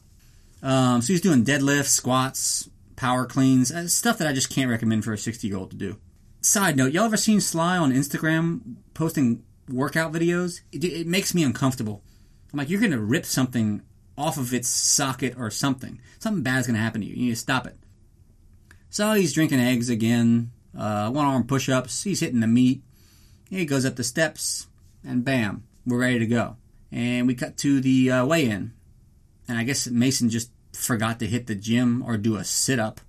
Um, 0.61 1.01
so 1.01 1.13
he's 1.13 1.21
doing 1.21 1.45
deadlifts, 1.45 1.87
squats, 1.87 2.69
power 2.95 3.25
cleans, 3.25 3.71
uh, 3.71 3.87
stuff 3.87 4.17
that 4.17 4.27
I 4.27 4.33
just 4.33 4.49
can't 4.49 4.69
recommend 4.69 5.05
for 5.05 5.13
a 5.13 5.17
60 5.17 5.47
year 5.47 5.57
old 5.57 5.71
to 5.71 5.77
do. 5.77 5.97
Side 6.41 6.77
note: 6.77 6.93
y'all 6.93 7.05
ever 7.05 7.17
seen 7.17 7.41
Sly 7.41 7.77
on 7.77 7.91
Instagram 7.91 8.75
posting 8.93 9.43
workout 9.69 10.11
videos? 10.11 10.61
It, 10.71 10.83
it 10.83 11.07
makes 11.07 11.33
me 11.33 11.43
uncomfortable. 11.43 12.03
I'm 12.51 12.57
like, 12.57 12.69
you're 12.69 12.81
gonna 12.81 12.99
rip 12.99 13.25
something 13.25 13.83
off 14.17 14.37
of 14.37 14.53
its 14.53 14.67
socket 14.67 15.35
or 15.37 15.49
something. 15.49 16.01
Something 16.19 16.43
bad's 16.43 16.67
gonna 16.67 16.79
happen 16.79 17.01
to 17.01 17.07
you. 17.07 17.15
You 17.15 17.25
need 17.25 17.31
to 17.31 17.35
stop 17.35 17.67
it. 17.67 17.77
So 18.89 19.13
he's 19.13 19.33
drinking 19.33 19.59
eggs 19.59 19.89
again, 19.89 20.51
uh, 20.77 21.09
one 21.11 21.25
arm 21.25 21.45
push 21.45 21.69
ups, 21.69 22.03
he's 22.03 22.19
hitting 22.19 22.39
the 22.39 22.47
meat. 22.47 22.81
He 23.49 23.65
goes 23.65 23.85
up 23.85 23.95
the 23.95 24.03
steps, 24.03 24.67
and 25.03 25.23
bam, 25.23 25.63
we're 25.85 25.99
ready 25.99 26.19
to 26.19 26.27
go. 26.27 26.57
And 26.91 27.27
we 27.27 27.35
cut 27.35 27.57
to 27.57 27.81
the 27.81 28.11
uh, 28.11 28.25
weigh 28.25 28.45
in. 28.45 28.73
And 29.49 29.57
I 29.57 29.63
guess 29.63 29.87
Mason 29.87 30.29
just 30.29 30.51
forgot 30.73 31.19
to 31.19 31.27
hit 31.27 31.47
the 31.47 31.55
gym 31.55 32.03
or 32.05 32.17
do 32.17 32.37
a 32.37 32.43
sit 32.43 32.79
up. 32.79 33.01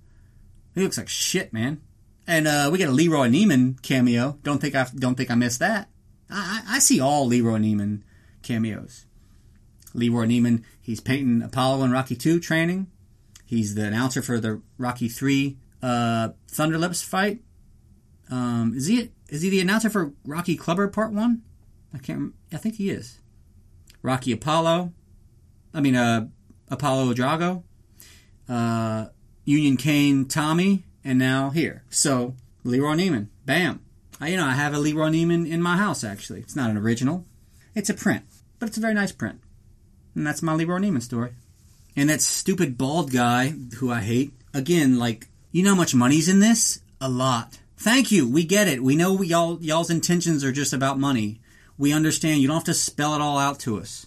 He 0.73 0.81
looks 0.81 0.97
like 0.97 1.07
shit, 1.07 1.53
man. 1.53 1.81
And 2.25 2.47
uh, 2.47 2.69
we 2.71 2.79
get 2.79 2.89
a 2.89 2.91
Leroy 2.91 3.27
Neiman 3.29 3.79
cameo. 3.83 4.39
Don't 4.41 4.59
think 4.59 4.73
I 4.73 4.87
don't 4.95 5.15
think 5.15 5.29
I 5.29 5.35
missed 5.35 5.59
that. 5.59 5.89
I, 6.29 6.63
I 6.67 6.79
see 6.79 6.99
all 6.99 7.27
Leroy 7.27 7.59
Neiman 7.59 8.01
cameos. 8.41 9.05
Leroy 9.93 10.25
Neiman, 10.25 10.63
he's 10.81 10.99
painting 10.99 11.43
Apollo 11.43 11.83
and 11.83 11.93
Rocky 11.93 12.15
2 12.15 12.39
training. 12.39 12.87
He's 13.45 13.75
the 13.75 13.85
announcer 13.85 14.21
for 14.21 14.39
the 14.39 14.61
Rocky 14.77 15.09
3 15.09 15.57
uh, 15.83 16.29
Thunderlips 16.47 17.03
fight. 17.03 17.41
Um, 18.31 18.73
is 18.75 18.87
he 18.87 19.11
is 19.29 19.43
he 19.43 19.49
the 19.49 19.59
announcer 19.59 19.89
for 19.89 20.13
Rocky 20.25 20.55
Clubber 20.55 20.87
Part 20.87 21.11
One? 21.11 21.43
I 21.93 21.99
can't. 21.99 22.33
I 22.51 22.57
think 22.57 22.75
he 22.75 22.89
is. 22.89 23.19
Rocky 24.01 24.31
Apollo. 24.31 24.93
I 25.73 25.81
mean, 25.81 25.95
uh, 25.95 26.27
Apollo 26.69 27.13
Drago. 27.13 27.63
Uh, 28.49 29.07
Union 29.45 29.77
Cane 29.77 30.25
Tommy, 30.25 30.83
and 31.03 31.17
now 31.17 31.49
here. 31.49 31.83
So 31.89 32.35
Leroy 32.63 32.95
Neiman. 32.95 33.27
Bam. 33.45 33.81
I, 34.19 34.29
you 34.29 34.37
know, 34.37 34.45
I 34.45 34.53
have 34.53 34.73
a 34.73 34.79
Leroy 34.79 35.09
Neiman 35.09 35.49
in 35.49 35.61
my 35.61 35.77
house. 35.77 36.03
Actually, 36.03 36.41
it's 36.41 36.55
not 36.55 36.69
an 36.69 36.77
original. 36.77 37.25
It's 37.73 37.89
a 37.89 37.93
print, 37.93 38.23
but 38.59 38.69
it's 38.69 38.77
a 38.77 38.81
very 38.81 38.93
nice 38.93 39.11
print. 39.11 39.39
And 40.13 40.27
that's 40.27 40.41
my 40.41 40.53
Leroy 40.53 40.79
Neiman 40.79 41.01
story. 41.01 41.31
And 41.95 42.09
that 42.09 42.21
stupid 42.21 42.77
bald 42.77 43.11
guy 43.11 43.53
who 43.77 43.91
I 43.91 44.01
hate. 44.01 44.33
Again, 44.53 44.99
like 44.99 45.27
you 45.51 45.63
know 45.63 45.71
how 45.71 45.75
much 45.75 45.95
money's 45.95 46.29
in 46.29 46.39
this? 46.39 46.81
A 46.99 47.09
lot. 47.09 47.59
Thank 47.77 48.11
you. 48.11 48.29
We 48.29 48.43
get 48.43 48.67
it. 48.67 48.83
We 48.83 48.95
know 48.95 49.21
y'all 49.21 49.57
y'all's 49.61 49.89
intentions 49.89 50.43
are 50.43 50.51
just 50.51 50.73
about 50.73 50.99
money. 50.99 51.41
We 51.77 51.91
understand. 51.91 52.41
You 52.41 52.47
don't 52.47 52.57
have 52.57 52.63
to 52.65 52.73
spell 52.73 53.15
it 53.15 53.21
all 53.21 53.39
out 53.39 53.59
to 53.61 53.79
us. 53.79 54.05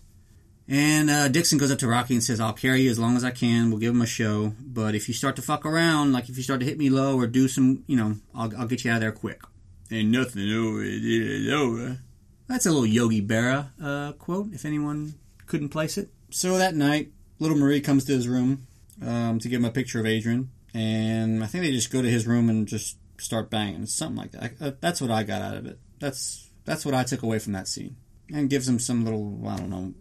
And 0.66 1.10
uh, 1.10 1.28
Dixon 1.28 1.58
goes 1.58 1.70
up 1.70 1.78
to 1.80 1.88
Rocky 1.88 2.14
and 2.14 2.22
says, 2.22 2.40
"I'll 2.40 2.52
carry 2.52 2.82
you 2.82 2.90
as 2.90 2.98
long 2.98 3.16
as 3.16 3.24
I 3.24 3.30
can. 3.30 3.70
We'll 3.70 3.80
give 3.80 3.94
him 3.94 4.02
a 4.02 4.06
show. 4.06 4.54
But 4.60 4.94
if 4.94 5.08
you 5.08 5.14
start 5.14 5.36
to 5.36 5.42
fuck 5.42 5.66
around, 5.66 6.12
like 6.12 6.28
if 6.28 6.36
you 6.36 6.42
start 6.42 6.60
to 6.60 6.66
hit 6.66 6.78
me 6.78 6.88
low 6.90 7.16
or 7.18 7.26
do 7.26 7.48
some, 7.48 7.84
you 7.86 7.96
know, 7.96 8.16
I'll, 8.34 8.52
I'll 8.56 8.66
get 8.66 8.84
you 8.84 8.90
out 8.90 8.96
of 8.96 9.00
there 9.02 9.12
quick. 9.12 9.42
Ain't 9.90 10.10
nothing 10.10 10.50
over 10.52 10.82
it 10.82 11.52
over." 11.52 11.98
That's 12.46 12.66
a 12.66 12.70
little 12.70 12.86
Yogi 12.86 13.22
Berra 13.22 13.70
uh, 13.82 14.12
quote. 14.12 14.52
If 14.52 14.64
anyone 14.64 15.14
couldn't 15.46 15.70
place 15.70 15.98
it. 15.98 16.10
So 16.30 16.58
that 16.58 16.74
night, 16.74 17.12
little 17.38 17.56
Marie 17.56 17.80
comes 17.80 18.04
to 18.06 18.12
his 18.12 18.26
room 18.26 18.66
um, 19.04 19.38
to 19.38 19.48
give 19.48 19.60
him 19.60 19.64
a 19.66 19.70
picture 19.70 20.00
of 20.00 20.06
Adrian 20.06 20.50
and 20.74 21.42
I 21.42 21.46
think 21.46 21.62
they 21.62 21.70
just 21.70 21.92
go 21.92 22.02
to 22.02 22.10
his 22.10 22.26
room 22.26 22.50
and 22.50 22.66
just 22.66 22.98
start 23.18 23.48
banging, 23.48 23.86
something 23.86 24.16
like 24.16 24.32
that. 24.32 24.42
I, 24.42 24.64
uh, 24.66 24.72
that's 24.80 25.00
what 25.00 25.10
I 25.10 25.22
got 25.22 25.40
out 25.40 25.56
of 25.56 25.66
it. 25.66 25.78
That's 26.00 26.50
That's 26.64 26.84
what 26.84 26.94
I 26.94 27.04
took 27.04 27.22
away 27.22 27.38
from 27.38 27.52
that 27.52 27.68
scene. 27.68 27.96
And 28.32 28.50
gives 28.50 28.68
him 28.68 28.78
some 28.78 29.04
little, 29.04 29.46
I 29.46 29.56
don't 29.56 29.70
know, 29.70 29.94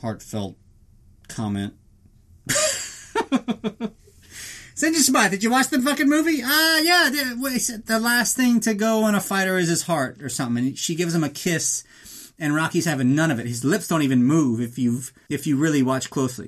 heartfelt 0.00 0.56
comment. 1.28 1.74
John 4.80 4.94
Smythe, 4.94 5.30
did 5.30 5.42
you 5.44 5.50
watch 5.50 5.68
the 5.68 5.80
fucking 5.80 6.08
movie? 6.08 6.40
Ah, 6.42 6.76
uh, 6.76 6.80
yeah. 6.80 7.10
The, 7.10 7.82
the 7.84 8.00
last 8.00 8.34
thing 8.36 8.60
to 8.60 8.72
go 8.72 9.04
on 9.04 9.14
a 9.14 9.20
fighter 9.20 9.58
is 9.58 9.68
his 9.68 9.82
heart 9.82 10.22
or 10.22 10.30
something. 10.30 10.68
And 10.68 10.78
she 10.78 10.94
gives 10.94 11.14
him 11.14 11.22
a 11.22 11.28
kiss, 11.28 11.84
and 12.38 12.54
Rocky's 12.54 12.86
having 12.86 13.14
none 13.14 13.30
of 13.30 13.38
it. 13.38 13.46
His 13.46 13.62
lips 13.64 13.88
don't 13.88 14.02
even 14.02 14.24
move 14.24 14.60
if 14.60 14.78
you've 14.78 15.12
if 15.28 15.46
you 15.46 15.56
really 15.56 15.82
watch 15.82 16.08
closely. 16.08 16.46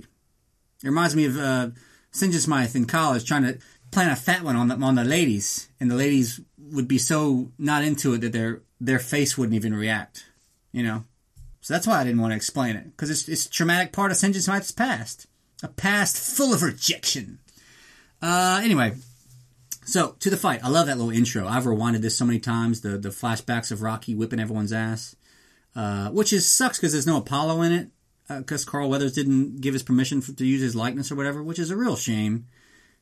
It 0.82 0.88
reminds 0.88 1.14
me 1.14 1.26
of 1.26 1.38
uh, 1.38 1.70
St. 2.10 2.32
Smythe 2.32 2.74
in 2.74 2.86
college 2.86 3.26
trying 3.26 3.44
to 3.44 3.58
plant 3.90 4.12
a 4.12 4.16
fat 4.16 4.42
one 4.42 4.56
on 4.56 4.68
the 4.68 4.76
on 4.76 4.94
the 4.94 5.04
ladies, 5.04 5.68
and 5.78 5.90
the 5.90 5.96
ladies 5.96 6.40
would 6.58 6.88
be 6.88 6.98
so 6.98 7.52
not 7.58 7.84
into 7.84 8.14
it 8.14 8.22
that 8.22 8.32
their 8.32 8.62
their 8.80 8.98
face 8.98 9.36
wouldn't 9.36 9.56
even 9.56 9.74
react. 9.74 10.24
You 10.72 10.84
know, 10.84 11.04
so 11.62 11.72
that's 11.72 11.86
why 11.86 12.00
I 12.00 12.04
didn't 12.04 12.20
want 12.20 12.32
to 12.32 12.36
explain 12.36 12.74
it 12.74 12.84
because 12.90 13.08
it's 13.08 13.28
it's 13.28 13.46
a 13.46 13.50
traumatic 13.50 13.92
part 13.92 14.10
of 14.10 14.16
St. 14.16 14.34
Smythe's 14.34 14.72
past, 14.72 15.28
a 15.62 15.68
past 15.68 16.18
full 16.18 16.52
of 16.52 16.62
rejection. 16.62 17.38
Uh, 18.20 18.60
anyway, 18.62 18.94
so 19.84 20.16
to 20.18 20.28
the 20.28 20.36
fight. 20.36 20.64
I 20.64 20.68
love 20.68 20.88
that 20.88 20.98
little 20.98 21.12
intro. 21.12 21.46
I've 21.46 21.62
rewinded 21.62 22.02
this 22.02 22.18
so 22.18 22.24
many 22.24 22.40
times. 22.40 22.80
The 22.80 22.98
the 22.98 23.10
flashbacks 23.10 23.70
of 23.70 23.80
Rocky 23.80 24.12
whipping 24.12 24.40
everyone's 24.40 24.72
ass, 24.72 25.14
uh, 25.76 26.10
which 26.10 26.32
is 26.32 26.50
sucks 26.50 26.78
because 26.78 26.92
there's 26.92 27.06
no 27.06 27.18
Apollo 27.18 27.62
in 27.62 27.72
it 27.72 27.88
because 28.38 28.66
uh, 28.66 28.70
Carl 28.70 28.90
Weathers 28.90 29.12
didn't 29.12 29.60
give 29.60 29.74
his 29.74 29.84
permission 29.84 30.20
for, 30.20 30.32
to 30.32 30.44
use 30.44 30.62
his 30.62 30.74
likeness 30.74 31.12
or 31.12 31.14
whatever, 31.14 31.44
which 31.44 31.60
is 31.60 31.70
a 31.70 31.76
real 31.76 31.96
shame 31.96 32.46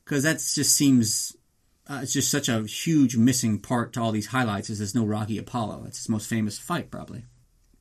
because 0.05 0.23
that 0.25 0.35
just 0.35 0.77
seems 0.77 1.35
uh, 1.89 2.01
it's 2.03 2.13
just 2.13 2.31
such 2.31 2.51
a 2.51 2.65
huge 2.65 3.17
missing 3.17 3.59
part 3.59 3.95
to 3.95 4.03
all 4.03 4.13
these 4.13 4.27
highlights. 4.27 4.69
Is 4.69 4.81
there's 4.81 4.95
no 4.95 5.07
Rocky 5.07 5.39
Apollo? 5.39 5.85
It's 5.87 5.97
his 5.97 6.11
most 6.11 6.29
famous 6.29 6.59
fight 6.59 6.91
probably. 6.91 7.25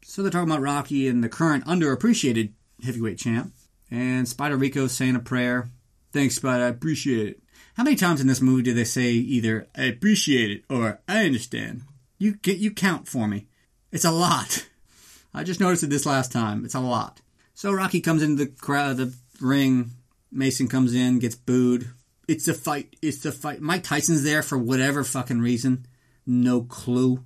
So 0.09 0.23
they're 0.23 0.31
talking 0.31 0.49
about 0.49 0.63
Rocky 0.63 1.07
and 1.07 1.23
the 1.23 1.29
current 1.29 1.65
underappreciated 1.65 2.53
heavyweight 2.83 3.19
champ, 3.19 3.53
and 3.91 4.27
Spider 4.27 4.57
Rico 4.57 4.87
saying 4.87 5.15
a 5.15 5.19
prayer. 5.19 5.69
Thanks, 6.11 6.33
Spider. 6.33 6.63
I 6.63 6.69
appreciate 6.69 7.27
it. 7.27 7.43
How 7.75 7.83
many 7.83 7.95
times 7.95 8.19
in 8.19 8.25
this 8.25 8.41
movie 8.41 8.63
do 8.63 8.73
they 8.73 8.85
say 8.85 9.11
either 9.11 9.67
"I 9.77 9.83
appreciate 9.83 10.49
it" 10.49 10.63
or 10.67 10.99
"I 11.07 11.25
understand"? 11.25 11.83
You 12.17 12.37
get 12.37 12.57
you 12.57 12.71
count 12.71 13.07
for 13.07 13.27
me. 13.27 13.49
It's 13.91 14.03
a 14.03 14.09
lot. 14.09 14.67
I 15.35 15.43
just 15.43 15.59
noticed 15.59 15.83
it 15.83 15.91
this 15.91 16.07
last 16.07 16.31
time. 16.31 16.65
It's 16.65 16.73
a 16.73 16.79
lot. 16.79 17.21
So 17.53 17.71
Rocky 17.71 18.01
comes 18.01 18.23
into 18.23 18.45
the 18.45 18.51
crowd, 18.51 18.97
the 18.97 19.13
ring. 19.39 19.91
Mason 20.31 20.67
comes 20.67 20.95
in, 20.95 21.19
gets 21.19 21.35
booed. 21.35 21.87
It's 22.27 22.47
a 22.47 22.55
fight. 22.55 22.95
It's 23.03 23.23
a 23.25 23.31
fight. 23.31 23.61
Mike 23.61 23.83
Tyson's 23.83 24.23
there 24.23 24.41
for 24.41 24.57
whatever 24.57 25.03
fucking 25.03 25.39
reason. 25.39 25.85
No 26.25 26.63
clue. 26.63 27.23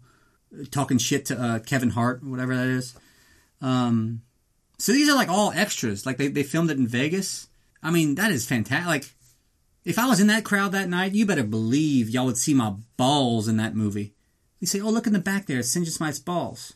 Talking 0.71 0.97
shit 0.97 1.25
to 1.25 1.41
uh, 1.41 1.59
Kevin 1.59 1.89
Hart, 1.89 2.23
whatever 2.23 2.55
that 2.55 2.67
is. 2.67 2.95
Um, 3.61 4.21
so 4.77 4.91
these 4.91 5.09
are 5.09 5.15
like 5.15 5.29
all 5.29 5.51
extras. 5.51 6.05
Like 6.05 6.17
they, 6.17 6.27
they 6.27 6.43
filmed 6.43 6.69
it 6.69 6.77
in 6.77 6.87
Vegas. 6.87 7.47
I 7.81 7.91
mean, 7.91 8.15
that 8.15 8.31
is 8.31 8.45
fantastic. 8.45 8.87
Like, 8.87 9.05
if 9.83 9.99
I 9.99 10.07
was 10.07 10.19
in 10.19 10.27
that 10.27 10.45
crowd 10.45 10.71
that 10.71 10.89
night, 10.89 11.13
you 11.13 11.25
better 11.25 11.43
believe 11.43 12.09
y'all 12.09 12.25
would 12.25 12.37
see 12.37 12.53
my 12.53 12.73
balls 12.97 13.47
in 13.47 13.57
that 13.57 13.75
movie. 13.75 14.13
You 14.59 14.67
say, 14.67 14.79
oh, 14.79 14.89
look 14.89 15.07
in 15.07 15.13
the 15.13 15.19
back 15.19 15.45
there. 15.45 15.59
It's. 15.59 15.73
John 15.73 16.19
balls. 16.19 16.73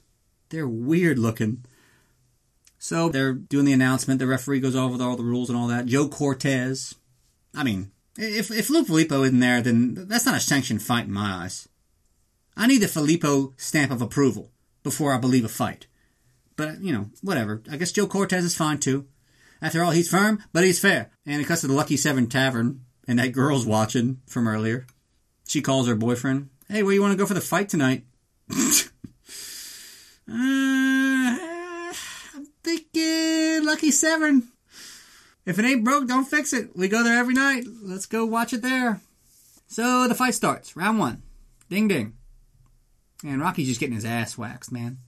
They're 0.49 0.67
weird 0.67 1.17
looking. 1.17 1.63
So 2.80 3.09
they're 3.09 3.34
doing 3.34 3.65
the 3.65 3.73
announcement. 3.73 4.19
The 4.19 4.28
referee 4.28 4.59
goes 4.59 4.75
over 4.75 5.01
all 5.01 5.15
the 5.15 5.23
rules 5.23 5.49
and 5.49 5.57
all 5.57 5.67
that. 5.67 5.86
Joe 5.86 6.07
Cortez. 6.07 6.95
I 7.55 7.63
mean, 7.63 7.91
if 8.17 8.51
if 8.51 8.69
Lou 8.69 8.84
Filippo 8.84 9.23
isn't 9.23 9.39
there, 9.39 9.61
then 9.61 10.07
that's 10.07 10.25
not 10.25 10.38
a 10.38 10.39
sanctioned 10.39 10.84
fight 10.84 11.05
in 11.05 11.13
my 11.13 11.43
eyes. 11.43 11.67
I 12.58 12.66
need 12.66 12.80
the 12.80 12.88
Filippo 12.88 13.53
stamp 13.55 13.91
of 13.91 14.01
approval 14.01 14.51
before 14.82 15.14
I 15.14 15.20
believe 15.20 15.45
a 15.45 15.49
fight. 15.49 15.86
But 16.55 16.82
you 16.82 16.91
know, 16.91 17.12
whatever. 17.22 17.62
I 17.72 17.78
guess 17.78 17.91
Joe 17.91 18.08
Cortez 18.08 18.43
is 18.43 18.55
fine 18.55 18.80
too. 18.80 19.05
After 19.62 19.84
all, 19.84 19.91
he's 19.91 20.10
firm, 20.10 20.43
but 20.51 20.64
he's 20.64 20.80
fair. 20.80 21.12
And 21.26 21.39
because 21.39 21.64
of 21.64 21.70
the 21.70 21.76
Lucky 21.76 21.97
Seven 21.97 22.28
Tavern 22.28 22.82
and 23.08 23.20
that 23.20 23.32
girl's 23.32 23.66
watching 23.66 24.22
from 24.28 24.47
earlier, 24.47 24.88
she 25.47 25.62
calls 25.62 25.88
her 25.88 25.95
boyfriend, 25.95 26.49
"Hey, 26.68 26.82
where 26.82 26.93
you 26.93 27.01
want 27.01 27.12
to 27.12 27.18
go 27.18 27.28
for 27.28 27.36
the 27.36 27.41
fight 27.41 27.70
tonight?" 27.70 28.05
uh, 28.51 28.82
I'm 30.28 31.86
thinking 32.64 33.66
Lucky 33.66 33.91
Seven. 33.91 34.47
If 35.45 35.60
it 35.60 35.66
ain't 35.66 35.86
broke, 35.86 36.08
don't 36.08 36.28
fix 36.28 36.53
it. 36.53 36.76
We 36.76 36.88
go 36.88 37.03
there 37.03 37.20
every 37.20 37.36
night. 37.36 37.66
Let's 37.84 38.08
go 38.08 38.26
watch 38.26 38.51
it 38.51 38.64
there. 38.64 38.99
So 39.68 40.08
the 40.08 40.16
fight 40.16 40.34
starts. 40.34 40.76
Round 40.76 40.99
one. 40.99 41.22
Ding 41.70 41.88
ding. 41.88 42.16
And 43.24 43.41
Rocky's 43.41 43.68
just 43.68 43.80
getting 43.80 43.95
his 43.95 44.05
ass 44.05 44.38
waxed, 44.38 44.72
man. 44.72 44.99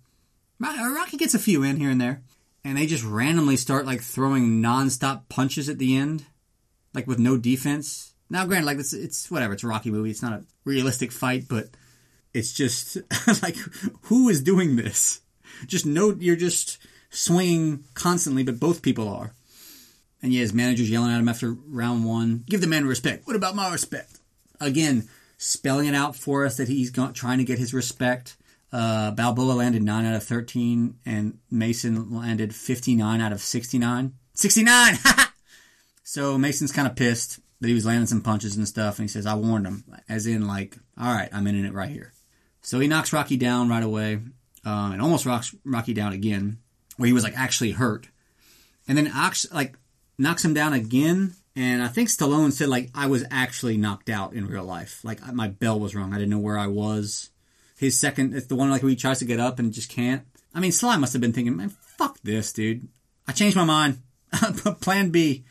Uh, 0.64 0.92
Rocky 0.96 1.18
gets 1.18 1.36
a 1.36 1.40
few 1.40 1.64
in 1.64 1.78
here 1.78 1.90
and 1.90 2.02
there. 2.02 2.22
And 2.64 2.78
they 2.78 2.86
just 2.86 3.04
randomly 3.04 3.56
start 3.56 3.86
like 3.86 4.02
throwing 4.02 4.62
nonstop 4.62 5.30
punches 5.30 5.70
at 5.70 5.78
the 5.78 5.96
end. 5.96 6.26
Like 6.94 7.08
with 7.08 7.20
no 7.20 7.38
defense. 7.38 8.14
Now 8.30 8.46
granted, 8.46 8.66
like 8.66 8.80
it's 8.80 8.94
it's 8.94 9.32
whatever, 9.32 9.54
it's 9.54 9.64
a 9.64 9.68
Rocky 9.68 9.92
movie, 9.92 10.12
it's 10.12 10.22
not 10.22 10.34
a 10.34 10.44
realistic 10.66 11.12
fight, 11.12 11.46
but 11.48 11.70
it's 12.34 12.52
just 12.54 12.98
like 13.42 13.56
who 14.04 14.30
is 14.30 14.42
doing 14.42 14.76
this? 14.76 15.22
Just 15.66 15.86
no 15.86 16.16
you're 16.20 16.36
just 16.36 16.80
swinging 17.10 17.86
constantly, 17.94 18.44
but 18.44 18.60
both 18.60 18.82
people 18.82 19.08
are. 19.08 19.34
And 20.22 20.34
yeah, 20.34 20.42
his 20.42 20.54
manager's 20.54 20.90
yelling 20.90 21.12
at 21.12 21.20
him 21.20 21.30
after 21.30 21.54
round 21.54 22.06
one. 22.06 22.44
Give 22.48 22.60
the 22.60 22.68
man 22.68 22.86
respect. 22.86 23.26
What 23.26 23.36
about 23.36 23.56
my 23.56 23.72
respect? 23.72 24.20
Again, 24.60 25.08
spelling 25.40 25.88
it 25.88 25.96
out 25.96 26.18
for 26.18 26.46
us 26.46 26.58
that 26.58 26.68
he's 26.68 26.92
trying 26.92 27.38
to 27.38 27.46
get 27.46 27.58
his 27.58 27.74
respect. 27.74 28.36
Uh, 28.72 29.10
Balboa 29.12 29.54
landed 29.54 29.82
9 29.82 30.06
out 30.06 30.14
of 30.14 30.24
13, 30.24 31.00
and 31.06 31.40
Mason 31.50 32.14
landed 32.14 32.54
59 32.54 33.22
out 33.22 33.32
of 33.32 33.40
69. 33.40 34.14
69! 34.36 34.98
so 36.04 36.38
Mason's 36.38 36.74
kind 36.74 36.88
of 36.88 36.96
pissed 36.96 37.40
that 37.62 37.70
he 37.70 37.74
was 37.74 37.86
landing 37.86 38.06
some 38.06 38.22
punches 38.22 38.58
and 38.58 38.68
stuff, 38.68 39.00
and 39.00 39.06
he 39.06 39.12
says, 39.12 39.26
I 39.26 39.34
warned 39.36 39.66
him. 39.66 39.86
As 40.10 40.28
in, 40.28 40.46
like, 40.46 40.78
all 41.00 41.12
right, 41.12 41.30
I'm 41.32 41.48
in 41.48 41.66
it 41.66 41.74
right 41.74 41.90
here. 41.90 42.12
So 42.62 42.80
he 42.82 42.90
knocks 42.90 43.14
Rocky 43.14 43.38
down 43.38 43.70
right 43.70 43.82
away, 43.82 44.16
um, 44.66 44.92
and 44.92 45.02
almost 45.02 45.26
rocks 45.26 45.56
Rocky 45.64 45.94
down 45.94 46.12
again, 46.12 46.60
where 46.98 47.08
he 47.08 47.14
was, 47.14 47.24
like, 47.24 47.38
actually 47.38 47.72
hurt. 47.72 48.10
And 48.90 48.98
then, 48.98 49.12
like, 49.54 49.78
knocks 50.18 50.44
him 50.44 50.54
down 50.54 50.74
again. 50.74 51.34
And 51.56 51.82
I 51.82 51.88
think 51.88 52.10
Stallone 52.10 52.52
said 52.52 52.70
like 52.70 52.90
I 52.94 53.08
was 53.08 53.26
actually 53.32 53.78
knocked 53.78 54.10
out 54.10 54.34
in 54.34 54.48
real 54.48 54.64
life. 54.64 55.02
Like 55.04 55.20
my 55.34 55.48
bell 55.48 55.80
was 55.80 55.96
wrong. 55.96 56.14
I 56.14 56.18
didn't 56.18 56.30
know 56.30 56.40
where 56.40 56.58
I 56.58 56.68
was. 56.68 57.30
His 57.78 58.00
second, 58.00 58.36
it's 58.36 58.48
the 58.48 58.56
one 58.56 58.70
like 58.70 58.84
where 58.84 58.90
he 58.90 58.96
tries 58.96 59.20
to 59.20 59.26
get 59.26 59.40
up 59.40 59.60
and 59.60 59.74
just 59.74 59.90
can't. 59.90 60.24
I 60.54 60.60
mean, 60.60 60.72
Sly 60.72 60.98
must 60.98 61.14
have 61.14 61.22
been 61.22 61.34
thinking, 61.34 61.56
man, 61.56 61.70
fuck 61.70 62.20
this, 62.24 62.52
dude. 62.52 62.88
I 63.28 63.32
changed 63.32 63.56
my 63.56 63.64
mind. 63.64 64.00
Plan 64.82 65.10
B. 65.10 65.46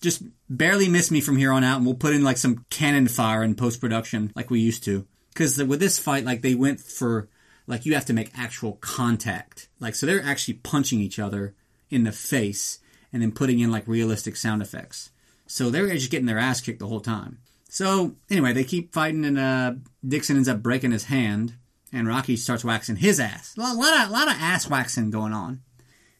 Just 0.00 0.22
barely 0.48 0.88
miss 0.88 1.10
me 1.10 1.20
from 1.20 1.36
here 1.36 1.52
on 1.52 1.64
out, 1.64 1.76
and 1.76 1.86
we'll 1.86 1.94
put 1.94 2.14
in 2.14 2.24
like 2.24 2.36
some 2.36 2.64
cannon 2.70 3.08
fire 3.08 3.42
in 3.42 3.54
post 3.54 3.80
production 3.80 4.32
like 4.34 4.50
we 4.50 4.60
used 4.60 4.84
to. 4.84 5.06
Because 5.28 5.62
with 5.62 5.80
this 5.80 5.98
fight, 5.98 6.24
like 6.24 6.42
they 6.42 6.54
went 6.54 6.80
for 6.80 7.28
like 7.66 7.86
you 7.86 7.94
have 7.94 8.06
to 8.06 8.12
make 8.12 8.30
actual 8.36 8.74
contact. 8.74 9.68
Like 9.80 9.94
so, 9.94 10.06
they're 10.06 10.22
actually 10.22 10.54
punching 10.54 11.00
each 11.00 11.18
other 11.18 11.54
in 11.90 12.04
the 12.04 12.12
face 12.12 12.80
and 13.12 13.22
then 13.22 13.32
putting 13.32 13.60
in 13.60 13.70
like 13.70 13.86
realistic 13.86 14.36
sound 14.36 14.60
effects. 14.60 15.10
So 15.46 15.70
they're 15.70 15.88
just 15.88 16.10
getting 16.10 16.26
their 16.26 16.38
ass 16.38 16.60
kicked 16.60 16.78
the 16.78 16.86
whole 16.86 17.00
time. 17.00 17.38
So 17.68 18.14
anyway, 18.30 18.52
they 18.52 18.64
keep 18.64 18.92
fighting, 18.92 19.24
and 19.24 19.38
uh, 19.38 19.74
Dixon 20.06 20.36
ends 20.36 20.48
up 20.48 20.62
breaking 20.62 20.92
his 20.92 21.04
hand, 21.04 21.54
and 21.92 22.06
Rocky 22.06 22.36
starts 22.36 22.64
waxing 22.64 22.96
his 22.96 23.18
ass. 23.18 23.54
A 23.56 23.60
lot, 23.60 24.04
of, 24.04 24.10
lot 24.10 24.28
of 24.28 24.34
ass 24.38 24.68
waxing 24.68 25.10
going 25.10 25.32
on, 25.32 25.60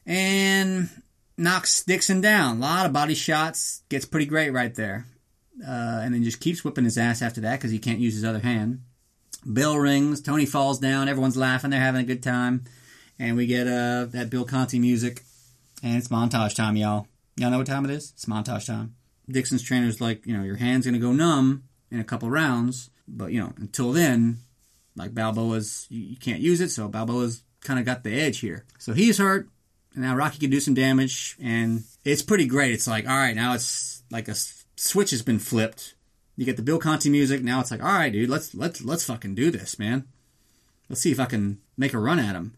and 0.05 0.91
knocks 1.39 1.83
Dixon 1.85 2.21
down. 2.21 2.57
A 2.57 2.61
lot 2.61 2.87
of 2.87 2.93
body 2.93 3.15
shots. 3.15 3.83
Gets 3.89 4.05
pretty 4.05 4.27
great 4.27 4.51
right 4.51 4.75
there, 4.75 5.07
uh, 5.63 6.01
and 6.03 6.13
then 6.13 6.25
just 6.25 6.41
keeps 6.41 6.65
whipping 6.65 6.85
his 6.85 6.99
ass 6.99 7.23
after 7.23 7.41
that 7.43 7.61
because 7.61 7.71
he 7.71 7.79
can't 7.79 8.01
use 8.01 8.15
his 8.15 8.25
other 8.25 8.41
hand. 8.41 8.81
Bell 9.47 9.77
rings. 9.77 10.21
Tony 10.21 10.47
falls 10.47 10.81
down. 10.81 11.09
Everyone's 11.09 11.37
laughing. 11.37 11.71
They're 11.71 11.81
having 11.81 12.01
a 12.01 12.05
good 12.05 12.23
time, 12.23 12.65
and 13.19 13.37
we 13.37 13.47
get 13.47 13.69
uh, 13.69 14.07
that 14.07 14.29
Bill 14.29 14.45
Conti 14.45 14.81
music 14.81 15.23
and 15.85 15.99
it's 15.99 16.09
montage 16.09 16.55
time, 16.55 16.77
y'all. 16.77 17.07
Y'all 17.37 17.51
know 17.51 17.59
what 17.59 17.67
time 17.67 17.85
it 17.85 17.91
is? 17.91 18.13
It's 18.13 18.25
montage 18.25 18.67
time. 18.67 18.95
Dixon's 19.29 19.63
trainer's 19.63 20.01
like, 20.01 20.27
you 20.27 20.37
know, 20.37 20.45
your 20.45 20.57
hand's 20.57 20.87
gonna 20.87 20.99
go 20.99 21.13
numb 21.13 21.65
in 21.91 22.01
a 22.01 22.05
couple 22.05 22.31
rounds, 22.31 22.91
but 23.09 23.33
you 23.33 23.41
know, 23.41 23.53
until 23.57 23.93
then, 23.93 24.39
like 24.97 25.15
Balboa's, 25.15 25.87
you, 25.91 26.01
you 26.01 26.17
can't 26.17 26.41
use 26.41 26.61
it, 26.61 26.71
so 26.71 26.89
Balboa's 26.89 27.43
kind 27.61 27.79
of 27.79 27.87
got 27.87 28.05
the 28.05 28.15
edge 28.15 28.41
here. 28.41 28.65
So 28.79 28.93
he's 28.93 29.19
hurt, 29.19 29.49
and 29.95 30.03
now 30.03 30.17
Rocky 30.17 30.39
can 30.39 30.51
do 30.51 30.61
some 30.61 30.75
damage, 30.75 31.37
and 31.41 31.85
it's 32.05 32.23
pretty 32.23 32.47
great. 32.47 32.73
It's 32.73 32.87
like, 32.87 33.09
all 33.09 33.17
right, 33.17 33.35
now 33.35 33.55
it's 33.55 34.03
like 34.11 34.29
a 34.29 34.35
switch 34.77 35.11
has 35.11 35.23
been 35.23 35.39
flipped. 35.39 35.95
You 36.37 36.45
get 36.45 36.57
the 36.57 36.63
Bill 36.63 36.79
Conti 36.79 37.09
music. 37.11 37.43
Now 37.43 37.61
it's 37.61 37.71
like, 37.71 37.83
all 37.83 37.93
right, 37.93 38.13
dude, 38.13 38.29
let's 38.29 38.55
let's 38.55 38.83
let's 38.83 39.05
fucking 39.05 39.35
do 39.35 39.51
this, 39.51 39.79
man. 39.79 40.07
Let's 40.89 41.01
see 41.01 41.13
if 41.13 41.21
I 41.21 41.27
can 41.27 41.61
make 41.77 41.95
a 41.95 41.99
run 41.99 42.19
at 42.19 42.35
him. 42.35 42.55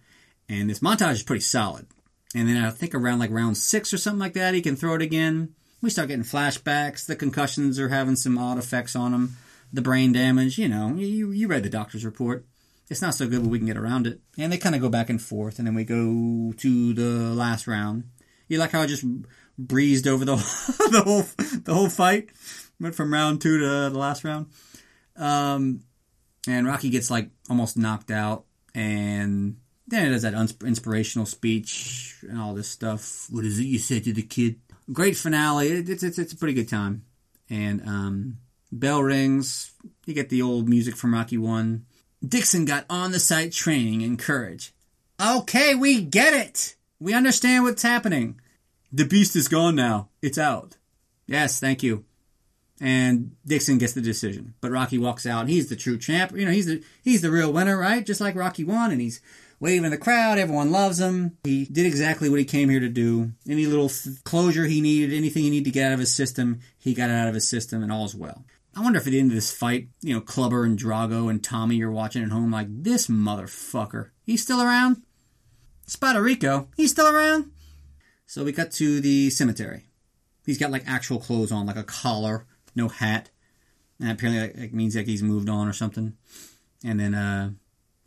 And 0.48 0.70
this 0.70 0.80
montage 0.80 1.12
is 1.12 1.22
pretty 1.22 1.42
solid. 1.42 1.86
And 2.34 2.48
then 2.48 2.62
I 2.62 2.70
think 2.70 2.94
around 2.94 3.18
like 3.18 3.30
round 3.30 3.56
six 3.56 3.92
or 3.92 3.98
something 3.98 4.20
like 4.20 4.34
that, 4.34 4.54
he 4.54 4.62
can 4.62 4.76
throw 4.76 4.94
it 4.94 5.02
again. 5.02 5.54
We 5.86 5.90
start 5.90 6.08
getting 6.08 6.24
flashbacks. 6.24 7.06
The 7.06 7.14
concussions 7.14 7.78
are 7.78 7.90
having 7.90 8.16
some 8.16 8.38
odd 8.38 8.58
effects 8.58 8.96
on 8.96 9.14
him. 9.14 9.36
The 9.72 9.82
brain 9.82 10.12
damage, 10.12 10.58
you 10.58 10.68
know, 10.68 10.92
you, 10.96 11.30
you 11.30 11.46
read 11.46 11.62
the 11.62 11.70
doctor's 11.70 12.04
report. 12.04 12.44
It's 12.90 13.00
not 13.00 13.14
so 13.14 13.28
good, 13.28 13.42
but 13.42 13.50
we 13.50 13.58
can 13.58 13.68
get 13.68 13.76
around 13.76 14.08
it. 14.08 14.18
And 14.36 14.50
they 14.52 14.58
kind 14.58 14.74
of 14.74 14.80
go 14.80 14.88
back 14.88 15.10
and 15.10 15.22
forth, 15.22 15.60
and 15.60 15.66
then 15.68 15.76
we 15.76 15.84
go 15.84 16.52
to 16.56 16.92
the 16.92 17.32
last 17.32 17.68
round. 17.68 18.02
You 18.48 18.58
like 18.58 18.72
how 18.72 18.80
I 18.80 18.86
just 18.88 19.04
breezed 19.56 20.08
over 20.08 20.24
the 20.24 20.34
the 20.90 21.02
whole 21.04 21.22
the 21.62 21.72
whole 21.72 21.88
fight, 21.88 22.30
went 22.80 22.96
from 22.96 23.12
round 23.12 23.40
two 23.40 23.60
to 23.60 23.90
the 23.90 23.96
last 23.96 24.24
round. 24.24 24.46
Um, 25.14 25.84
and 26.48 26.66
Rocky 26.66 26.90
gets 26.90 27.12
like 27.12 27.30
almost 27.48 27.76
knocked 27.76 28.10
out, 28.10 28.44
and 28.74 29.58
then 29.86 30.06
it 30.06 30.10
does 30.10 30.22
that 30.22 30.34
inspirational 30.34 31.26
speech 31.26 32.24
and 32.28 32.40
all 32.40 32.54
this 32.54 32.68
stuff. 32.68 33.28
What 33.30 33.44
is 33.44 33.60
it 33.60 33.66
you 33.66 33.78
said 33.78 34.02
to 34.02 34.12
the 34.12 34.22
kid? 34.22 34.58
Great 34.92 35.16
finale. 35.16 35.68
It's 35.68 36.02
it's 36.02 36.18
it's 36.18 36.32
a 36.32 36.36
pretty 36.36 36.54
good 36.54 36.68
time, 36.68 37.04
and 37.50 37.82
um, 37.86 38.38
bell 38.70 39.02
rings. 39.02 39.72
You 40.06 40.14
get 40.14 40.28
the 40.28 40.42
old 40.42 40.68
music 40.68 40.96
from 40.96 41.14
Rocky 41.14 41.38
One. 41.38 41.86
Dixon 42.26 42.64
got 42.64 42.86
on 42.88 43.12
the 43.12 43.18
site 43.18 43.52
training 43.52 44.02
and 44.02 44.18
courage. 44.18 44.72
Okay, 45.20 45.74
we 45.74 46.02
get 46.02 46.34
it. 46.34 46.76
We 47.00 47.14
understand 47.14 47.64
what's 47.64 47.82
happening. 47.82 48.40
The 48.92 49.04
beast 49.04 49.36
is 49.36 49.48
gone 49.48 49.74
now. 49.74 50.08
It's 50.22 50.38
out. 50.38 50.76
Yes, 51.26 51.58
thank 51.58 51.82
you. 51.82 52.04
And 52.80 53.34
Dixon 53.46 53.78
gets 53.78 53.94
the 53.94 54.00
decision, 54.00 54.54
but 54.60 54.70
Rocky 54.70 54.98
walks 54.98 55.26
out. 55.26 55.48
He's 55.48 55.68
the 55.68 55.76
true 55.76 55.98
champ. 55.98 56.32
You 56.32 56.44
know, 56.44 56.52
he's 56.52 56.66
the 56.66 56.82
he's 57.02 57.22
the 57.22 57.30
real 57.30 57.52
winner, 57.52 57.76
right? 57.76 58.04
Just 58.04 58.20
like 58.20 58.36
Rocky 58.36 58.64
won, 58.64 58.92
and 58.92 59.00
he's 59.00 59.20
waving 59.60 59.84
in 59.84 59.90
the 59.90 59.98
crowd. 59.98 60.38
Everyone 60.38 60.70
loves 60.70 61.00
him. 61.00 61.38
He 61.44 61.64
did 61.64 61.86
exactly 61.86 62.28
what 62.28 62.38
he 62.38 62.44
came 62.44 62.68
here 62.68 62.80
to 62.80 62.88
do. 62.88 63.32
Any 63.48 63.66
little 63.66 63.90
closure 64.24 64.66
he 64.66 64.80
needed, 64.80 65.16
anything 65.16 65.42
he 65.44 65.50
needed 65.50 65.66
to 65.66 65.70
get 65.70 65.86
out 65.86 65.92
of 65.94 66.00
his 66.00 66.14
system, 66.14 66.60
he 66.78 66.94
got 66.94 67.10
it 67.10 67.14
out 67.14 67.28
of 67.28 67.34
his 67.34 67.48
system, 67.48 67.82
and 67.82 67.92
all's 67.92 68.14
well. 68.14 68.44
I 68.74 68.82
wonder 68.82 68.98
if 68.98 69.06
at 69.06 69.12
the 69.12 69.18
end 69.18 69.30
of 69.30 69.34
this 69.34 69.50
fight, 69.50 69.88
you 70.02 70.14
know, 70.14 70.20
Clubber 70.20 70.64
and 70.64 70.78
Drago 70.78 71.30
and 71.30 71.42
Tommy 71.42 71.82
are 71.82 71.90
watching 71.90 72.22
at 72.22 72.30
home 72.30 72.50
like, 72.50 72.66
this 72.68 73.06
motherfucker, 73.06 74.10
he's 74.22 74.42
still 74.42 74.60
around? 74.60 75.02
Rico, 76.02 76.68
he's 76.76 76.90
still 76.90 77.08
around? 77.08 77.52
So 78.26 78.44
we 78.44 78.52
cut 78.52 78.72
to 78.72 79.00
the 79.00 79.30
cemetery. 79.30 79.86
He's 80.44 80.58
got 80.58 80.70
like 80.70 80.84
actual 80.86 81.18
clothes 81.18 81.52
on, 81.52 81.64
like 81.64 81.76
a 81.76 81.84
collar, 81.84 82.46
no 82.74 82.88
hat. 82.88 83.30
And 83.98 84.10
apparently 84.10 84.60
that 84.60 84.74
means 84.74 84.94
like 84.94 85.06
he's 85.06 85.22
moved 85.22 85.48
on 85.48 85.68
or 85.68 85.72
something. 85.72 86.14
And 86.84 87.00
then 87.00 87.14
uh 87.14 87.50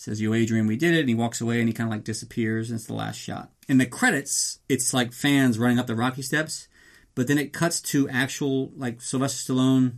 says, 0.02 0.22
Yo, 0.22 0.34
Adrian, 0.34 0.68
we 0.68 0.78
did 0.78 0.94
it. 0.94 1.02
And 1.02 1.10
he 1.10 1.16
walks 1.16 1.42
away 1.42 1.60
and 1.60 1.68
he 1.68 1.74
kind 1.74 1.88
of 1.88 1.92
like 1.92 2.04
disappears. 2.04 2.70
And 2.70 2.78
it's 2.78 2.88
the 2.88 2.94
last 2.94 3.18
shot. 3.18 3.52
In 3.68 3.78
the 3.78 3.86
credits, 3.86 4.60
it's 4.68 4.94
like 4.94 5.14
fans 5.14 5.60
running 5.60 5.80
up 5.80 5.88
the 5.88 5.96
Rocky 5.96 6.22
steps. 6.22 6.68
But 7.16 7.28
then 7.28 7.38
it 7.38 7.54
cuts 7.54 7.82
to 7.82 8.08
actual, 8.10 8.72
like 8.76 9.02
Sylvester 9.02 9.54
Stallone 9.54 9.98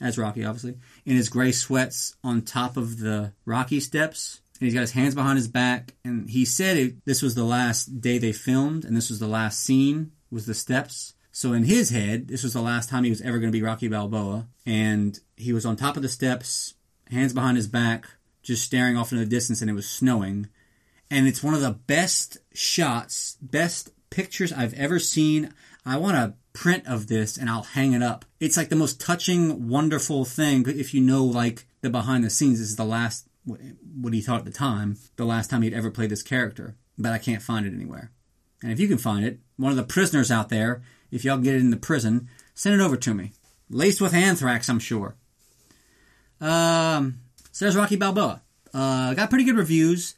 as 0.00 0.18
Rocky, 0.18 0.44
obviously, 0.44 0.76
in 1.06 1.16
his 1.16 1.28
gray 1.28 1.52
sweats 1.52 2.16
on 2.24 2.42
top 2.42 2.76
of 2.76 2.98
the 2.98 3.32
Rocky 3.44 3.80
steps. 3.80 4.40
And 4.58 4.66
he's 4.66 4.74
got 4.74 4.80
his 4.80 4.92
hands 4.92 5.14
behind 5.14 5.38
his 5.38 5.48
back. 5.48 5.94
And 6.04 6.28
he 6.28 6.44
said 6.44 6.76
it, 6.76 7.04
this 7.04 7.22
was 7.22 7.34
the 7.34 7.44
last 7.44 8.00
day 8.00 8.18
they 8.18 8.32
filmed, 8.32 8.84
and 8.84 8.96
this 8.96 9.10
was 9.10 9.18
the 9.18 9.26
last 9.26 9.60
scene, 9.60 10.12
was 10.30 10.46
the 10.46 10.54
steps. 10.54 11.14
So 11.30 11.52
in 11.52 11.64
his 11.64 11.90
head, 11.90 12.28
this 12.28 12.42
was 12.42 12.52
the 12.52 12.60
last 12.60 12.88
time 12.88 13.04
he 13.04 13.10
was 13.10 13.22
ever 13.22 13.38
going 13.38 13.50
to 13.50 13.56
be 13.56 13.62
Rocky 13.62 13.88
Balboa. 13.88 14.48
And 14.66 15.18
he 15.36 15.52
was 15.52 15.64
on 15.64 15.76
top 15.76 15.96
of 15.96 16.02
the 16.02 16.08
steps, 16.08 16.74
hands 17.10 17.32
behind 17.32 17.56
his 17.56 17.66
back, 17.66 18.06
just 18.42 18.64
staring 18.64 18.96
off 18.96 19.12
into 19.12 19.24
the 19.24 19.30
distance, 19.30 19.60
and 19.60 19.70
it 19.70 19.74
was 19.74 19.88
snowing. 19.88 20.48
And 21.10 21.28
it's 21.28 21.42
one 21.42 21.54
of 21.54 21.60
the 21.60 21.72
best 21.72 22.38
shots, 22.54 23.36
best 23.40 23.90
pictures 24.10 24.52
I've 24.52 24.74
ever 24.74 24.98
seen. 24.98 25.52
I 25.84 25.96
want 25.96 26.16
to 26.16 26.34
print 26.52 26.86
of 26.86 27.08
this 27.08 27.36
and 27.36 27.48
I'll 27.48 27.62
hang 27.62 27.92
it 27.92 28.02
up. 28.02 28.24
It's 28.40 28.56
like 28.56 28.68
the 28.68 28.76
most 28.76 29.00
touching, 29.00 29.68
wonderful 29.68 30.24
thing. 30.24 30.64
If 30.66 30.94
you 30.94 31.00
know, 31.00 31.24
like 31.24 31.66
the 31.80 31.90
behind 31.90 32.24
the 32.24 32.30
scenes, 32.30 32.58
this 32.58 32.68
is 32.68 32.76
the 32.76 32.84
last 32.84 33.26
what 33.44 34.12
he 34.12 34.20
thought 34.20 34.38
at 34.38 34.44
the 34.44 34.52
time, 34.52 34.96
the 35.16 35.24
last 35.24 35.50
time 35.50 35.62
he'd 35.62 35.74
ever 35.74 35.90
played 35.90 36.10
this 36.10 36.22
character. 36.22 36.76
But 36.96 37.12
I 37.12 37.18
can't 37.18 37.42
find 37.42 37.66
it 37.66 37.74
anywhere. 37.74 38.12
And 38.62 38.70
if 38.70 38.78
you 38.78 38.86
can 38.86 38.98
find 38.98 39.24
it, 39.24 39.40
one 39.56 39.72
of 39.72 39.76
the 39.76 39.82
prisoners 39.82 40.30
out 40.30 40.48
there, 40.48 40.82
if 41.10 41.24
y'all 41.24 41.38
get 41.38 41.54
it 41.54 41.60
in 41.60 41.70
the 41.70 41.76
prison, 41.76 42.28
send 42.54 42.80
it 42.80 42.84
over 42.84 42.96
to 42.96 43.14
me. 43.14 43.32
Laced 43.68 44.00
with 44.00 44.14
anthrax, 44.14 44.68
I'm 44.68 44.78
sure. 44.78 45.16
Um, 46.40 47.18
so 47.52 47.64
there's 47.64 47.76
Rocky 47.76 47.96
Balboa. 47.96 48.42
Uh, 48.74 49.14
got 49.14 49.30
pretty 49.30 49.44
good 49.44 49.56
reviews. 49.56 50.14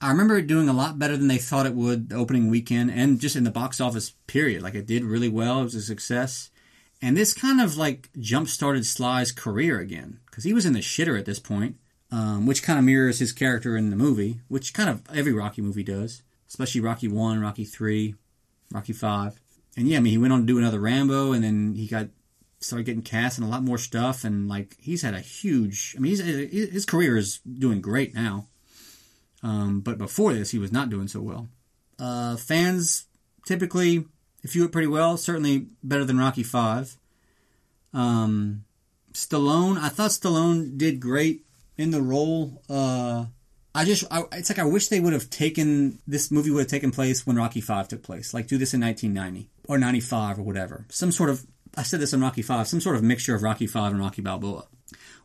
I 0.00 0.10
remember 0.10 0.36
it 0.38 0.46
doing 0.46 0.68
a 0.68 0.72
lot 0.72 0.98
better 0.98 1.16
than 1.16 1.26
they 1.26 1.38
thought 1.38 1.66
it 1.66 1.74
would 1.74 2.08
the 2.08 2.16
opening 2.16 2.48
weekend 2.48 2.92
and 2.92 3.20
just 3.20 3.34
in 3.34 3.42
the 3.42 3.50
box 3.50 3.80
office 3.80 4.10
period. 4.28 4.62
Like 4.62 4.74
it 4.74 4.86
did 4.86 5.02
really 5.02 5.28
well. 5.28 5.60
It 5.60 5.64
was 5.64 5.74
a 5.74 5.82
success. 5.82 6.50
And 7.02 7.16
this 7.16 7.34
kind 7.34 7.60
of 7.60 7.76
like 7.76 8.10
jump 8.18 8.48
started 8.48 8.86
Sly's 8.86 9.32
career 9.32 9.80
again 9.80 10.20
because 10.26 10.44
he 10.44 10.52
was 10.52 10.66
in 10.66 10.72
the 10.72 10.78
shitter 10.78 11.18
at 11.18 11.26
this 11.26 11.40
point, 11.40 11.76
um, 12.12 12.46
which 12.46 12.62
kind 12.62 12.78
of 12.78 12.84
mirrors 12.84 13.18
his 13.18 13.32
character 13.32 13.76
in 13.76 13.90
the 13.90 13.96
movie, 13.96 14.40
which 14.46 14.72
kind 14.72 14.88
of 14.88 15.02
every 15.12 15.32
Rocky 15.32 15.62
movie 15.62 15.82
does, 15.82 16.22
especially 16.48 16.80
Rocky 16.80 17.08
1, 17.08 17.40
Rocky 17.40 17.64
3, 17.64 18.14
Rocky 18.72 18.92
5. 18.92 19.40
And 19.76 19.88
yeah, 19.88 19.98
I 19.98 20.00
mean, 20.00 20.12
he 20.12 20.18
went 20.18 20.32
on 20.32 20.40
to 20.40 20.46
do 20.46 20.58
another 20.58 20.80
Rambo 20.80 21.32
and 21.32 21.42
then 21.42 21.74
he 21.74 21.88
got 21.88 22.08
started 22.60 22.84
getting 22.84 23.02
cast 23.02 23.38
in 23.38 23.44
a 23.44 23.48
lot 23.48 23.62
more 23.62 23.78
stuff. 23.78 24.24
And 24.24 24.48
like 24.48 24.76
he's 24.80 25.02
had 25.02 25.14
a 25.14 25.20
huge, 25.20 25.94
I 25.96 26.00
mean, 26.00 26.10
he's, 26.10 26.70
his 26.72 26.86
career 26.86 27.16
is 27.16 27.38
doing 27.40 27.80
great 27.80 28.14
now. 28.14 28.48
Um, 29.42 29.80
but 29.80 29.98
before 29.98 30.32
this, 30.32 30.50
he 30.50 30.58
was 30.58 30.72
not 30.72 30.90
doing 30.90 31.08
so 31.08 31.20
well. 31.20 31.48
Uh, 31.98 32.36
fans 32.36 33.06
typically 33.46 34.04
if 34.42 34.54
you 34.54 34.64
it 34.64 34.72
pretty 34.72 34.88
well. 34.88 35.16
Certainly 35.16 35.66
better 35.82 36.04
than 36.04 36.18
Rocky 36.18 36.42
Five. 36.42 36.96
Um, 37.92 38.64
Stallone, 39.12 39.78
I 39.78 39.88
thought 39.88 40.10
Stallone 40.10 40.76
did 40.78 41.00
great 41.00 41.44
in 41.76 41.90
the 41.90 42.02
role. 42.02 42.62
Uh, 42.68 43.26
I 43.74 43.84
just, 43.84 44.04
I, 44.10 44.24
it's 44.32 44.50
like 44.50 44.58
I 44.58 44.64
wish 44.64 44.88
they 44.88 45.00
would 45.00 45.12
have 45.12 45.30
taken 45.30 45.98
this 46.06 46.30
movie 46.30 46.50
would 46.50 46.60
have 46.60 46.68
taken 46.68 46.90
place 46.90 47.26
when 47.26 47.36
Rocky 47.36 47.60
Five 47.60 47.88
took 47.88 48.02
place. 48.02 48.34
Like 48.34 48.46
do 48.46 48.58
this 48.58 48.74
in 48.74 48.80
1990 48.80 49.50
or 49.68 49.78
95 49.78 50.38
or 50.38 50.42
whatever. 50.42 50.86
Some 50.88 51.12
sort 51.12 51.30
of, 51.30 51.46
I 51.78 51.82
said 51.82 52.00
this 52.00 52.12
in 52.12 52.20
Rocky 52.20 52.42
Five, 52.42 52.66
some 52.66 52.80
sort 52.80 52.96
of 52.96 53.04
mixture 53.04 53.36
of 53.36 53.44
Rocky 53.44 53.68
Five 53.68 53.92
and 53.92 54.00
Rocky 54.00 54.20
Balboa. 54.20 54.66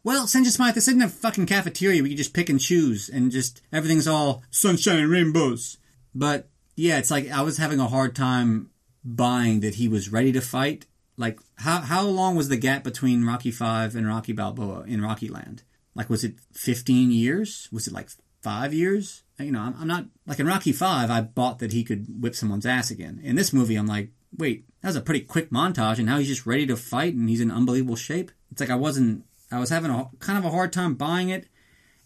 Well, 0.04 0.28
St. 0.28 0.46
Smythe, 0.46 0.76
this 0.76 0.88
isn't 0.88 1.02
a 1.02 1.10
fucking 1.10 1.48
cafeteria 1.48 2.02
where 2.02 2.12
you 2.12 2.16
just 2.16 2.34
pick 2.34 2.48
and 2.48 2.60
choose 2.60 3.10
and 3.10 3.32
just 3.32 3.62
everything's 3.72 4.08
all 4.08 4.44
sunshine 4.52 5.00
and 5.00 5.10
rainbows. 5.10 5.78
But 6.14 6.50
yeah, 6.76 7.00
it's 7.00 7.10
like 7.10 7.32
I 7.32 7.42
was 7.42 7.58
having 7.58 7.80
a 7.80 7.88
hard 7.88 8.16
time 8.16 8.70
buying 9.04 9.62
that 9.62 9.76
he 9.76 9.88
was 9.88 10.12
ready 10.12 10.32
to 10.34 10.42
fight. 10.42 10.86
Like 11.18 11.40
how 11.56 11.80
how 11.82 12.04
long 12.04 12.36
was 12.36 12.50
the 12.50 12.58
gap 12.58 12.84
between 12.84 13.26
Rocky 13.26 13.52
Five 13.52 13.96
and 13.96 14.08
Rocky 14.08 14.34
Balboa 14.34 14.84
in 14.84 15.02
Rocky 15.02 15.30
Land? 15.30 15.64
Like 15.96 16.10
was 16.10 16.24
it 16.24 16.36
fifteen 16.52 17.10
years? 17.10 17.68
Was 17.72 17.88
it 17.88 17.94
like 17.94 18.10
five 18.42 18.74
years? 18.74 19.24
You 19.40 19.52
know, 19.52 19.62
I'm, 19.62 19.76
I'm 19.80 19.88
not 19.88 20.06
like 20.28 20.40
in 20.40 20.46
Rocky 20.46 20.72
Five. 20.72 21.10
I 21.10 21.22
bought 21.22 21.60
that 21.60 21.74
he 21.74 21.84
could 21.84 22.22
whip 22.22 22.36
someone's 22.36 22.66
ass 22.66 22.92
again. 22.92 23.20
In 23.24 23.36
this 23.36 23.54
movie, 23.54 23.76
I'm 23.76 23.88
like, 23.88 24.12
wait, 24.38 24.66
that 24.82 24.90
was 24.90 24.96
a 24.96 25.02
pretty 25.02 25.22
quick 25.22 25.50
montage, 25.50 25.98
and 25.98 26.06
now 26.06 26.18
he's 26.18 26.28
just 26.28 26.46
ready 26.46 26.66
to 26.68 26.76
fight, 26.76 27.14
and 27.14 27.30
he's 27.30 27.42
in 27.42 27.52
unbelievable 27.52 27.96
shape. 27.96 28.32
It's 28.52 28.62
like 28.62 28.70
I 28.70 28.76
wasn't 28.76 29.26
I 29.54 29.60
was 29.60 29.70
having 29.70 29.92
a 29.92 30.10
kind 30.20 30.38
of 30.38 30.46
a 30.46 30.50
hard 30.50 30.74
time 30.74 30.96
buying 30.96 31.30
it. 31.30 31.48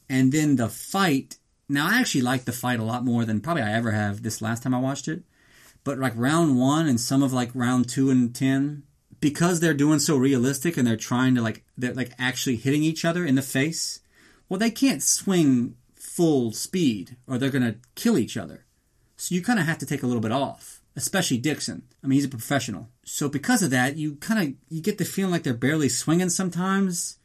And 0.09 0.31
then 0.31 0.55
the 0.55 0.69
fight. 0.69 1.37
Now 1.69 1.87
I 1.87 1.99
actually 1.99 2.21
like 2.21 2.45
the 2.45 2.51
fight 2.51 2.79
a 2.79 2.83
lot 2.83 3.03
more 3.03 3.25
than 3.25 3.41
probably 3.41 3.63
I 3.63 3.73
ever 3.73 3.91
have 3.91 4.23
this 4.23 4.41
last 4.41 4.63
time 4.63 4.73
I 4.73 4.79
watched 4.79 5.07
it. 5.07 5.23
But 5.83 5.99
like 5.99 6.13
round 6.15 6.59
one 6.59 6.87
and 6.87 6.99
some 6.99 7.23
of 7.23 7.33
like 7.33 7.51
round 7.53 7.89
two 7.89 8.09
and 8.09 8.35
ten, 8.35 8.83
because 9.19 9.59
they're 9.59 9.73
doing 9.73 9.99
so 9.99 10.17
realistic 10.17 10.77
and 10.77 10.85
they're 10.85 10.97
trying 10.97 11.35
to 11.35 11.41
like 11.41 11.63
they're 11.77 11.93
like 11.93 12.11
actually 12.19 12.57
hitting 12.57 12.83
each 12.83 13.05
other 13.05 13.25
in 13.25 13.35
the 13.35 13.41
face. 13.41 14.01
Well, 14.49 14.59
they 14.59 14.71
can't 14.71 15.03
swing 15.03 15.75
full 15.95 16.51
speed 16.51 17.15
or 17.27 17.37
they're 17.37 17.49
gonna 17.49 17.75
kill 17.95 18.17
each 18.17 18.37
other. 18.37 18.65
So 19.15 19.35
you 19.35 19.41
kind 19.41 19.59
of 19.59 19.65
have 19.65 19.77
to 19.79 19.85
take 19.85 20.03
a 20.03 20.07
little 20.07 20.21
bit 20.21 20.31
off, 20.31 20.76
especially 20.97 21.37
Dixon. 21.37 21.83
I 22.03 22.07
mean, 22.07 22.17
he's 22.17 22.25
a 22.25 22.29
professional. 22.29 22.89
So 23.05 23.29
because 23.29 23.63
of 23.63 23.69
that, 23.69 23.95
you 23.95 24.15
kind 24.15 24.49
of 24.49 24.55
you 24.67 24.81
get 24.81 24.97
the 24.97 25.05
feeling 25.05 25.31
like 25.31 25.43
they're 25.43 25.53
barely 25.53 25.87
swinging 25.87 26.29
sometimes 26.29 27.17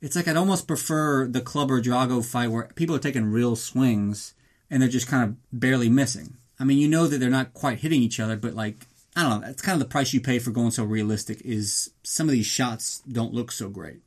it's 0.00 0.16
like 0.16 0.28
I'd 0.28 0.36
almost 0.36 0.66
prefer 0.66 1.26
the 1.26 1.40
Clubber 1.40 1.80
Drago 1.80 2.24
fight 2.24 2.50
where 2.50 2.70
people 2.74 2.96
are 2.96 3.00
taking 3.00 3.26
real 3.26 3.54
swings 3.54 4.34
and 4.70 4.80
they're 4.80 4.88
just 4.88 5.08
kind 5.08 5.24
of 5.24 5.36
barely 5.58 5.88
missing. 5.88 6.36
I 6.58 6.64
mean, 6.64 6.78
you 6.78 6.88
know 6.88 7.06
that 7.06 7.18
they're 7.18 7.30
not 7.30 7.54
quite 7.54 7.80
hitting 7.80 8.02
each 8.02 8.20
other, 8.20 8.36
but 8.36 8.54
like 8.54 8.86
I 9.14 9.22
don't 9.22 9.40
know. 9.40 9.46
That's 9.46 9.62
kind 9.62 9.74
of 9.74 9.80
the 9.80 9.92
price 9.92 10.12
you 10.12 10.20
pay 10.20 10.38
for 10.38 10.50
going 10.50 10.70
so 10.70 10.84
realistic. 10.84 11.42
Is 11.44 11.90
some 12.02 12.28
of 12.28 12.32
these 12.32 12.46
shots 12.46 13.02
don't 13.10 13.34
look 13.34 13.52
so 13.52 13.68
great. 13.68 14.00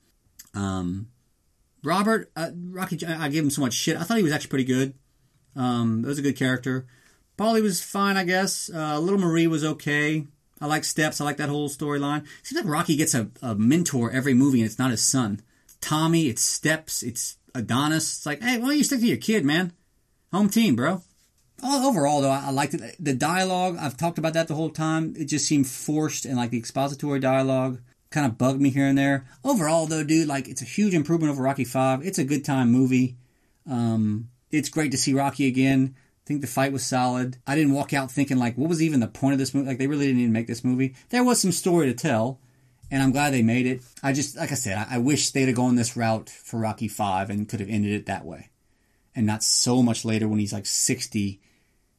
Um, 0.56 1.10
Robert 1.84 2.32
uh, 2.36 2.52
Rocky, 2.70 3.06
I 3.06 3.30
gave 3.30 3.44
him 3.44 3.50
so 3.50 3.62
much 3.62 3.74
shit. 3.74 3.98
I 3.98 4.04
thought 4.04 4.18
he 4.18 4.24
was 4.24 4.32
actually 4.32 4.50
pretty 4.50 4.66
good. 4.66 4.94
Um, 5.56 6.04
it 6.04 6.08
was 6.08 6.20
a 6.20 6.24
good 6.24 6.38
character. 6.38 6.88
Paulie 7.38 7.62
was 7.62 7.84
fine, 7.84 8.18
I 8.18 8.24
guess. 8.24 8.70
Uh, 8.74 9.00
Little 9.00 9.20
Marie 9.20 9.48
was 9.48 9.64
okay. 9.64 10.28
I 10.62 10.68
like 10.68 10.84
Steps. 10.84 11.20
I 11.20 11.26
like 11.26 11.38
that 11.38 11.50
whole 11.50 11.70
storyline. 11.70 12.26
Seems 12.44 12.64
like 12.64 12.72
Rocky 12.72 12.96
gets 12.96 13.14
a, 13.14 13.30
a 13.42 13.56
mentor 13.56 14.12
every 14.12 14.34
movie, 14.34 14.60
and 14.60 14.66
it's 14.66 14.80
not 14.80 14.92
his 14.92 15.04
son. 15.04 15.42
Tommy, 15.82 16.28
it's 16.28 16.42
Steps, 16.42 17.04
it's 17.04 17.38
Adonis. 17.54 18.18
It's 18.18 18.26
like, 18.26 18.42
hey, 18.42 18.58
why 18.58 18.68
don't 18.68 18.78
you 18.78 18.84
stick 18.84 19.02
to 19.02 19.06
your 19.08 19.18
kid, 19.18 19.44
man? 19.44 19.74
Home 20.32 20.50
team, 20.50 20.76
bro. 20.76 21.02
All 21.62 21.86
overall, 21.86 22.22
though, 22.22 22.30
I, 22.30 22.46
I 22.48 22.52
liked 22.52 22.74
it. 22.74 22.96
The 23.00 23.14
dialogue, 23.14 23.78
I've 23.80 23.98
talked 23.98 24.18
about 24.18 24.34
that 24.34 24.48
the 24.48 24.56
whole 24.56 24.70
time. 24.70 25.14
It 25.18 25.26
just 25.26 25.48
seemed 25.48 25.68
forced, 25.68 26.26
and 26.26 26.38
like 26.38 26.52
the 26.52 26.58
expository 26.58 27.20
dialogue 27.20 27.80
kind 28.10 28.26
of 28.26 28.38
bugged 28.38 28.62
me 28.62 28.70
here 28.70 28.86
and 28.86 28.98
there. 28.98 29.26
Overall, 29.44 29.88
though, 29.88 30.04
dude, 30.04 30.28
like 30.28 30.48
it's 30.48 30.62
a 30.62 30.66
huge 30.66 30.94
improvement 30.94 31.32
over 31.32 31.44
Rocky 31.44 31.66
Five. 31.66 32.06
It's 32.06 32.20
a 32.20 32.24
good 32.24 32.46
time 32.46 32.72
movie. 32.72 33.18
Um, 33.70 34.30
it's 34.52 34.70
great 34.70 34.92
to 34.92 34.98
see 34.98 35.14
Rocky 35.14 35.48
again. 35.48 35.96
I 36.24 36.26
think 36.26 36.42
the 36.42 36.48
fight 36.48 36.72
was 36.72 36.86
solid. 36.86 37.38
I 37.46 37.56
didn't 37.56 37.74
walk 37.74 37.92
out 37.92 38.10
thinking 38.10 38.38
like, 38.38 38.58
what 38.58 38.70
was 38.70 38.82
even 38.82 39.02
the 39.02 39.08
point 39.08 39.34
of 39.34 39.40
this 39.40 39.54
movie? 39.54 39.68
Like 39.68 39.78
they 39.78 39.88
really 39.88 40.06
didn't 40.08 40.22
even 40.22 40.32
make 40.32 40.48
this 40.48 40.64
movie. 40.64 40.96
There 41.10 41.24
was 41.24 41.42
some 41.42 41.52
story 41.52 41.88
to 41.88 41.94
tell, 41.94 42.40
and 42.90 43.04
I'm 43.04 43.12
glad 43.12 43.34
they 43.34 43.42
made 43.42 43.66
it. 43.66 43.84
I 44.02 44.14
just, 44.14 44.38
like 44.38 44.54
I 44.54 44.56
said, 44.56 44.78
I, 44.78 44.96
I 44.96 44.98
wish 45.00 45.32
they'd 45.32 45.48
have 45.48 45.56
gone 45.56 45.76
this 45.76 45.98
route 45.98 46.30
for 46.30 46.60
Rocky 46.60 46.88
Five 46.88 47.30
and 47.30 47.50
could 47.50 47.60
have 47.60 47.70
ended 47.70 47.92
it 47.92 48.06
that 48.06 48.24
way, 48.24 48.52
and 49.14 49.26
not 49.26 49.44
so 49.44 49.84
much 49.84 50.06
later 50.06 50.30
when 50.30 50.40
he's 50.40 50.54
like 50.54 50.66
60 50.66 51.42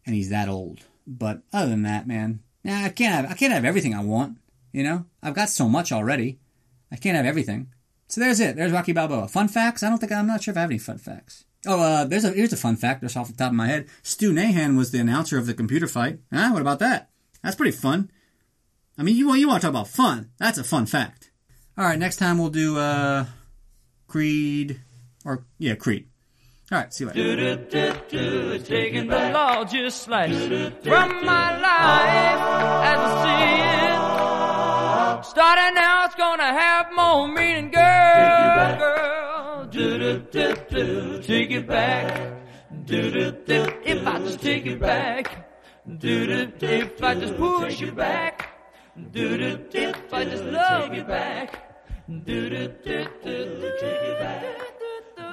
and 0.06 0.14
he's 0.14 0.30
that 0.30 0.48
old. 0.48 0.80
But 1.06 1.42
other 1.52 1.68
than 1.68 1.82
that, 1.82 2.06
man, 2.06 2.40
nah, 2.62 2.84
I 2.84 2.88
can't 2.88 3.14
have 3.14 3.30
I 3.30 3.34
can't 3.34 3.52
have 3.52 3.66
everything 3.66 3.94
I 3.94 4.02
want. 4.02 4.38
You 4.72 4.84
know, 4.84 5.04
I've 5.22 5.34
got 5.34 5.50
so 5.50 5.68
much 5.68 5.92
already. 5.92 6.38
I 6.90 6.96
can't 6.96 7.16
have 7.16 7.26
everything. 7.26 7.68
So 8.08 8.20
there's 8.20 8.40
it. 8.40 8.56
There's 8.56 8.72
Rocky 8.72 8.92
Balboa. 8.92 9.28
Fun 9.28 9.48
facts? 9.48 9.82
I 9.82 9.90
don't 9.90 9.98
think 9.98 10.12
I'm 10.12 10.26
not 10.26 10.42
sure 10.42 10.52
if 10.52 10.58
I 10.58 10.62
have 10.62 10.70
any 10.70 10.78
fun 10.78 10.98
facts. 10.98 11.44
Oh, 11.66 11.80
uh, 11.80 12.04
there's 12.04 12.24
a 12.24 12.30
here's 12.30 12.52
a 12.52 12.56
fun 12.56 12.76
fact 12.76 13.02
just 13.02 13.16
off 13.16 13.28
the 13.28 13.34
top 13.34 13.50
of 13.50 13.56
my 13.56 13.66
head. 13.66 13.88
Stu 14.02 14.32
Nahan 14.32 14.76
was 14.76 14.90
the 14.90 14.98
announcer 14.98 15.38
of 15.38 15.46
the 15.46 15.54
computer 15.54 15.86
fight. 15.86 16.18
Huh? 16.32 16.50
What 16.52 16.60
about 16.62 16.78
that? 16.80 17.10
That's 17.42 17.56
pretty 17.56 17.76
fun. 17.76 18.10
I 18.98 19.02
mean, 19.02 19.16
you 19.16 19.26
want 19.28 19.40
you 19.40 19.48
want 19.48 19.60
to 19.62 19.66
talk 19.66 19.72
about 19.72 19.88
fun? 19.88 20.30
That's 20.38 20.58
a 20.58 20.64
fun 20.64 20.86
fact. 20.86 21.30
All 21.76 21.84
right, 21.84 21.98
next 21.98 22.18
time 22.18 22.38
we'll 22.38 22.50
do 22.50 22.78
uh, 22.78 23.26
Creed 24.06 24.80
or 25.24 25.44
yeah, 25.58 25.74
Creed. 25.74 26.08
All 26.70 26.78
right, 26.78 26.92
see 26.94 27.04
you 27.04 27.10
later. 27.10 27.56
Taking 28.64 29.08
the 29.08 29.30
largest 29.30 30.02
slice 30.02 30.34
from 30.82 31.24
my 31.24 31.60
life 31.60 32.40
as 32.84 32.98
I 33.00 33.24
see 33.24 33.60
it. 35.20 35.24
Starting 35.26 35.74
now, 35.74 36.04
it's 36.04 36.14
gonna 36.14 36.44
have 36.44 36.86
more 36.94 37.28
meaning, 37.28 37.70
girl, 37.70 38.78
girl 38.78 39.23
do 39.74 39.98
do 39.98 40.18
do 40.30 40.54
do, 40.70 41.22
take 41.22 41.50
it 41.50 41.66
back. 41.66 42.32
Do 42.84 43.10
do 43.10 43.32
do, 43.32 43.66
if 43.84 44.06
I 44.06 44.18
just 44.20 44.40
take 44.40 44.66
it 44.66 44.78
back. 44.78 45.50
Do 45.98 46.26
do 46.26 46.66
if 46.66 47.02
I 47.02 47.14
just 47.16 47.36
push 47.36 47.80
you 47.80 47.90
back. 47.90 48.50
Do 49.10 49.36
do 49.36 49.58
if 49.72 50.14
I 50.14 50.24
just 50.26 50.44
love 50.44 50.94
you 50.94 51.02
back. 51.02 51.48
Do 52.08 52.48
do 52.50 52.68
do 52.84 53.06
do, 53.24 53.72
take 53.80 54.02
it 54.10 54.18
back. 54.20 54.44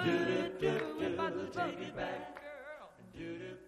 Do 0.05 0.25
do 0.25 0.49
do, 0.59 0.71
if 1.05 1.19
I 1.19 1.29
just 1.29 1.53
take 1.53 1.79
it 1.87 1.95
back. 1.95 2.41
Do 3.15 3.37
do. 3.37 3.60